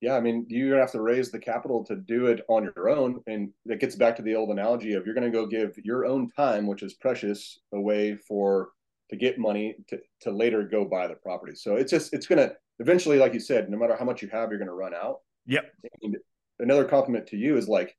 Yeah, 0.00 0.14
I 0.14 0.20
mean, 0.20 0.46
you 0.48 0.72
have 0.72 0.92
to 0.92 1.02
raise 1.02 1.30
the 1.30 1.38
capital 1.38 1.84
to 1.84 1.96
do 1.96 2.26
it 2.26 2.40
on 2.48 2.64
your 2.74 2.88
own, 2.88 3.20
and 3.26 3.50
that 3.66 3.80
gets 3.80 3.96
back 3.96 4.16
to 4.16 4.22
the 4.22 4.34
old 4.34 4.48
analogy 4.48 4.94
of 4.94 5.04
you're 5.04 5.14
going 5.14 5.30
to 5.30 5.36
go 5.36 5.46
give 5.46 5.78
your 5.84 6.06
own 6.06 6.30
time, 6.30 6.66
which 6.66 6.82
is 6.82 6.94
precious, 6.94 7.58
away 7.74 8.16
for 8.16 8.70
to 9.10 9.16
get 9.16 9.38
money 9.38 9.76
to 9.88 9.98
to 10.22 10.30
later 10.30 10.62
go 10.62 10.84
buy 10.84 11.06
the 11.06 11.16
property. 11.16 11.54
So 11.54 11.76
it's 11.76 11.90
just 11.90 12.14
it's 12.14 12.26
going 12.26 12.38
to 12.38 12.54
eventually, 12.78 13.18
like 13.18 13.34
you 13.34 13.40
said, 13.40 13.68
no 13.68 13.76
matter 13.76 13.96
how 13.96 14.04
much 14.04 14.22
you 14.22 14.28
have, 14.28 14.50
you're 14.50 14.58
going 14.58 14.68
to 14.68 14.74
run 14.74 14.94
out. 14.94 15.18
Yep. 15.46 15.70
And 16.02 16.16
another 16.60 16.84
compliment 16.84 17.26
to 17.28 17.36
you 17.36 17.56
is 17.56 17.68
like 17.68 17.94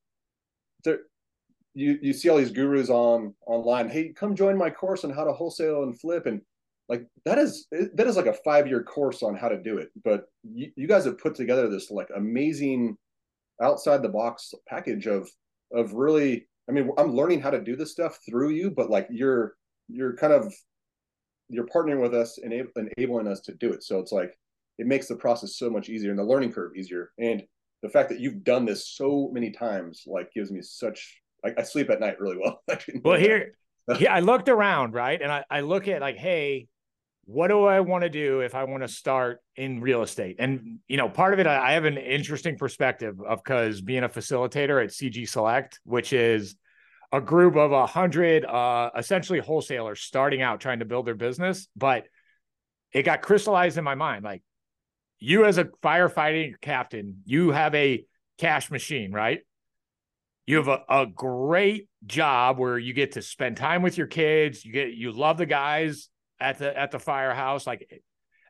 there 0.83 0.99
you 1.74 1.97
you 2.01 2.13
see 2.13 2.30
all 2.30 2.38
these 2.38 2.51
gurus 2.51 2.89
on 2.89 3.34
online 3.47 3.89
hey 3.89 4.09
come 4.09 4.36
join 4.36 4.57
my 4.57 4.69
course 4.69 5.03
on 5.03 5.09
how 5.09 5.24
to 5.24 5.34
wholesale 5.34 5.84
and 5.84 5.99
flip 5.99 6.26
and 6.26 6.41
like 6.89 7.05
that 7.26 7.38
is 7.38 7.67
that 7.72 8.07
is 8.07 8.17
like 8.17 8.26
a 8.26 8.34
five 8.45 8.67
year 8.67 8.84
course 8.84 9.24
on 9.24 9.36
how 9.36 9.47
to 9.47 9.61
do 9.61 9.78
it 9.78 9.89
but 10.03 10.26
you, 10.43 10.72
you 10.76 10.88
guys 10.88 11.05
have 11.05 11.17
put 11.17 11.36
together 11.36 11.69
this 11.69 11.89
like 11.89 12.09
amazing 12.15 12.97
outside 13.61 14.01
the 14.01 14.09
box 14.09 14.53
package 14.67 15.07
of 15.07 15.30
of 15.74 15.93
really 15.93 16.47
i 16.69 16.72
mean 16.72 16.91
i'm 16.97 17.15
learning 17.15 17.39
how 17.39 17.49
to 17.49 17.61
do 17.61 17.76
this 17.76 17.91
stuff 17.91 18.19
through 18.28 18.49
you 18.49 18.69
but 18.69 18.89
like 18.89 19.07
you're 19.09 19.55
you're 19.88 20.15
kind 20.15 20.34
of 20.34 20.53
you're 21.51 21.67
partnering 21.67 22.01
with 22.01 22.15
us 22.15 22.39
and 22.41 22.53
enabling 22.97 23.28
us 23.28 23.41
to 23.41 23.53
do 23.53 23.72
it. 23.74 23.84
So 23.84 23.99
it's 23.99 24.11
like 24.11 24.38
it 24.80 24.88
makes 24.88 25.07
the 25.07 25.15
process 25.15 25.57
so 25.57 25.69
much 25.69 25.89
easier 25.89 26.09
and 26.09 26.19
the 26.19 26.24
learning 26.24 26.53
curve 26.53 26.76
easier. 26.76 27.11
And 27.19 27.43
the 27.84 27.89
fact 27.89 28.09
that 28.09 28.19
you've 28.19 28.43
done 28.43 28.65
this 28.65 28.88
so 28.88 29.30
many 29.34 29.51
times 29.51 30.03
like 30.07 30.34
gives 30.34 30.51
me 30.51 30.61
such 30.61 31.20
I, 31.43 31.53
I 31.57 31.63
sleep 31.63 31.89
at 31.89 31.99
night 31.99 32.19
really 32.19 32.37
well. 32.37 32.63
well, 33.03 33.19
here, 33.19 33.55
yeah, 33.99 34.13
I 34.13 34.19
looked 34.19 34.49
around, 34.49 34.93
right, 34.93 35.21
and 35.21 35.31
I, 35.31 35.43
I 35.49 35.61
look 35.61 35.87
at 35.87 36.01
like, 36.01 36.17
hey, 36.17 36.67
what 37.25 37.47
do 37.47 37.65
I 37.65 37.79
want 37.81 38.03
to 38.03 38.09
do 38.09 38.41
if 38.41 38.55
I 38.55 38.63
want 38.63 38.83
to 38.83 38.87
start 38.87 39.39
in 39.55 39.79
real 39.79 40.01
estate? 40.01 40.37
And 40.39 40.79
you 40.87 40.97
know, 40.97 41.09
part 41.09 41.33
of 41.33 41.39
it, 41.39 41.47
I, 41.47 41.69
I 41.69 41.71
have 41.73 41.85
an 41.85 41.97
interesting 41.97 42.57
perspective 42.57 43.19
of 43.21 43.43
because 43.43 43.81
being 43.81 44.03
a 44.03 44.09
facilitator 44.09 44.83
at 44.83 44.89
CG 44.89 45.27
Select, 45.27 45.79
which 45.83 46.13
is 46.13 46.55
a 47.11 47.21
group 47.21 47.55
of 47.55 47.71
a 47.71 47.85
hundred, 47.85 48.45
uh, 48.45 48.89
essentially 48.97 49.39
wholesalers 49.39 50.01
starting 50.01 50.41
out 50.41 50.61
trying 50.61 50.79
to 50.79 50.85
build 50.85 51.05
their 51.05 51.15
business, 51.15 51.67
but 51.75 52.05
it 52.93 53.03
got 53.03 53.21
crystallized 53.21 53.77
in 53.77 53.83
my 53.83 53.95
mind, 53.95 54.23
like 54.23 54.43
you 55.19 55.45
as 55.45 55.57
a 55.57 55.65
firefighting 55.65 56.59
captain, 56.61 57.21
you 57.25 57.51
have 57.51 57.73
a 57.75 58.03
cash 58.37 58.71
machine, 58.71 59.11
right? 59.11 59.41
You 60.51 60.57
have 60.57 60.67
a, 60.67 60.81
a 60.89 61.05
great 61.05 61.87
job 62.05 62.59
where 62.59 62.77
you 62.77 62.91
get 62.91 63.13
to 63.13 63.21
spend 63.21 63.55
time 63.55 63.81
with 63.81 63.97
your 63.97 64.07
kids. 64.07 64.65
You 64.65 64.73
get 64.73 64.91
you 64.91 65.13
love 65.13 65.37
the 65.37 65.45
guys 65.45 66.09
at 66.41 66.57
the 66.57 66.77
at 66.77 66.91
the 66.91 66.99
firehouse. 66.99 67.65
Like 67.65 67.89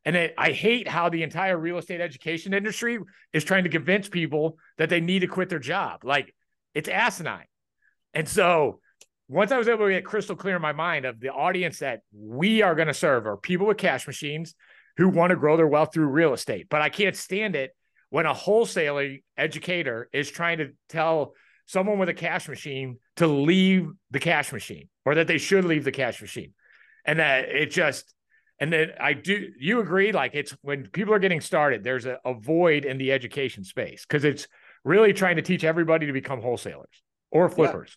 and 0.04 0.16
it, 0.16 0.34
i 0.36 0.52
hate 0.52 0.88
how 0.88 1.10
the 1.10 1.22
entire 1.22 1.56
real 1.56 1.78
estate 1.78 2.02
education 2.02 2.56
industry 2.56 2.98
is 3.34 3.44
trying 3.44 3.66
to 3.66 3.70
convince 3.70 4.10
people 4.10 4.58
that 4.80 4.90
they 4.90 5.00
need 5.00 5.20
to 5.20 5.28
quit 5.28 5.50
their 5.50 5.60
job. 5.60 6.04
Like 6.04 6.34
it's 6.74 6.90
asinine. 6.90 7.46
And 8.16 8.28
so 8.28 8.80
once 9.28 9.52
i 9.52 9.58
was 9.60 9.68
able 9.68 9.86
to 9.86 9.94
get 9.94 10.04
crystal 10.04 10.36
clear 10.36 10.56
in 10.56 10.62
my 10.62 10.74
mind 10.74 11.06
of 11.06 11.20
the 11.20 11.30
audience 11.30 11.80
that 11.80 12.02
we 12.12 12.64
are 12.64 12.74
going 12.74 12.88
to 12.88 12.96
serve 12.96 13.28
are 13.28 13.38
people 13.38 13.68
with 13.68 13.78
cash 13.78 14.08
machines 14.08 14.56
who 14.98 15.08
want 15.08 15.30
to 15.30 15.38
grow 15.38 15.56
their 15.56 15.68
wealth 15.68 15.94
through 15.94 16.08
real 16.08 16.34
estate. 16.34 16.66
But 16.68 16.82
i 16.82 16.90
can't 16.90 17.16
stand 17.16 17.56
it 17.56 17.76
when 18.10 18.26
a 18.26 18.34
wholesaler 18.34 19.18
educator 19.38 20.10
is 20.12 20.32
trying 20.32 20.58
to 20.58 20.72
tell 20.90 21.36
someone 21.72 21.98
with 21.98 22.10
a 22.10 22.14
cash 22.14 22.50
machine 22.50 22.98
to 23.16 23.28
leave 23.28 23.90
the 24.12 24.20
cash 24.20 24.52
machine 24.52 24.90
or 25.06 25.16
that 25.16 25.28
they 25.28 25.38
should 25.38 25.64
leave 25.64 25.86
the 25.86 25.92
cash 25.92 26.22
machine. 26.22 26.54
And 27.06 27.20
that 27.20 27.46
it 27.48 27.72
just, 27.72 28.14
and 28.60 28.74
then 28.74 28.90
I 29.00 29.14
do, 29.14 29.48
you 29.58 29.80
agree? 29.80 30.12
Like 30.12 30.32
it's 30.34 30.52
when 30.62 30.88
people 30.88 31.14
are 31.14 31.20
getting 31.20 31.40
started, 31.40 31.82
there's 31.82 32.06
a, 32.06 32.20
a 32.26 32.34
void 32.34 32.84
in 32.84 32.98
the 32.98 33.14
education 33.14 33.64
space 33.64 34.06
because 34.06 34.26
it's 34.26 34.50
really 34.84 35.14
trying 35.14 35.38
to 35.38 35.42
teach 35.42 35.64
everybody 35.64 36.08
to 36.08 36.12
become 36.12 36.42
wholesalers 36.42 37.04
or 37.32 37.48
flippers. 37.50 37.96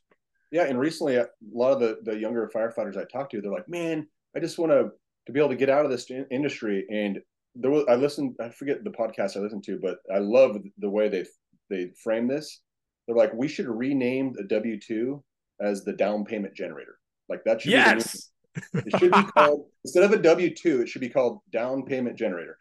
Yeah. 0.52 0.62
yeah. 0.62 0.70
And 0.70 0.78
recently, 0.78 1.16
a 1.16 1.26
lot 1.52 1.72
of 1.72 1.80
the, 1.80 1.98
the 2.04 2.16
younger 2.16 2.48
firefighters 2.54 2.96
I 2.96 3.04
talked 3.12 3.32
to, 3.32 3.40
they're 3.40 3.50
like, 3.50 3.68
man, 3.68 4.06
I 4.36 4.40
just 4.40 4.56
want 4.56 4.70
to, 4.70 4.90
to 5.26 5.32
be 5.32 5.40
able 5.40 5.50
to 5.50 5.56
get 5.56 5.68
out 5.68 5.84
of 5.84 5.90
this 5.90 6.08
industry. 6.30 6.86
And 6.90 7.20
there 7.56 7.72
was, 7.72 7.84
I 7.88 7.96
listened, 7.96 8.36
I 8.40 8.50
forget 8.50 8.84
the 8.84 8.90
podcast 8.90 9.36
I 9.36 9.40
listened 9.40 9.64
to, 9.64 9.80
but 9.82 9.98
I 10.14 10.18
love 10.18 10.58
the 10.78 10.90
way 10.90 11.08
they, 11.08 11.24
they 11.70 11.90
frame 12.02 12.28
this 12.28 12.60
they're 13.06 13.16
like, 13.16 13.34
we 13.34 13.48
should 13.48 13.68
rename 13.68 14.32
the 14.32 14.44
W 14.44 14.78
two 14.78 15.22
as 15.60 15.84
the 15.84 15.92
down 15.92 16.24
payment 16.24 16.54
generator. 16.54 16.98
Like 17.28 17.44
that 17.44 17.62
should 17.62 17.72
yes. 17.72 18.30
Be 18.72 18.80
it 18.86 18.98
should 18.98 19.12
be 19.12 19.22
called 19.34 19.66
instead 19.84 20.04
of 20.04 20.12
a 20.12 20.18
W 20.18 20.54
two, 20.54 20.82
it 20.82 20.88
should 20.88 21.00
be 21.00 21.08
called 21.08 21.40
down 21.50 21.84
payment 21.84 22.16
generator. 22.16 22.56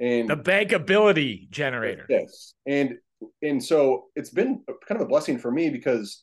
And 0.00 0.28
the 0.28 0.36
bankability 0.36 1.48
generator. 1.50 2.06
Yes. 2.08 2.54
And 2.66 2.98
and 3.42 3.62
so 3.62 4.06
it's 4.16 4.30
been 4.30 4.62
kind 4.86 5.00
of 5.00 5.06
a 5.06 5.08
blessing 5.08 5.38
for 5.38 5.50
me 5.50 5.70
because 5.70 6.22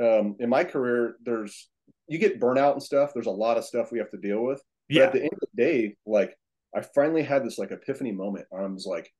um, 0.00 0.36
in 0.40 0.48
my 0.48 0.64
career, 0.64 1.16
there's 1.24 1.68
you 2.08 2.18
get 2.18 2.40
burnout 2.40 2.72
and 2.72 2.82
stuff. 2.82 3.12
There's 3.14 3.26
a 3.26 3.30
lot 3.30 3.58
of 3.58 3.64
stuff 3.64 3.92
we 3.92 3.98
have 3.98 4.10
to 4.10 4.16
deal 4.18 4.42
with. 4.42 4.62
But 4.88 4.96
yeah. 4.96 5.04
at 5.04 5.12
the 5.12 5.20
end 5.20 5.32
of 5.32 5.40
the 5.40 5.62
day, 5.62 5.96
like 6.06 6.36
I 6.74 6.80
finally 6.80 7.22
had 7.22 7.44
this 7.44 7.58
like 7.58 7.70
epiphany 7.70 8.12
moment. 8.12 8.46
I 8.52 8.62
was 8.66 8.86
like, 8.86 9.12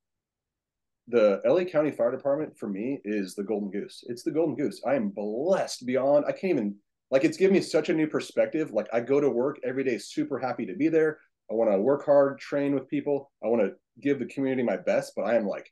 the 1.08 1.40
LA 1.44 1.64
County 1.64 1.90
Fire 1.90 2.10
Department 2.10 2.56
for 2.56 2.68
me 2.68 3.00
is 3.04 3.34
the 3.34 3.42
golden 3.42 3.70
goose. 3.70 4.04
It's 4.08 4.22
the 4.22 4.30
golden 4.30 4.54
goose. 4.54 4.80
I 4.86 4.94
am 4.94 5.08
blessed 5.08 5.84
beyond. 5.86 6.24
I 6.26 6.32
can't 6.32 6.52
even 6.52 6.76
like. 7.10 7.24
It's 7.24 7.36
given 7.36 7.54
me 7.54 7.60
such 7.60 7.88
a 7.88 7.94
new 7.94 8.06
perspective. 8.06 8.72
Like 8.72 8.88
I 8.92 9.00
go 9.00 9.20
to 9.20 9.28
work 9.28 9.58
every 9.64 9.84
day, 9.84 9.98
super 9.98 10.38
happy 10.38 10.66
to 10.66 10.74
be 10.74 10.88
there. 10.88 11.18
I 11.50 11.54
want 11.54 11.70
to 11.70 11.78
work 11.78 12.04
hard, 12.06 12.38
train 12.38 12.74
with 12.74 12.88
people. 12.88 13.30
I 13.44 13.48
want 13.48 13.62
to 13.62 13.72
give 14.00 14.18
the 14.18 14.26
community 14.26 14.62
my 14.62 14.76
best, 14.76 15.12
but 15.16 15.22
I 15.24 15.34
am 15.34 15.46
like, 15.46 15.70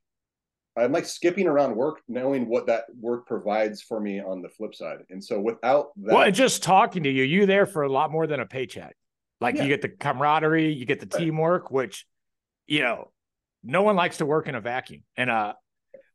I'm 0.76 0.93
like 0.93 1.07
skipping 1.07 1.47
around 1.47 1.74
work, 1.76 2.01
knowing 2.09 2.49
what 2.49 2.66
that 2.66 2.85
work 3.01 3.26
provides 3.26 3.81
for 3.83 4.01
me 4.01 4.20
on 4.20 4.43
the 4.43 4.49
flip 4.49 4.74
side. 4.74 4.99
And 5.11 5.22
so 5.22 5.41
without 5.41 5.89
that, 6.03 6.14
well, 6.14 6.31
just 6.31 6.62
talking 6.62 7.03
to 7.05 7.11
you, 7.11 7.22
you 7.22 7.47
there 7.47 7.66
for 7.66 7.83
a 7.83 7.89
lot 7.91 8.11
more 8.11 8.26
than 8.26 8.41
a 8.41 8.47
paycheck. 8.47 8.97
Like 9.41 9.57
Yeah. 9.57 9.62
you 9.62 9.68
get 9.68 9.81
the 9.81 9.89
camaraderie, 9.89 10.72
you 10.72 10.85
get 10.85 11.01
the 11.01 11.07
teamwork, 11.07 11.70
which 11.70 12.05
you 12.66 12.83
know, 12.83 13.11
no 13.62 13.82
one 13.82 13.96
likes 13.96 14.18
to 14.18 14.26
work 14.26 14.48
in 14.48 14.54
a 14.54 14.61
vacuum. 14.61 15.02
And 15.16 15.30
uh, 15.30 15.54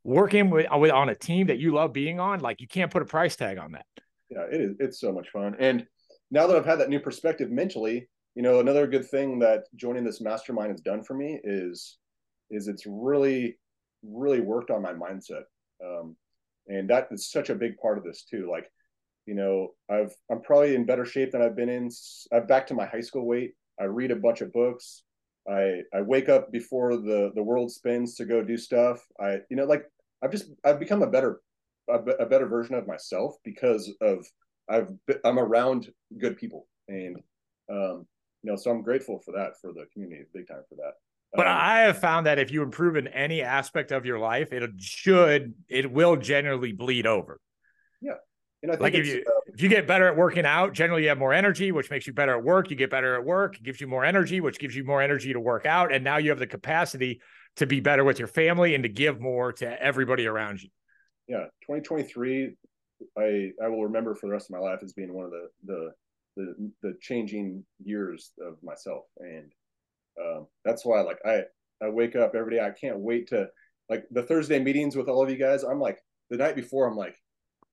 working 0.04 0.50
with, 0.50 0.66
with 0.72 0.90
on 0.90 1.08
a 1.08 1.14
team 1.14 1.48
that 1.48 1.58
you 1.58 1.72
love 1.72 1.92
being 1.92 2.20
on, 2.20 2.40
like 2.40 2.60
you 2.60 2.68
can't 2.68 2.90
put 2.90 3.02
a 3.02 3.06
price 3.06 3.36
tag 3.36 3.58
on 3.58 3.72
that. 3.72 3.86
yeah, 4.30 4.44
it 4.50 4.60
is. 4.60 4.76
It's 4.78 5.00
so 5.00 5.12
much 5.12 5.28
fun. 5.30 5.56
And 5.58 5.86
now 6.30 6.46
that 6.46 6.56
I've 6.56 6.66
had 6.66 6.80
that 6.80 6.88
new 6.88 7.00
perspective 7.00 7.50
mentally, 7.50 8.08
you 8.34 8.42
know, 8.42 8.60
another 8.60 8.86
good 8.86 9.08
thing 9.08 9.38
that 9.40 9.64
joining 9.76 10.04
this 10.04 10.20
mastermind 10.20 10.70
has 10.70 10.80
done 10.80 11.02
for 11.02 11.14
me 11.14 11.40
is, 11.42 11.98
is 12.50 12.68
it's 12.68 12.84
really, 12.86 13.56
really 14.02 14.40
worked 14.40 14.70
on 14.70 14.82
my 14.82 14.92
mindset. 14.92 15.42
Um, 15.84 16.16
and 16.68 16.90
that 16.90 17.08
is 17.10 17.30
such 17.30 17.50
a 17.50 17.54
big 17.54 17.76
part 17.78 17.98
of 17.98 18.04
this 18.04 18.24
too. 18.24 18.48
Like, 18.50 18.70
you 19.26 19.34
know, 19.34 19.70
I've, 19.90 20.14
I'm 20.30 20.42
probably 20.42 20.74
in 20.74 20.84
better 20.84 21.04
shape 21.04 21.32
than 21.32 21.42
I've 21.42 21.56
been 21.56 21.68
in. 21.68 21.90
I'm 22.32 22.46
back 22.46 22.66
to 22.68 22.74
my 22.74 22.86
high 22.86 23.00
school 23.00 23.26
weight. 23.26 23.54
I 23.80 23.84
read 23.84 24.10
a 24.10 24.16
bunch 24.16 24.40
of 24.40 24.52
books. 24.52 25.02
I, 25.50 25.82
I 25.94 26.02
wake 26.02 26.28
up 26.28 26.50
before 26.52 26.96
the, 26.96 27.30
the 27.34 27.42
world 27.42 27.70
spins 27.70 28.14
to 28.16 28.24
go 28.24 28.42
do 28.42 28.56
stuff. 28.56 29.04
I, 29.20 29.38
you 29.50 29.56
know, 29.56 29.64
like 29.64 29.84
I've 30.22 30.32
just, 30.32 30.50
I've 30.64 30.80
become 30.80 31.02
a 31.02 31.10
better 31.10 31.40
a, 31.88 31.98
a 31.98 32.26
better 32.26 32.46
version 32.46 32.74
of 32.74 32.86
myself 32.86 33.36
because 33.44 33.92
of 34.00 34.26
I've 34.68 34.90
I'm 35.24 35.38
around 35.38 35.88
good 36.18 36.36
people 36.36 36.66
and 36.88 37.16
um 37.70 38.06
you 38.42 38.50
know 38.50 38.56
so 38.56 38.70
I'm 38.70 38.82
grateful 38.82 39.20
for 39.24 39.32
that 39.32 39.52
for 39.60 39.72
the 39.72 39.86
community 39.92 40.24
big 40.34 40.48
time 40.48 40.62
for 40.68 40.74
that. 40.76 40.94
But 41.34 41.46
Um, 41.46 41.56
I 41.56 41.78
have 41.80 41.98
found 41.98 42.26
that 42.26 42.38
if 42.38 42.50
you 42.50 42.62
improve 42.62 42.96
in 42.96 43.08
any 43.08 43.42
aspect 43.42 43.92
of 43.92 44.06
your 44.06 44.18
life, 44.18 44.52
it 44.52 44.68
should, 44.78 45.54
it 45.68 45.90
will 45.90 46.16
generally 46.16 46.72
bleed 46.72 47.06
over. 47.06 47.40
Yeah, 48.00 48.14
and 48.62 48.72
I 48.72 48.76
think 48.76 48.82
Like 48.82 48.94
if 48.94 49.06
you 49.06 49.24
uh, 49.26 49.45
if 49.56 49.62
you 49.62 49.70
get 49.70 49.86
better 49.86 50.06
at 50.06 50.16
working 50.16 50.44
out, 50.44 50.74
generally 50.74 51.04
you 51.04 51.08
have 51.08 51.16
more 51.16 51.32
energy, 51.32 51.72
which 51.72 51.90
makes 51.90 52.06
you 52.06 52.12
better 52.12 52.36
at 52.36 52.44
work. 52.44 52.68
You 52.68 52.76
get 52.76 52.90
better 52.90 53.14
at 53.14 53.24
work, 53.24 53.56
gives 53.62 53.80
you 53.80 53.86
more 53.86 54.04
energy, 54.04 54.42
which 54.42 54.58
gives 54.58 54.76
you 54.76 54.84
more 54.84 55.00
energy 55.00 55.32
to 55.32 55.40
work 55.40 55.64
out, 55.64 55.94
and 55.94 56.04
now 56.04 56.18
you 56.18 56.28
have 56.28 56.38
the 56.38 56.46
capacity 56.46 57.22
to 57.56 57.66
be 57.66 57.80
better 57.80 58.04
with 58.04 58.18
your 58.18 58.28
family 58.28 58.74
and 58.74 58.84
to 58.84 58.90
give 58.90 59.18
more 59.18 59.54
to 59.54 59.82
everybody 59.82 60.26
around 60.26 60.62
you. 60.62 60.68
yeah 61.26 61.44
2023 61.62 62.54
I 63.18 63.50
I 63.64 63.68
will 63.68 63.84
remember 63.84 64.14
for 64.14 64.26
the 64.26 64.32
rest 64.32 64.50
of 64.50 64.54
my 64.54 64.58
life 64.58 64.80
as 64.82 64.92
being 64.92 65.14
one 65.14 65.24
of 65.24 65.30
the 65.30 65.48
the 65.64 65.92
the, 66.36 66.70
the 66.82 66.94
changing 67.00 67.64
years 67.82 68.32
of 68.46 68.62
myself 68.62 69.04
and 69.20 69.50
um, 70.22 70.46
that's 70.66 70.84
why 70.84 71.00
like 71.00 71.18
I 71.24 71.44
I 71.82 71.88
wake 71.88 72.14
up 72.14 72.34
every 72.34 72.56
day 72.56 72.60
I 72.60 72.72
can't 72.78 72.98
wait 72.98 73.28
to 73.28 73.48
like 73.88 74.04
the 74.10 74.22
Thursday 74.22 74.58
meetings 74.58 74.96
with 74.96 75.08
all 75.08 75.22
of 75.22 75.30
you 75.30 75.36
guys 75.38 75.62
I'm 75.62 75.80
like 75.80 75.98
the 76.28 76.36
night 76.36 76.56
before 76.56 76.86
I'm 76.86 76.96
like 76.96 77.16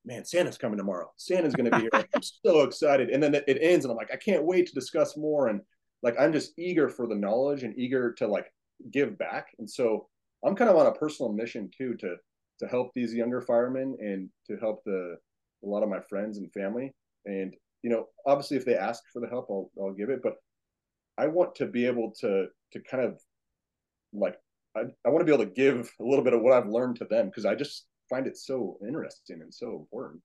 man 0.06 0.26
Santa's 0.26 0.58
coming 0.58 0.78
tomorrow. 0.78 1.12
Santa's 1.18 1.56
going 1.56 1.70
to 1.70 1.78
be 1.78 1.84
here. 1.84 1.90
I'm 2.16 2.22
so 2.22 2.62
excited. 2.62 3.10
And 3.10 3.22
then 3.22 3.36
it, 3.36 3.44
it 3.48 3.58
ends 3.62 3.86
and 3.86 3.92
I'm 3.92 3.98
like 3.98 4.12
I 4.12 4.18
can't 4.18 4.46
wait 4.46 4.68
to 4.68 4.74
discuss 4.74 5.18
more. 5.18 5.48
And 5.48 5.62
like 6.02 6.16
I'm 6.20 6.34
just 6.34 6.54
eager 6.58 6.90
for 6.90 7.08
the 7.08 7.16
knowledge 7.16 7.64
and 7.64 7.78
eager 7.78 8.14
to 8.14 8.28
like 8.28 8.48
give 8.92 9.18
back. 9.18 9.48
And 9.60 9.70
so 9.70 10.08
I'm 10.46 10.56
kind 10.56 10.70
of 10.70 10.76
on 10.76 10.88
a 10.88 10.94
personal 10.94 11.32
mission 11.32 11.70
too 11.76 11.96
to 11.96 12.16
to 12.60 12.68
help 12.68 12.92
these 12.94 13.14
younger 13.14 13.42
firemen 13.42 13.98
and 14.00 14.30
to 14.48 14.58
help 14.58 14.84
the 14.86 15.18
a 15.64 15.68
lot 15.68 15.84
of 15.84 15.90
my 15.90 16.00
friends 16.10 16.38
and 16.38 16.52
family. 16.52 16.94
And 17.26 17.56
you 17.82 17.90
know 17.90 18.08
obviously 18.26 18.58
if 18.58 18.66
they 18.66 18.76
ask 18.76 19.04
for 19.12 19.20
the 19.20 19.28
help 19.28 19.48
I'll, 19.50 19.72
I'll 19.82 19.94
give 19.94 20.10
it. 20.10 20.22
But 20.22 20.36
I 21.18 21.28
want 21.28 21.56
to 21.56 21.68
be 21.68 21.86
able 21.86 22.12
to 22.22 22.48
to 22.74 22.80
kind 22.82 23.04
of 23.04 23.20
like 24.14 24.36
I, 24.76 24.82
I 25.06 25.10
want 25.10 25.22
to 25.22 25.26
be 25.26 25.34
able 25.34 25.46
to 25.46 25.52
give 25.52 25.92
a 26.00 26.04
little 26.04 26.24
bit 26.24 26.34
of 26.34 26.42
what 26.42 26.54
I've 26.54 26.68
learned 26.68 26.98
to 26.98 27.06
them 27.06 27.28
because 27.28 27.46
I 27.46 27.56
just 27.56 27.86
find 28.10 28.28
it 28.28 28.38
so 28.38 28.78
interesting 28.86 29.42
and 29.42 29.54
so 29.54 29.78
important. 29.80 30.22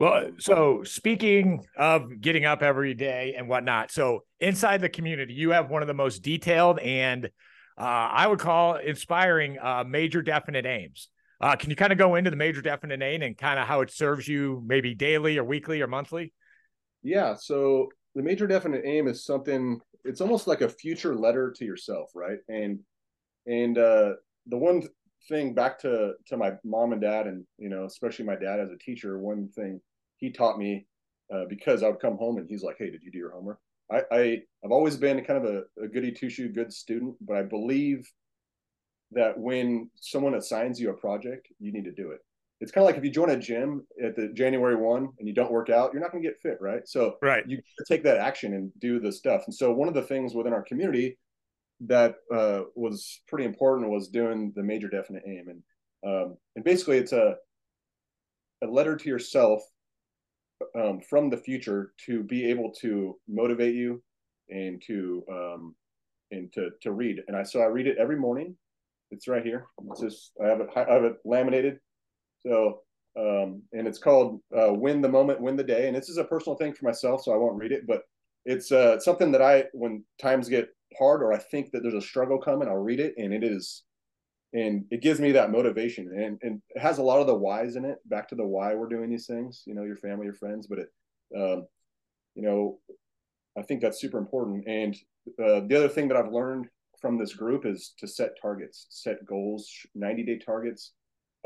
Well, 0.00 0.30
so 0.38 0.84
speaking 0.84 1.64
of 1.76 2.20
getting 2.20 2.44
up 2.44 2.62
every 2.62 2.94
day 2.94 3.34
and 3.36 3.48
whatnot, 3.48 3.90
so 3.90 4.20
inside 4.38 4.80
the 4.80 4.88
community, 4.88 5.34
you 5.34 5.50
have 5.50 5.70
one 5.70 5.82
of 5.82 5.88
the 5.88 5.94
most 5.94 6.22
detailed 6.22 6.78
and 6.78 7.26
uh, 7.76 8.10
I 8.12 8.26
would 8.26 8.38
call 8.38 8.76
inspiring 8.76 9.58
uh, 9.58 9.84
major 9.86 10.22
definite 10.22 10.66
aims. 10.66 11.08
Uh, 11.40 11.54
can 11.54 11.70
you 11.70 11.76
kind 11.76 11.92
of 11.92 11.98
go 11.98 12.16
into 12.16 12.30
the 12.30 12.36
major 12.36 12.60
definite 12.60 13.02
aim 13.02 13.22
and 13.22 13.38
kind 13.38 13.58
of 13.60 13.66
how 13.66 13.80
it 13.80 13.92
serves 13.92 14.26
you 14.26 14.62
maybe 14.66 14.94
daily 14.94 15.38
or 15.38 15.44
weekly 15.44 15.80
or 15.80 15.86
monthly? 15.86 16.32
Yeah. 17.02 17.34
So 17.34 17.88
the 18.14 18.22
major 18.22 18.46
definite 18.46 18.82
aim 18.84 19.06
is 19.06 19.24
something. 19.24 19.80
It's 20.04 20.20
almost 20.20 20.48
like 20.48 20.60
a 20.60 20.68
future 20.68 21.14
letter 21.14 21.52
to 21.56 21.64
yourself, 21.64 22.10
right? 22.14 22.38
And 22.48 22.80
and 23.46 23.78
uh, 23.78 24.14
the 24.46 24.58
one 24.58 24.82
thing 25.28 25.54
back 25.54 25.78
to 25.80 26.14
to 26.26 26.36
my 26.36 26.52
mom 26.64 26.92
and 26.92 27.00
dad, 27.00 27.26
and 27.26 27.46
you 27.58 27.68
know, 27.68 27.84
especially 27.84 28.24
my 28.24 28.36
dad 28.36 28.60
as 28.60 28.70
a 28.70 28.78
teacher, 28.78 29.18
one 29.18 29.48
thing 29.50 29.80
he 30.16 30.30
taught 30.30 30.58
me 30.58 30.86
uh, 31.32 31.44
because 31.48 31.82
I 31.82 31.88
would 31.88 32.00
come 32.00 32.16
home 32.16 32.38
and 32.38 32.48
he's 32.48 32.62
like, 32.62 32.76
"Hey, 32.78 32.90
did 32.90 33.02
you 33.02 33.10
do 33.10 33.18
your 33.18 33.32
homework?" 33.32 33.60
I, 33.90 34.02
I 34.10 34.20
I've 34.64 34.72
always 34.72 34.96
been 34.96 35.24
kind 35.24 35.44
of 35.44 35.52
a, 35.54 35.82
a 35.84 35.88
goody 35.88 36.12
two 36.12 36.30
shoe 36.30 36.48
good 36.50 36.72
student, 36.72 37.16
but 37.20 37.36
I 37.36 37.42
believe 37.42 38.06
that 39.12 39.38
when 39.38 39.90
someone 39.96 40.34
assigns 40.34 40.80
you 40.80 40.90
a 40.90 40.94
project, 40.94 41.48
you 41.58 41.72
need 41.72 41.84
to 41.84 41.92
do 41.92 42.10
it. 42.10 42.20
It's 42.60 42.72
kind 42.72 42.82
of 42.82 42.86
like 42.86 42.96
if 42.96 43.04
you 43.04 43.10
join 43.10 43.30
a 43.30 43.38
gym 43.38 43.86
at 44.02 44.16
the 44.16 44.28
January 44.28 44.76
one 44.76 45.10
and 45.18 45.28
you 45.28 45.34
don't 45.34 45.52
work 45.52 45.70
out, 45.70 45.92
you're 45.92 46.02
not 46.02 46.10
going 46.10 46.22
to 46.22 46.28
get 46.28 46.40
fit, 46.40 46.58
right? 46.60 46.86
So 46.86 47.18
Right. 47.22 47.44
you 47.44 47.62
take 47.86 48.02
that 48.02 48.18
action 48.18 48.52
and 48.54 48.72
do 48.80 48.98
the 49.00 49.12
stuff. 49.12 49.44
And 49.46 49.54
so 49.54 49.72
one 49.72 49.88
of 49.88 49.94
the 49.94 50.02
things 50.02 50.34
within 50.34 50.52
our 50.52 50.62
community 50.62 51.18
that 51.80 52.16
uh, 52.34 52.62
was 52.74 53.20
pretty 53.28 53.44
important 53.44 53.90
was 53.90 54.08
doing 54.08 54.52
the 54.56 54.62
major 54.62 54.88
definite 54.88 55.22
aim, 55.26 55.46
and 55.48 55.62
um, 56.06 56.36
and 56.56 56.64
basically 56.64 56.98
it's 56.98 57.12
a 57.12 57.36
a 58.62 58.66
letter 58.66 58.96
to 58.96 59.08
yourself 59.08 59.62
um, 60.74 61.00
from 61.00 61.30
the 61.30 61.36
future 61.36 61.92
to 62.06 62.22
be 62.22 62.50
able 62.50 62.72
to 62.80 63.16
motivate 63.28 63.74
you 63.74 64.02
and 64.50 64.82
to 64.86 65.24
um, 65.30 65.74
and 66.30 66.52
to 66.52 66.70
to 66.82 66.92
read. 66.92 67.22
And 67.28 67.36
I 67.36 67.42
so 67.42 67.60
I 67.60 67.66
read 67.66 67.86
it 67.86 67.98
every 67.98 68.16
morning. 68.16 68.56
It's 69.10 69.28
right 69.28 69.44
here. 69.44 69.66
It's 69.90 70.00
just 70.00 70.32
I 70.44 70.48
have 70.48 70.60
it 70.60 70.68
I 70.76 70.92
have 70.92 71.04
it 71.04 71.16
laminated. 71.24 71.78
So 72.46 72.80
um, 73.18 73.62
and 73.72 73.86
it's 73.86 73.98
called 73.98 74.40
uh, 74.56 74.72
"Win 74.72 75.00
the 75.00 75.08
Moment, 75.08 75.40
Win 75.40 75.56
the 75.56 75.64
Day." 75.64 75.88
And 75.88 75.96
this 75.96 76.08
is 76.08 76.18
a 76.18 76.24
personal 76.24 76.56
thing 76.56 76.72
for 76.72 76.84
myself, 76.84 77.22
so 77.22 77.32
I 77.32 77.36
won't 77.36 77.58
read 77.58 77.72
it. 77.72 77.86
But 77.86 78.02
it's 78.44 78.70
uh, 78.70 78.98
something 79.00 79.32
that 79.32 79.42
I, 79.42 79.64
when 79.72 80.04
times 80.20 80.48
get 80.48 80.68
hard 80.98 81.22
or 81.22 81.32
I 81.32 81.38
think 81.38 81.70
that 81.72 81.82
there's 81.82 81.94
a 81.94 82.00
struggle 82.00 82.38
coming, 82.38 82.68
I'll 82.68 82.76
read 82.76 83.00
it, 83.00 83.14
and 83.16 83.32
it 83.32 83.44
is, 83.44 83.84
and 84.52 84.84
it 84.90 85.02
gives 85.02 85.20
me 85.20 85.32
that 85.32 85.50
motivation. 85.50 86.06
And 86.14 86.38
and 86.42 86.62
it 86.70 86.80
has 86.80 86.98
a 86.98 87.02
lot 87.02 87.20
of 87.20 87.26
the 87.26 87.34
whys 87.34 87.76
in 87.76 87.84
it. 87.84 87.98
Back 88.06 88.28
to 88.28 88.34
the 88.34 88.46
why 88.46 88.74
we're 88.74 88.88
doing 88.88 89.10
these 89.10 89.26
things. 89.26 89.62
You 89.66 89.74
know, 89.74 89.84
your 89.84 89.96
family, 89.96 90.24
your 90.24 90.34
friends, 90.34 90.66
but 90.66 90.78
it, 90.78 90.88
um, 91.36 91.66
you 92.34 92.42
know, 92.42 92.78
I 93.58 93.62
think 93.62 93.80
that's 93.80 94.00
super 94.00 94.18
important. 94.18 94.66
And 94.66 94.96
uh, 95.42 95.60
the 95.66 95.76
other 95.76 95.88
thing 95.88 96.08
that 96.08 96.16
I've 96.16 96.32
learned 96.32 96.68
from 97.00 97.18
this 97.18 97.34
group 97.34 97.66
is 97.66 97.94
to 97.98 98.06
set 98.06 98.30
targets, 98.40 98.86
set 98.90 99.24
goals, 99.24 99.70
90 99.94 100.22
day 100.24 100.38
targets. 100.38 100.92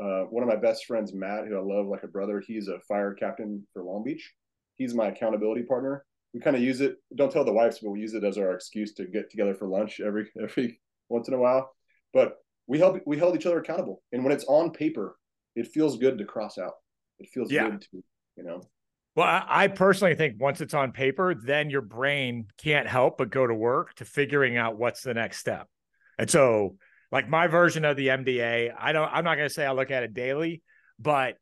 Uh, 0.01 0.23
one 0.23 0.43
of 0.43 0.49
my 0.49 0.55
best 0.55 0.85
friends, 0.85 1.13
Matt, 1.13 1.47
who 1.47 1.57
I 1.57 1.61
love 1.61 1.85
like 1.87 2.03
a 2.03 2.07
brother, 2.07 2.41
he's 2.45 2.67
a 2.67 2.79
fire 2.87 3.13
captain 3.13 3.65
for 3.73 3.83
Long 3.83 4.03
Beach. 4.03 4.33
He's 4.75 4.95
my 4.95 5.07
accountability 5.07 5.63
partner. 5.63 6.03
We 6.33 6.39
kind 6.39 6.55
of 6.55 6.61
use 6.63 6.81
it. 6.81 6.95
Don't 7.15 7.31
tell 7.31 7.45
the 7.45 7.53
wives, 7.53 7.79
but 7.79 7.91
we 7.91 7.99
use 7.99 8.13
it 8.13 8.23
as 8.23 8.37
our 8.37 8.53
excuse 8.53 8.93
to 8.95 9.05
get 9.05 9.29
together 9.29 9.53
for 9.53 9.67
lunch 9.67 9.99
every 9.99 10.29
every 10.41 10.79
once 11.09 11.27
in 11.27 11.33
a 11.33 11.39
while. 11.39 11.71
But 12.13 12.37
we 12.67 12.79
help 12.79 12.99
we 13.05 13.17
held 13.17 13.35
each 13.35 13.45
other 13.45 13.59
accountable, 13.59 14.01
and 14.11 14.23
when 14.23 14.33
it's 14.33 14.45
on 14.45 14.71
paper, 14.71 15.17
it 15.55 15.67
feels 15.67 15.97
good 15.97 16.17
to 16.17 16.25
cross 16.25 16.57
out. 16.57 16.73
It 17.19 17.29
feels 17.33 17.51
Yeah. 17.51 17.69
good 17.69 17.81
to 17.81 18.03
you 18.37 18.43
know. 18.43 18.61
Well, 19.15 19.27
I, 19.27 19.43
I 19.47 19.67
personally 19.67 20.15
think 20.15 20.41
once 20.41 20.59
it's 20.59 20.73
on 20.73 20.91
paper, 20.91 21.35
then 21.35 21.69
your 21.69 21.81
brain 21.83 22.47
can't 22.57 22.87
help 22.87 23.19
but 23.19 23.29
go 23.29 23.45
to 23.45 23.53
work 23.53 23.93
to 23.95 24.05
figuring 24.05 24.57
out 24.57 24.77
what's 24.77 25.01
the 25.03 25.13
next 25.13 25.37
step. 25.37 25.67
And 26.17 26.27
so, 26.29 26.77
like 27.11 27.29
my 27.29 27.45
version 27.45 27.85
of 27.85 27.95
the 27.95 28.07
MDA, 28.07 28.73
I 28.75 28.91
don't. 28.91 29.07
I'm 29.13 29.23
not 29.23 29.35
going 29.35 29.47
to 29.47 29.53
say 29.53 29.65
I 29.67 29.71
look 29.73 29.91
at 29.91 30.01
it 30.01 30.15
daily, 30.15 30.63
but 30.97 31.37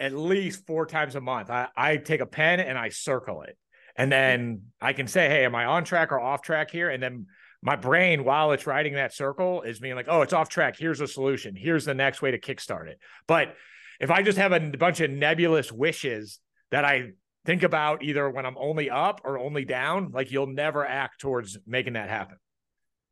at 0.00 0.12
least 0.12 0.66
four 0.66 0.86
times 0.86 1.14
a 1.14 1.20
month, 1.20 1.50
I, 1.50 1.68
I 1.76 1.98
take 1.98 2.20
a 2.20 2.26
pen 2.26 2.58
and 2.58 2.76
I 2.76 2.88
circle 2.88 3.42
it, 3.42 3.56
and 3.96 4.10
then 4.10 4.62
I 4.80 4.92
can 4.92 5.06
say, 5.06 5.28
"Hey, 5.28 5.44
am 5.44 5.54
I 5.54 5.64
on 5.64 5.84
track 5.84 6.12
or 6.12 6.20
off 6.20 6.42
track 6.42 6.70
here?" 6.70 6.90
And 6.90 7.02
then 7.02 7.26
my 7.62 7.76
brain, 7.76 8.24
while 8.24 8.52
it's 8.52 8.66
riding 8.66 8.94
that 8.94 9.14
circle, 9.14 9.62
is 9.62 9.78
being 9.78 9.94
like, 9.94 10.06
"Oh, 10.08 10.22
it's 10.22 10.32
off 10.32 10.48
track. 10.48 10.76
Here's 10.78 11.00
a 11.00 11.06
solution. 11.06 11.56
Here's 11.56 11.84
the 11.84 11.94
next 11.94 12.22
way 12.22 12.30
to 12.30 12.38
kickstart 12.38 12.88
it." 12.88 12.98
But 13.26 13.54
if 14.00 14.10
I 14.10 14.22
just 14.22 14.38
have 14.38 14.52
a 14.52 14.60
bunch 14.60 15.00
of 15.00 15.10
nebulous 15.10 15.70
wishes 15.72 16.40
that 16.70 16.84
I 16.84 17.12
think 17.44 17.62
about 17.62 18.02
either 18.02 18.28
when 18.28 18.46
I'm 18.46 18.58
only 18.58 18.90
up 18.90 19.20
or 19.24 19.38
only 19.38 19.64
down, 19.64 20.10
like 20.12 20.30
you'll 20.30 20.46
never 20.46 20.84
act 20.84 21.20
towards 21.20 21.58
making 21.66 21.92
that 21.94 22.08
happen. 22.08 22.36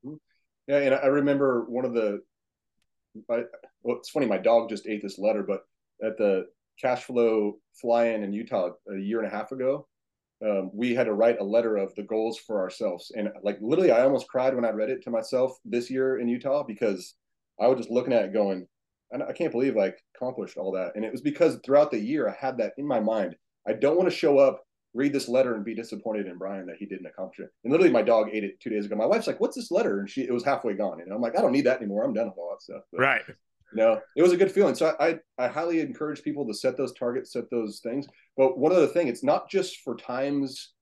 Mm-hmm. 0.05 0.17
Yeah, 0.67 0.79
and 0.79 0.95
I 0.95 1.07
remember 1.07 1.65
one 1.69 1.85
of 1.85 1.93
the. 1.93 2.21
I, 3.31 3.43
well, 3.83 3.99
it's 3.99 4.11
funny. 4.11 4.27
My 4.27 4.39
dog 4.39 4.71
just 4.71 4.87
ate 4.87 5.03
this 5.03 5.19
letter, 5.19 5.43
but 5.43 5.61
at 6.03 6.17
the 6.17 6.47
cash 6.81 7.05
flow 7.05 7.59
fly-in 7.81 8.23
in 8.23 8.33
Utah 8.33 8.71
a 8.91 8.97
year 8.97 9.19
and 9.21 9.31
a 9.31 9.37
half 9.37 9.53
ago, 9.53 9.87
um, 10.45 10.71
we 10.73 10.95
had 10.95 11.05
to 11.05 11.15
write 11.15 11.41
a 11.41 11.45
letter 11.45 11.77
of 11.77 11.95
the 11.95 12.03
goals 12.03 12.39
for 12.39 12.61
ourselves. 12.61 13.13
And 13.15 13.29
like 13.43 13.59
literally, 13.61 13.93
I 13.93 14.03
almost 14.03 14.29
cried 14.29 14.55
when 14.55 14.65
I 14.65 14.71
read 14.71 14.91
it 14.91 15.03
to 15.05 15.11
myself 15.11 15.53
this 15.65 15.91
year 15.91 16.19
in 16.19 16.29
Utah 16.29 16.65
because 16.65 17.15
I 17.61 17.69
was 17.69 17.79
just 17.79 17.91
looking 17.91 18.13
at 18.13 18.25
it 18.25 18.33
going, 18.33 18.67
I 19.29 19.33
can't 19.33 19.53
believe 19.53 19.77
I 19.77 19.93
accomplished 20.17 20.57
all 20.57 20.73
that. 20.73 20.93
And 20.95 21.05
it 21.05 21.13
was 21.13 21.21
because 21.21 21.59
throughout 21.65 21.91
the 21.91 21.99
year, 21.99 22.29
I 22.29 22.35
had 22.35 22.57
that 22.59 22.73
in 22.79 22.87
my 22.87 22.99
mind. 22.99 23.37
I 23.69 23.75
don't 23.75 23.97
want 23.97 24.09
to 24.09 24.17
show 24.17 24.39
up, 24.39 24.63
read 24.95 25.13
this 25.13 25.29
letter, 25.29 25.55
and 25.55 25.65
be 25.65 25.75
disappointed 25.75 26.27
in 26.27 26.39
Brian 26.39 26.67
that 26.67 26.77
he 26.79 26.87
didn't 26.87 27.07
accomplish 27.07 27.41
it. 27.41 27.51
And 27.63 27.71
literally, 27.71 27.93
my 27.93 28.03
dog 28.03 28.31
ate 28.33 28.45
it 28.45 28.59
two 28.61 28.71
days 28.71 28.87
ago. 28.87 28.97
My 28.97 29.07
wife's 29.07 29.27
like, 29.27 29.39
"What's 29.39 29.57
this 29.57 29.71
letter?" 29.71 30.01
And 30.01 30.09
she 30.09 30.23
it 30.23 30.33
was 30.33 30.45
halfway 30.45 30.75
gone. 30.75 31.01
And 31.01 31.13
I'm 31.13 31.21
like, 31.21 31.39
"I 31.39 31.43
don't 31.43 31.53
need 31.53 31.67
that 31.67 31.79
anymore. 31.79 32.05
I'm 32.05 32.15
done 32.15 32.29
with 32.29 32.39
all 32.39 32.51
that 32.51 32.63
stuff." 32.63 32.83
But, 32.91 33.01
right. 33.01 33.23
Know, 33.75 34.01
it 34.17 34.23
was 34.23 34.33
a 34.33 34.37
good 34.37 34.53
feeling. 34.53 34.75
So 34.75 34.95
I, 35.01 35.09
I, 35.09 35.19
I 35.39 35.49
highly 35.49 35.81
encourage 35.81 36.23
people 36.23 36.47
to 36.47 36.55
set 36.55 36.77
those 36.77 36.93
targets, 36.93 37.33
set 37.33 37.51
those 37.51 37.81
things. 37.83 38.07
But 38.37 38.59
one 38.59 38.73
other 38.73 38.87
thing, 38.87 39.09
it's 39.09 39.25
not 39.25 39.49
just 39.51 39.79
for 39.81 39.97
times 39.97 40.73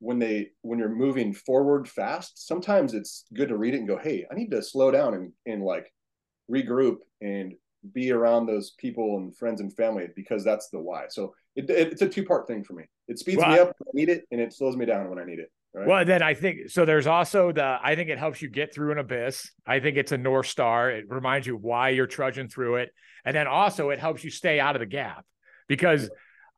when 0.00 0.18
they 0.18 0.50
when 0.62 0.78
you're 0.78 0.88
moving 0.88 1.32
forward 1.32 1.88
fast. 1.88 2.46
Sometimes 2.46 2.94
it's 2.94 3.24
good 3.34 3.48
to 3.48 3.56
read 3.56 3.74
it 3.74 3.78
and 3.78 3.88
go, 3.88 3.96
"Hey, 3.96 4.26
I 4.30 4.34
need 4.34 4.50
to 4.50 4.62
slow 4.62 4.90
down 4.90 5.14
and 5.14 5.32
and 5.46 5.62
like 5.62 5.92
regroup 6.50 6.98
and 7.20 7.54
be 7.92 8.10
around 8.10 8.46
those 8.46 8.72
people 8.78 9.18
and 9.18 9.36
friends 9.36 9.60
and 9.60 9.74
family 9.74 10.08
because 10.14 10.44
that's 10.44 10.68
the 10.70 10.78
why. 10.78 11.04
So 11.08 11.34
it, 11.54 11.68
it, 11.70 11.92
it's 11.92 12.02
a 12.02 12.08
two 12.08 12.24
part 12.24 12.46
thing 12.46 12.64
for 12.64 12.74
me. 12.74 12.84
It 13.08 13.18
speeds 13.18 13.38
well, 13.38 13.50
me 13.50 13.58
up 13.58 13.74
when 13.78 13.88
I 13.88 13.94
need 13.94 14.08
it, 14.08 14.24
and 14.30 14.40
it 14.40 14.52
slows 14.52 14.76
me 14.76 14.86
down 14.86 15.08
when 15.08 15.18
I 15.18 15.24
need 15.24 15.38
it. 15.38 15.50
Right? 15.76 15.86
Well, 15.86 16.04
then 16.06 16.22
I 16.22 16.32
think 16.32 16.70
so. 16.70 16.86
There's 16.86 17.06
also 17.06 17.52
the 17.52 17.78
I 17.82 17.96
think 17.96 18.08
it 18.08 18.18
helps 18.18 18.40
you 18.40 18.48
get 18.48 18.74
through 18.74 18.92
an 18.92 18.98
abyss. 18.98 19.50
I 19.66 19.80
think 19.80 19.98
it's 19.98 20.10
a 20.10 20.16
north 20.16 20.46
star. 20.46 20.90
It 20.90 21.04
reminds 21.10 21.46
you 21.46 21.54
why 21.56 21.90
you're 21.90 22.06
trudging 22.06 22.48
through 22.48 22.76
it, 22.76 22.94
and 23.26 23.36
then 23.36 23.46
also 23.46 23.90
it 23.90 24.00
helps 24.00 24.24
you 24.24 24.30
stay 24.30 24.58
out 24.58 24.74
of 24.74 24.80
the 24.80 24.86
gap 24.86 25.26
because 25.68 26.08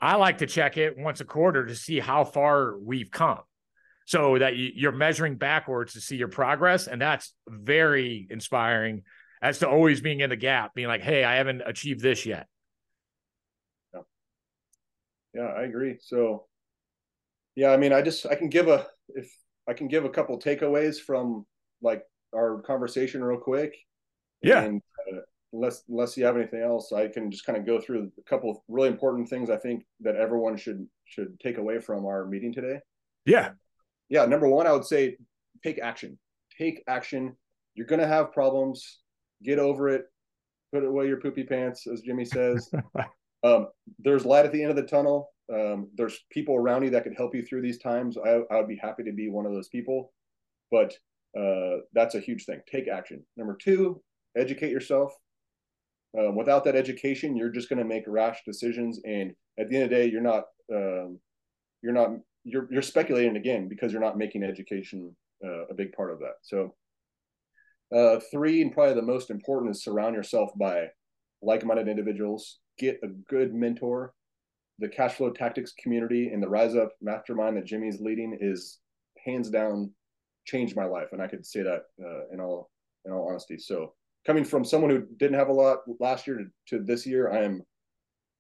I 0.00 0.14
like 0.14 0.38
to 0.38 0.46
check 0.46 0.76
it 0.76 0.96
once 0.96 1.20
a 1.20 1.24
quarter 1.24 1.66
to 1.66 1.74
see 1.74 1.98
how 1.98 2.22
far 2.24 2.78
we've 2.78 3.10
come 3.10 3.40
so 4.06 4.38
that 4.38 4.56
you're 4.56 4.92
measuring 4.92 5.36
backwards 5.36 5.94
to 5.94 6.00
see 6.00 6.16
your 6.16 6.28
progress 6.28 6.86
and 6.86 7.02
that's 7.02 7.34
very 7.46 8.26
inspiring 8.30 9.02
as 9.42 9.58
to 9.58 9.68
always 9.68 10.00
being 10.00 10.20
in 10.20 10.30
the 10.30 10.36
gap, 10.36 10.74
being 10.74 10.88
like, 10.88 11.02
hey, 11.02 11.24
I 11.24 11.36
haven't 11.36 11.62
achieved 11.66 12.00
this 12.00 12.24
yet. 12.24 12.46
Yeah, 13.92 14.00
yeah 15.34 15.42
I 15.42 15.64
agree. 15.64 15.98
So, 16.00 16.46
yeah, 17.58 17.72
I 17.72 17.76
mean, 17.76 17.92
I 17.92 18.02
just 18.02 18.24
I 18.24 18.36
can 18.36 18.48
give 18.48 18.68
a 18.68 18.86
if 19.08 19.28
I 19.68 19.72
can 19.72 19.88
give 19.88 20.04
a 20.04 20.08
couple 20.08 20.38
takeaways 20.38 21.00
from 21.00 21.44
like 21.82 22.04
our 22.32 22.62
conversation 22.62 23.22
real 23.24 23.40
quick. 23.40 23.74
Yeah. 24.42 24.62
And 24.62 24.80
uh, 25.12 25.22
unless 25.52 25.82
unless 25.88 26.16
you 26.16 26.24
have 26.24 26.36
anything 26.36 26.62
else, 26.62 26.92
I 26.92 27.08
can 27.08 27.32
just 27.32 27.44
kind 27.44 27.58
of 27.58 27.66
go 27.66 27.80
through 27.80 28.12
a 28.16 28.30
couple 28.30 28.48
of 28.48 28.58
really 28.68 28.88
important 28.88 29.28
things 29.28 29.50
I 29.50 29.56
think 29.56 29.84
that 30.02 30.14
everyone 30.14 30.56
should 30.56 30.86
should 31.06 31.40
take 31.40 31.58
away 31.58 31.80
from 31.80 32.06
our 32.06 32.26
meeting 32.26 32.52
today. 32.52 32.78
Yeah. 33.26 33.50
Yeah. 34.08 34.24
Number 34.26 34.48
one, 34.48 34.68
I 34.68 34.72
would 34.72 34.86
say 34.86 35.16
take 35.64 35.80
action. 35.80 36.16
Take 36.56 36.84
action. 36.86 37.36
You're 37.74 37.88
gonna 37.88 38.06
have 38.06 38.32
problems 38.32 39.00
get 39.42 39.58
over 39.58 39.88
it, 39.88 40.04
put 40.72 40.84
away 40.84 41.08
your 41.08 41.20
poopy 41.20 41.42
pants, 41.42 41.88
as 41.88 42.02
Jimmy 42.02 42.24
says. 42.24 42.70
um, 43.44 43.68
there's 43.98 44.24
light 44.24 44.44
at 44.44 44.52
the 44.52 44.62
end 44.62 44.70
of 44.70 44.76
the 44.76 44.82
tunnel. 44.82 45.30
Um, 45.52 45.88
there's 45.94 46.18
people 46.30 46.56
around 46.56 46.82
you 46.84 46.90
that 46.90 47.04
could 47.04 47.16
help 47.16 47.34
you 47.34 47.42
through 47.42 47.62
these 47.62 47.78
times. 47.78 48.18
I, 48.18 48.40
I 48.50 48.56
would 48.56 48.68
be 48.68 48.76
happy 48.80 49.02
to 49.04 49.12
be 49.12 49.30
one 49.30 49.46
of 49.46 49.52
those 49.52 49.68
people, 49.68 50.12
but 50.70 50.92
uh, 51.38 51.78
that's 51.94 52.14
a 52.14 52.20
huge 52.20 52.44
thing. 52.44 52.60
Take 52.70 52.88
action. 52.88 53.22
Number 53.36 53.56
two, 53.56 54.02
educate 54.36 54.70
yourself. 54.70 55.12
Um, 56.18 56.36
without 56.36 56.64
that 56.64 56.76
education, 56.76 57.36
you're 57.36 57.50
just 57.50 57.68
going 57.68 57.78
to 57.78 57.84
make 57.84 58.04
rash 58.06 58.40
decisions, 58.46 59.00
and 59.04 59.34
at 59.58 59.68
the 59.68 59.76
end 59.76 59.84
of 59.84 59.90
the 59.90 59.96
day, 59.96 60.10
you're 60.10 60.20
not 60.22 60.44
um, 60.74 61.18
you're 61.82 61.92
not 61.92 62.10
you're 62.44 62.66
you're 62.70 62.82
speculating 62.82 63.36
again 63.36 63.68
because 63.68 63.92
you're 63.92 64.00
not 64.00 64.16
making 64.16 64.42
education 64.42 65.14
uh, 65.44 65.66
a 65.66 65.74
big 65.74 65.92
part 65.92 66.10
of 66.10 66.18
that. 66.20 66.36
So 66.42 66.74
uh, 67.94 68.20
three, 68.30 68.62
and 68.62 68.72
probably 68.72 68.94
the 68.94 69.02
most 69.02 69.30
important, 69.30 69.70
is 69.70 69.84
surround 69.84 70.14
yourself 70.14 70.50
by 70.58 70.86
like-minded 71.42 71.88
individuals. 71.88 72.58
Get 72.78 73.00
a 73.02 73.08
good 73.08 73.54
mentor. 73.54 74.14
The 74.78 74.88
cash 74.88 75.14
flow 75.14 75.30
tactics 75.30 75.72
community 75.72 76.28
and 76.28 76.42
the 76.42 76.48
Rise 76.48 76.76
Up 76.76 76.92
Mastermind 77.00 77.56
that 77.56 77.64
Jimmy's 77.64 78.00
leading 78.00 78.36
is 78.40 78.78
hands 79.24 79.50
down 79.50 79.90
changed 80.46 80.76
my 80.76 80.84
life, 80.84 81.08
and 81.12 81.20
I 81.20 81.26
could 81.26 81.44
say 81.44 81.62
that 81.62 81.82
uh, 82.02 82.28
in 82.32 82.40
all 82.40 82.70
in 83.04 83.12
all 83.12 83.28
honesty. 83.28 83.58
So, 83.58 83.94
coming 84.26 84.44
from 84.44 84.64
someone 84.64 84.90
who 84.90 85.04
didn't 85.18 85.38
have 85.38 85.48
a 85.48 85.52
lot 85.52 85.78
last 86.00 86.26
year 86.26 86.38
to, 86.38 86.78
to 86.78 86.84
this 86.84 87.06
year, 87.06 87.32
I 87.32 87.42
am 87.42 87.62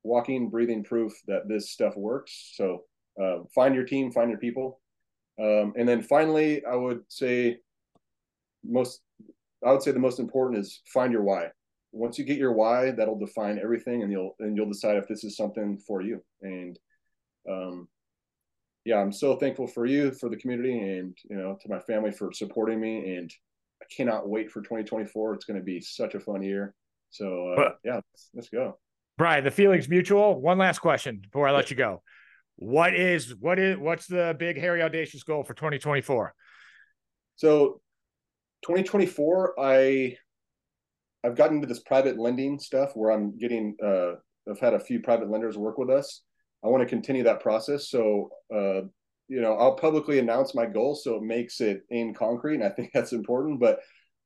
walking, 0.04 0.48
breathing 0.48 0.84
proof 0.84 1.12
that 1.26 1.48
this 1.48 1.70
stuff 1.70 1.96
works. 1.96 2.52
So, 2.54 2.84
uh, 3.22 3.38
find 3.54 3.74
your 3.74 3.84
team, 3.84 4.12
find 4.12 4.30
your 4.30 4.38
people, 4.38 4.80
um, 5.40 5.72
and 5.76 5.88
then 5.88 6.02
finally, 6.02 6.64
I 6.64 6.74
would 6.74 7.02
say 7.08 7.58
most 8.64 9.00
I 9.64 9.72
would 9.72 9.82
say 9.82 9.90
the 9.90 9.98
most 9.98 10.20
important 10.20 10.60
is 10.60 10.80
find 10.86 11.12
your 11.12 11.22
why. 11.22 11.48
Once 11.92 12.18
you 12.18 12.24
get 12.24 12.38
your 12.38 12.52
why, 12.52 12.90
that'll 12.90 13.18
define 13.18 13.58
everything, 13.58 14.02
and 14.02 14.12
you'll 14.12 14.36
and 14.40 14.56
you'll 14.56 14.68
decide 14.68 14.96
if 14.96 15.08
this 15.08 15.24
is 15.24 15.36
something 15.36 15.78
for 15.78 16.02
you. 16.02 16.22
And 16.42 16.78
um, 17.50 17.88
yeah, 18.84 18.96
I'm 18.96 19.12
so 19.12 19.36
thankful 19.36 19.66
for 19.66 19.86
you, 19.86 20.12
for 20.12 20.28
the 20.28 20.36
community, 20.36 20.78
and 20.78 21.16
you 21.28 21.36
know, 21.36 21.58
to 21.60 21.68
my 21.68 21.78
family 21.80 22.10
for 22.10 22.32
supporting 22.32 22.80
me. 22.80 23.16
And 23.16 23.30
I 23.82 23.86
cannot 23.94 24.28
wait 24.28 24.50
for 24.50 24.60
2024. 24.60 25.34
It's 25.34 25.44
going 25.44 25.58
to 25.58 25.64
be 25.64 25.80
such 25.80 26.14
a 26.14 26.20
fun 26.20 26.42
year. 26.42 26.74
So 27.10 27.54
uh, 27.54 27.72
yeah, 27.84 27.94
let's, 27.94 28.30
let's 28.34 28.48
go. 28.48 28.78
Brian, 29.16 29.44
the 29.44 29.50
feelings 29.50 29.88
mutual. 29.88 30.40
One 30.40 30.58
last 30.58 30.78
question 30.78 31.20
before 31.20 31.48
I 31.48 31.52
let 31.52 31.70
you 31.70 31.76
go. 31.76 32.02
What 32.56 32.94
is 32.94 33.34
what 33.36 33.58
is 33.58 33.78
what's 33.78 34.06
the 34.06 34.34
big 34.38 34.58
hairy 34.58 34.82
audacious 34.82 35.22
goal 35.22 35.44
for 35.44 35.54
2024? 35.54 36.34
So 37.36 37.80
2024, 38.62 39.54
I 39.60 40.16
I've 41.24 41.36
gotten 41.36 41.56
into 41.56 41.66
this 41.66 41.80
private 41.80 42.18
lending 42.18 42.58
stuff 42.58 42.92
where 42.94 43.10
I'm 43.10 43.36
getting 43.36 43.76
uh, 43.84 44.12
I've 44.48 44.60
had 44.60 44.74
a 44.74 44.80
few 44.80 45.00
private 45.00 45.30
lenders 45.30 45.58
work 45.58 45.78
with 45.78 45.90
us. 45.90 46.22
I 46.64 46.68
want 46.68 46.82
to 46.82 46.88
continue 46.88 47.24
that 47.24 47.40
process. 47.40 47.90
So 47.90 48.30
uh, 48.54 48.82
you 49.28 49.42
know, 49.42 49.54
I'll 49.54 49.74
publicly 49.74 50.18
announce 50.18 50.54
my 50.54 50.66
goal 50.66 50.94
so 50.94 51.16
it 51.16 51.22
makes 51.22 51.60
it 51.60 51.82
in 51.90 52.14
concrete, 52.14 52.54
and 52.54 52.64
I 52.64 52.70
think 52.70 52.90
that's 52.94 53.12
important. 53.12 53.60
But 53.60 53.80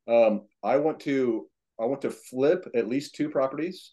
um, 0.09 0.43
I 0.62 0.76
want 0.76 1.01
to 1.01 1.47
I 1.80 1.86
want 1.86 2.03
to 2.03 2.11
flip 2.11 2.66
at 2.74 2.88
least 2.88 3.14
two 3.14 3.28
properties, 3.28 3.93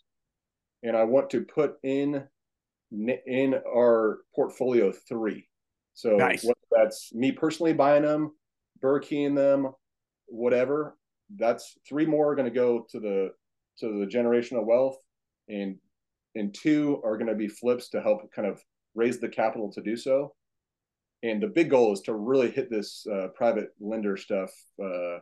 and 0.84 0.95
I 0.95 1.04
want 1.04 1.30
to 1.32 1.41
put 1.41 1.76
in 1.84 2.24
in 2.91 3.56
our 3.68 4.20
portfolio 4.36 4.91
three. 4.91 5.47
So 5.93 6.16
nice. 6.16 6.45
that's 6.72 7.14
me 7.14 7.32
personally 7.32 7.74
buying 7.74 8.04
them, 8.04 8.32
Burkeying 8.82 9.36
them, 9.36 9.74
whatever 10.28 10.95
that's 11.36 11.77
three 11.88 12.05
more 12.05 12.32
are 12.32 12.36
going 12.36 12.49
to 12.49 12.53
go 12.53 12.86
to 12.89 12.99
the 12.99 13.30
to 13.80 13.99
the 13.99 14.05
generational 14.05 14.65
wealth 14.65 14.97
and 15.47 15.77
and 16.36 16.53
two 16.53 17.01
are 17.03 17.17
going 17.17 17.27
to 17.27 17.36
be 17.36 17.47
flips 17.47 17.89
to 17.89 18.01
help 18.01 18.21
kind 18.34 18.47
of 18.47 18.61
raise 18.95 19.19
the 19.19 19.30
capital 19.30 19.71
to 19.71 19.82
do 19.82 19.95
so 19.95 20.34
and 21.23 21.41
the 21.41 21.47
big 21.47 21.69
goal 21.69 21.93
is 21.93 22.01
to 22.01 22.13
really 22.13 22.49
hit 22.49 22.69
this 22.69 23.05
uh, 23.11 23.27
private 23.36 23.69
lender 23.80 24.15
stuff 24.15 24.51
uh, 24.82 25.17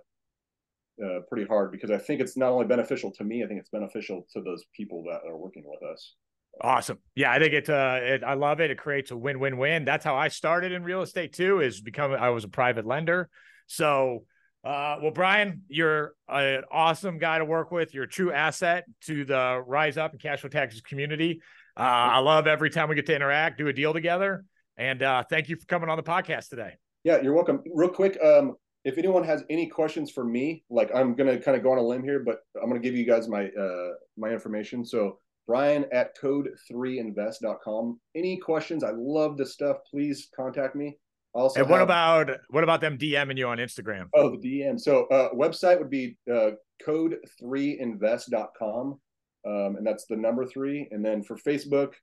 uh, 1.03 1.19
pretty 1.29 1.45
hard 1.45 1.71
because 1.71 1.91
I 1.91 1.97
think 1.97 2.21
it's 2.21 2.37
not 2.37 2.51
only 2.51 2.65
beneficial 2.65 3.11
to 3.13 3.23
me, 3.23 3.43
I 3.43 3.47
think 3.47 3.59
it's 3.59 3.69
beneficial 3.69 4.25
to 4.33 4.41
those 4.41 4.63
people 4.75 5.03
that 5.03 5.27
are 5.27 5.37
working 5.37 5.63
with 5.65 5.81
us. 5.83 6.15
Awesome. 6.61 6.97
Yeah, 7.15 7.31
I 7.31 7.39
think 7.39 7.53
it, 7.53 7.69
uh, 7.69 7.99
it, 8.01 8.23
I 8.23 8.33
love 8.33 8.61
it. 8.61 8.71
It 8.71 8.79
creates 8.79 9.11
a 9.11 9.17
win-win-win. 9.17 9.85
That's 9.85 10.03
how 10.03 10.15
I 10.15 10.29
started 10.29 10.71
in 10.71 10.83
real 10.83 11.03
estate 11.03 11.33
too. 11.33 11.59
Is 11.59 11.81
become 11.81 12.13
I 12.13 12.29
was 12.29 12.45
a 12.45 12.49
private 12.49 12.85
lender, 12.85 13.29
so 13.67 14.23
uh, 14.68 14.99
well, 15.01 15.11
Brian, 15.11 15.61
you're 15.70 16.13
an 16.28 16.63
awesome 16.70 17.20
guy 17.20 17.38
to 17.38 17.45
work 17.45 17.72
with. 17.72 17.93
You're 17.93 18.03
a 18.03 18.09
true 18.09 18.34
asset 18.34 18.84
to 19.05 19.24
the 19.24 19.63
Rise 19.65 19.97
Up 19.97 20.11
and 20.11 20.22
Cash 20.22 20.41
Flow 20.41 20.49
Tactics 20.49 20.82
community. 20.82 21.41
Uh, 21.78 21.84
I 21.84 22.18
love 22.20 22.47
every 22.47 22.70
time 22.70 22.89
we 22.89 22.95
get 22.95 23.05
to 23.05 23.15
interact, 23.15 23.59
do 23.59 23.70
a 23.70 23.74
deal 23.74 23.93
together. 23.93 24.43
And 24.76 25.01
uh, 25.01 25.24
thank 25.30 25.47
you 25.47 25.55
for 25.55 25.65
coming 25.68 25.89
on 25.89 25.95
the 25.95 26.03
podcast 26.03 26.49
today. 26.49 26.74
Yeah, 27.05 27.22
you're 27.22 27.34
welcome. 27.34 27.63
Real 27.74 27.88
quick, 27.88 28.18
um, 28.22 28.55
if 28.84 28.97
anyone 28.97 29.24
has 29.24 29.45
any 29.49 29.68
questions 29.68 30.11
for 30.11 30.26
me, 30.26 30.65
like 30.70 30.91
I'm 30.93 31.15
gonna 31.15 31.39
kind 31.39 31.55
of 31.55 31.63
go 31.63 31.72
on 31.72 31.78
a 31.78 31.82
limb 31.82 32.03
here, 32.03 32.20
but 32.26 32.39
I'm 32.61 32.68
gonna 32.68 32.82
give 32.82 32.95
you 32.95 33.05
guys 33.05 33.30
my 33.30 33.45
uh, 33.45 33.91
my 34.18 34.32
information. 34.32 34.84
So 34.84 35.20
Brian 35.47 35.86
at 35.93 36.18
code3invest.com. 36.18 37.99
Any 38.15 38.36
questions? 38.38 38.84
I 38.84 38.91
love 38.93 39.38
this 39.38 39.53
stuff. 39.53 39.78
Please 39.89 40.28
contact 40.36 40.76
me. 40.76 40.97
Also, 41.38 41.59
and 41.59 41.69
what 41.69 41.79
have, 41.79 41.88
about 41.88 42.31
what 42.49 42.63
about 42.63 42.81
them 42.81 42.97
DMing 42.97 43.38
you 43.38 43.47
on 43.47 43.59
Instagram? 43.59 44.09
Oh, 44.15 44.31
the 44.31 44.38
DM. 44.38 44.79
So 44.79 45.05
uh, 45.05 45.29
website 45.33 45.77
would 45.77 45.91
be 45.91 46.17
uh, 46.31 46.51
code3invest.com. 46.85 48.99
Um, 49.45 49.75
and 49.77 49.85
that's 49.85 50.07
the 50.07 50.17
number 50.17 50.47
three. 50.47 50.88
And 50.89 51.05
then 51.05 51.21
for 51.21 51.38
Facebook, 51.38 51.93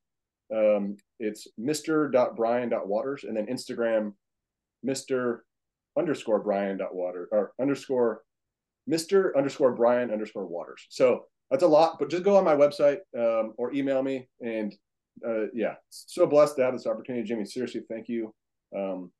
um, 0.55 0.97
it's 1.19 1.49
Mr.Brian.Waters. 1.61 3.25
And 3.25 3.37
then 3.37 3.47
Instagram, 3.47 4.13
Mr. 4.87 5.39
underscore 5.99 6.39
Brian.Water 6.39 7.29
or 7.33 7.55
underscore 7.61 8.23
Mr. 8.89 9.35
underscore 9.37 9.75
Brian 9.75 10.13
underscore 10.13 10.47
Waters. 10.47 10.87
So 10.91 11.25
that's 11.51 11.65
a 11.65 11.69
lot, 11.69 11.99
but 11.99 12.09
just 12.09 12.23
go 12.23 12.37
on 12.37 12.45
my 12.45 12.55
website 12.55 12.99
um, 13.19 13.55
or 13.59 13.75
email 13.75 14.01
me. 14.01 14.29
And 14.41 14.73
uh, 15.27 15.47
yeah, 15.53 15.75
so 15.91 16.25
blessed 16.25 16.55
to 16.57 16.63
have 16.63 16.75
this 16.75 16.87
opportunity, 16.87 17.27
Jimmy. 17.27 17.45
Seriously, 17.45 17.83
thank 17.91 18.09
you 18.09 18.33
Um, 18.77 19.11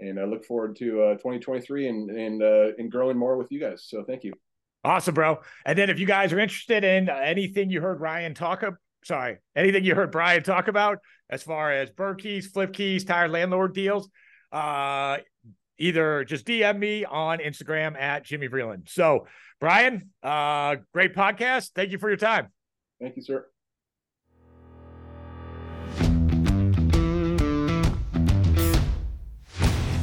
and 0.00 0.18
I 0.18 0.24
look 0.24 0.44
forward 0.44 0.76
to 0.76 1.02
uh, 1.02 1.12
2023 1.14 1.88
and 1.88 2.10
and 2.10 2.42
uh, 2.42 2.68
and 2.78 2.90
growing 2.90 3.16
more 3.16 3.36
with 3.36 3.50
you 3.50 3.60
guys. 3.60 3.84
So 3.86 4.04
thank 4.04 4.24
you. 4.24 4.32
Awesome, 4.84 5.14
bro. 5.14 5.40
And 5.64 5.78
then 5.78 5.88
if 5.88 5.98
you 5.98 6.06
guys 6.06 6.32
are 6.32 6.38
interested 6.38 6.84
in 6.84 7.08
anything 7.08 7.70
you 7.70 7.80
heard 7.80 8.00
Ryan 8.00 8.34
talk 8.34 8.62
about, 8.62 8.78
sorry, 9.02 9.38
anything 9.56 9.84
you 9.84 9.94
heard 9.94 10.12
Brian 10.12 10.42
talk 10.42 10.68
about 10.68 10.98
as 11.30 11.42
far 11.42 11.72
as 11.72 11.90
Bird 11.90 12.20
keys, 12.20 12.48
flip 12.48 12.72
keys, 12.72 13.04
tired 13.04 13.30
landlord 13.30 13.74
deals, 13.74 14.10
uh, 14.52 15.18
either 15.78 16.24
just 16.24 16.46
DM 16.46 16.78
me 16.78 17.04
on 17.04 17.38
Instagram 17.38 17.98
at 17.98 18.24
Jimmy 18.24 18.48
Vreeland. 18.48 18.88
So, 18.90 19.26
Brian, 19.58 20.10
uh, 20.22 20.76
great 20.92 21.14
podcast. 21.14 21.70
Thank 21.74 21.90
you 21.90 21.98
for 21.98 22.08
your 22.08 22.18
time. 22.18 22.48
Thank 23.00 23.16
you, 23.16 23.22
sir. 23.22 23.46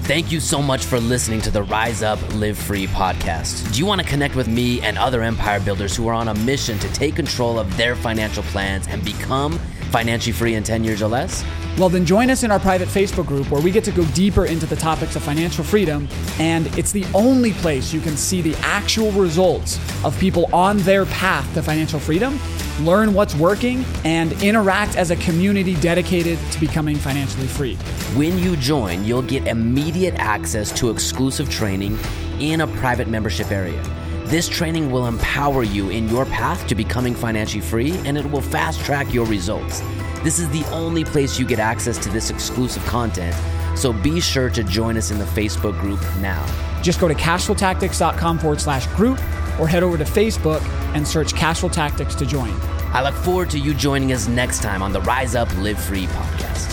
Thank 0.03 0.31
you 0.31 0.39
so 0.39 0.61
much 0.63 0.85
for 0.85 0.99
listening 0.99 1.41
to 1.41 1.51
the 1.51 1.61
Rise 1.61 2.01
Up 2.01 2.19
Live 2.33 2.57
Free 2.57 2.87
podcast. 2.87 3.71
Do 3.71 3.79
you 3.79 3.85
want 3.85 4.01
to 4.01 4.07
connect 4.07 4.35
with 4.35 4.47
me 4.47 4.81
and 4.81 4.97
other 4.97 5.21
empire 5.21 5.59
builders 5.59 5.95
who 5.95 6.07
are 6.07 6.13
on 6.13 6.27
a 6.27 6.33
mission 6.33 6.79
to 6.79 6.91
take 6.91 7.15
control 7.15 7.59
of 7.59 7.77
their 7.77 7.95
financial 7.95 8.41
plans 8.43 8.87
and 8.87 9.05
become 9.05 9.59
financially 9.91 10.33
free 10.33 10.55
in 10.55 10.63
10 10.63 10.83
years 10.83 11.03
or 11.03 11.07
less? 11.07 11.45
Well, 11.77 11.87
then 11.87 12.05
join 12.05 12.31
us 12.31 12.43
in 12.43 12.51
our 12.51 12.59
private 12.59 12.89
Facebook 12.89 13.27
group 13.27 13.51
where 13.51 13.61
we 13.61 13.69
get 13.69 13.83
to 13.85 13.91
go 13.91 14.03
deeper 14.07 14.45
into 14.45 14.65
the 14.65 14.75
topics 14.75 15.15
of 15.15 15.23
financial 15.23 15.63
freedom. 15.63 16.07
And 16.39 16.65
it's 16.77 16.91
the 16.91 17.05
only 17.13 17.53
place 17.53 17.93
you 17.93 18.01
can 18.01 18.17
see 18.17 18.41
the 18.41 18.55
actual 18.63 19.11
results 19.11 19.79
of 20.03 20.19
people 20.19 20.49
on 20.51 20.79
their 20.79 21.05
path 21.05 21.53
to 21.53 21.61
financial 21.61 21.99
freedom, 21.99 22.39
learn 22.85 23.13
what's 23.13 23.35
working, 23.35 23.85
and 24.03 24.31
interact 24.43 24.95
as 24.95 25.11
a 25.11 25.15
community 25.17 25.75
dedicated 25.75 26.39
to 26.51 26.59
becoming 26.59 26.95
financially 26.95 27.47
free. 27.47 27.75
When 28.15 28.37
you 28.37 28.55
join, 28.57 29.05
you'll 29.05 29.21
get 29.21 29.47
immediate 29.47 30.15
access 30.15 30.71
to 30.79 30.89
exclusive 30.89 31.49
training 31.49 31.97
in 32.39 32.61
a 32.61 32.67
private 32.67 33.07
membership 33.07 33.51
area. 33.51 33.81
This 34.25 34.47
training 34.47 34.91
will 34.91 35.07
empower 35.07 35.63
you 35.63 35.89
in 35.89 36.07
your 36.07 36.25
path 36.25 36.65
to 36.67 36.75
becoming 36.75 37.13
financially 37.13 37.61
free 37.61 37.91
and 38.05 38.17
it 38.17 38.31
will 38.31 38.41
fast 38.41 38.79
track 38.79 39.13
your 39.13 39.25
results. 39.25 39.81
This 40.23 40.39
is 40.39 40.47
the 40.49 40.65
only 40.71 41.03
place 41.03 41.37
you 41.37 41.45
get 41.45 41.59
access 41.59 41.97
to 41.97 42.09
this 42.09 42.29
exclusive 42.29 42.85
content, 42.85 43.35
so 43.77 43.91
be 43.91 44.21
sure 44.21 44.49
to 44.49 44.63
join 44.63 44.95
us 44.95 45.11
in 45.11 45.17
the 45.17 45.25
Facebook 45.25 45.77
group 45.81 45.99
now. 46.21 46.45
Just 46.81 46.99
go 46.99 47.07
to 47.07 47.13
cashflowtactics.com 47.13 48.39
forward 48.39 48.61
slash 48.61 48.87
group 48.95 49.19
or 49.59 49.67
head 49.67 49.83
over 49.83 49.97
to 49.97 50.03
Facebook 50.03 50.61
and 50.95 51.07
search 51.07 51.33
Cashflow 51.33 51.71
Tactics 51.71 52.15
to 52.15 52.25
join. 52.25 52.53
I 52.93 53.01
look 53.03 53.15
forward 53.15 53.49
to 53.51 53.59
you 53.59 53.73
joining 53.73 54.11
us 54.11 54.27
next 54.27 54.61
time 54.61 54.81
on 54.81 54.91
the 54.91 55.01
Rise 55.01 55.35
Up 55.35 55.53
Live 55.57 55.81
Free 55.81 56.07
podcast. 56.07 56.70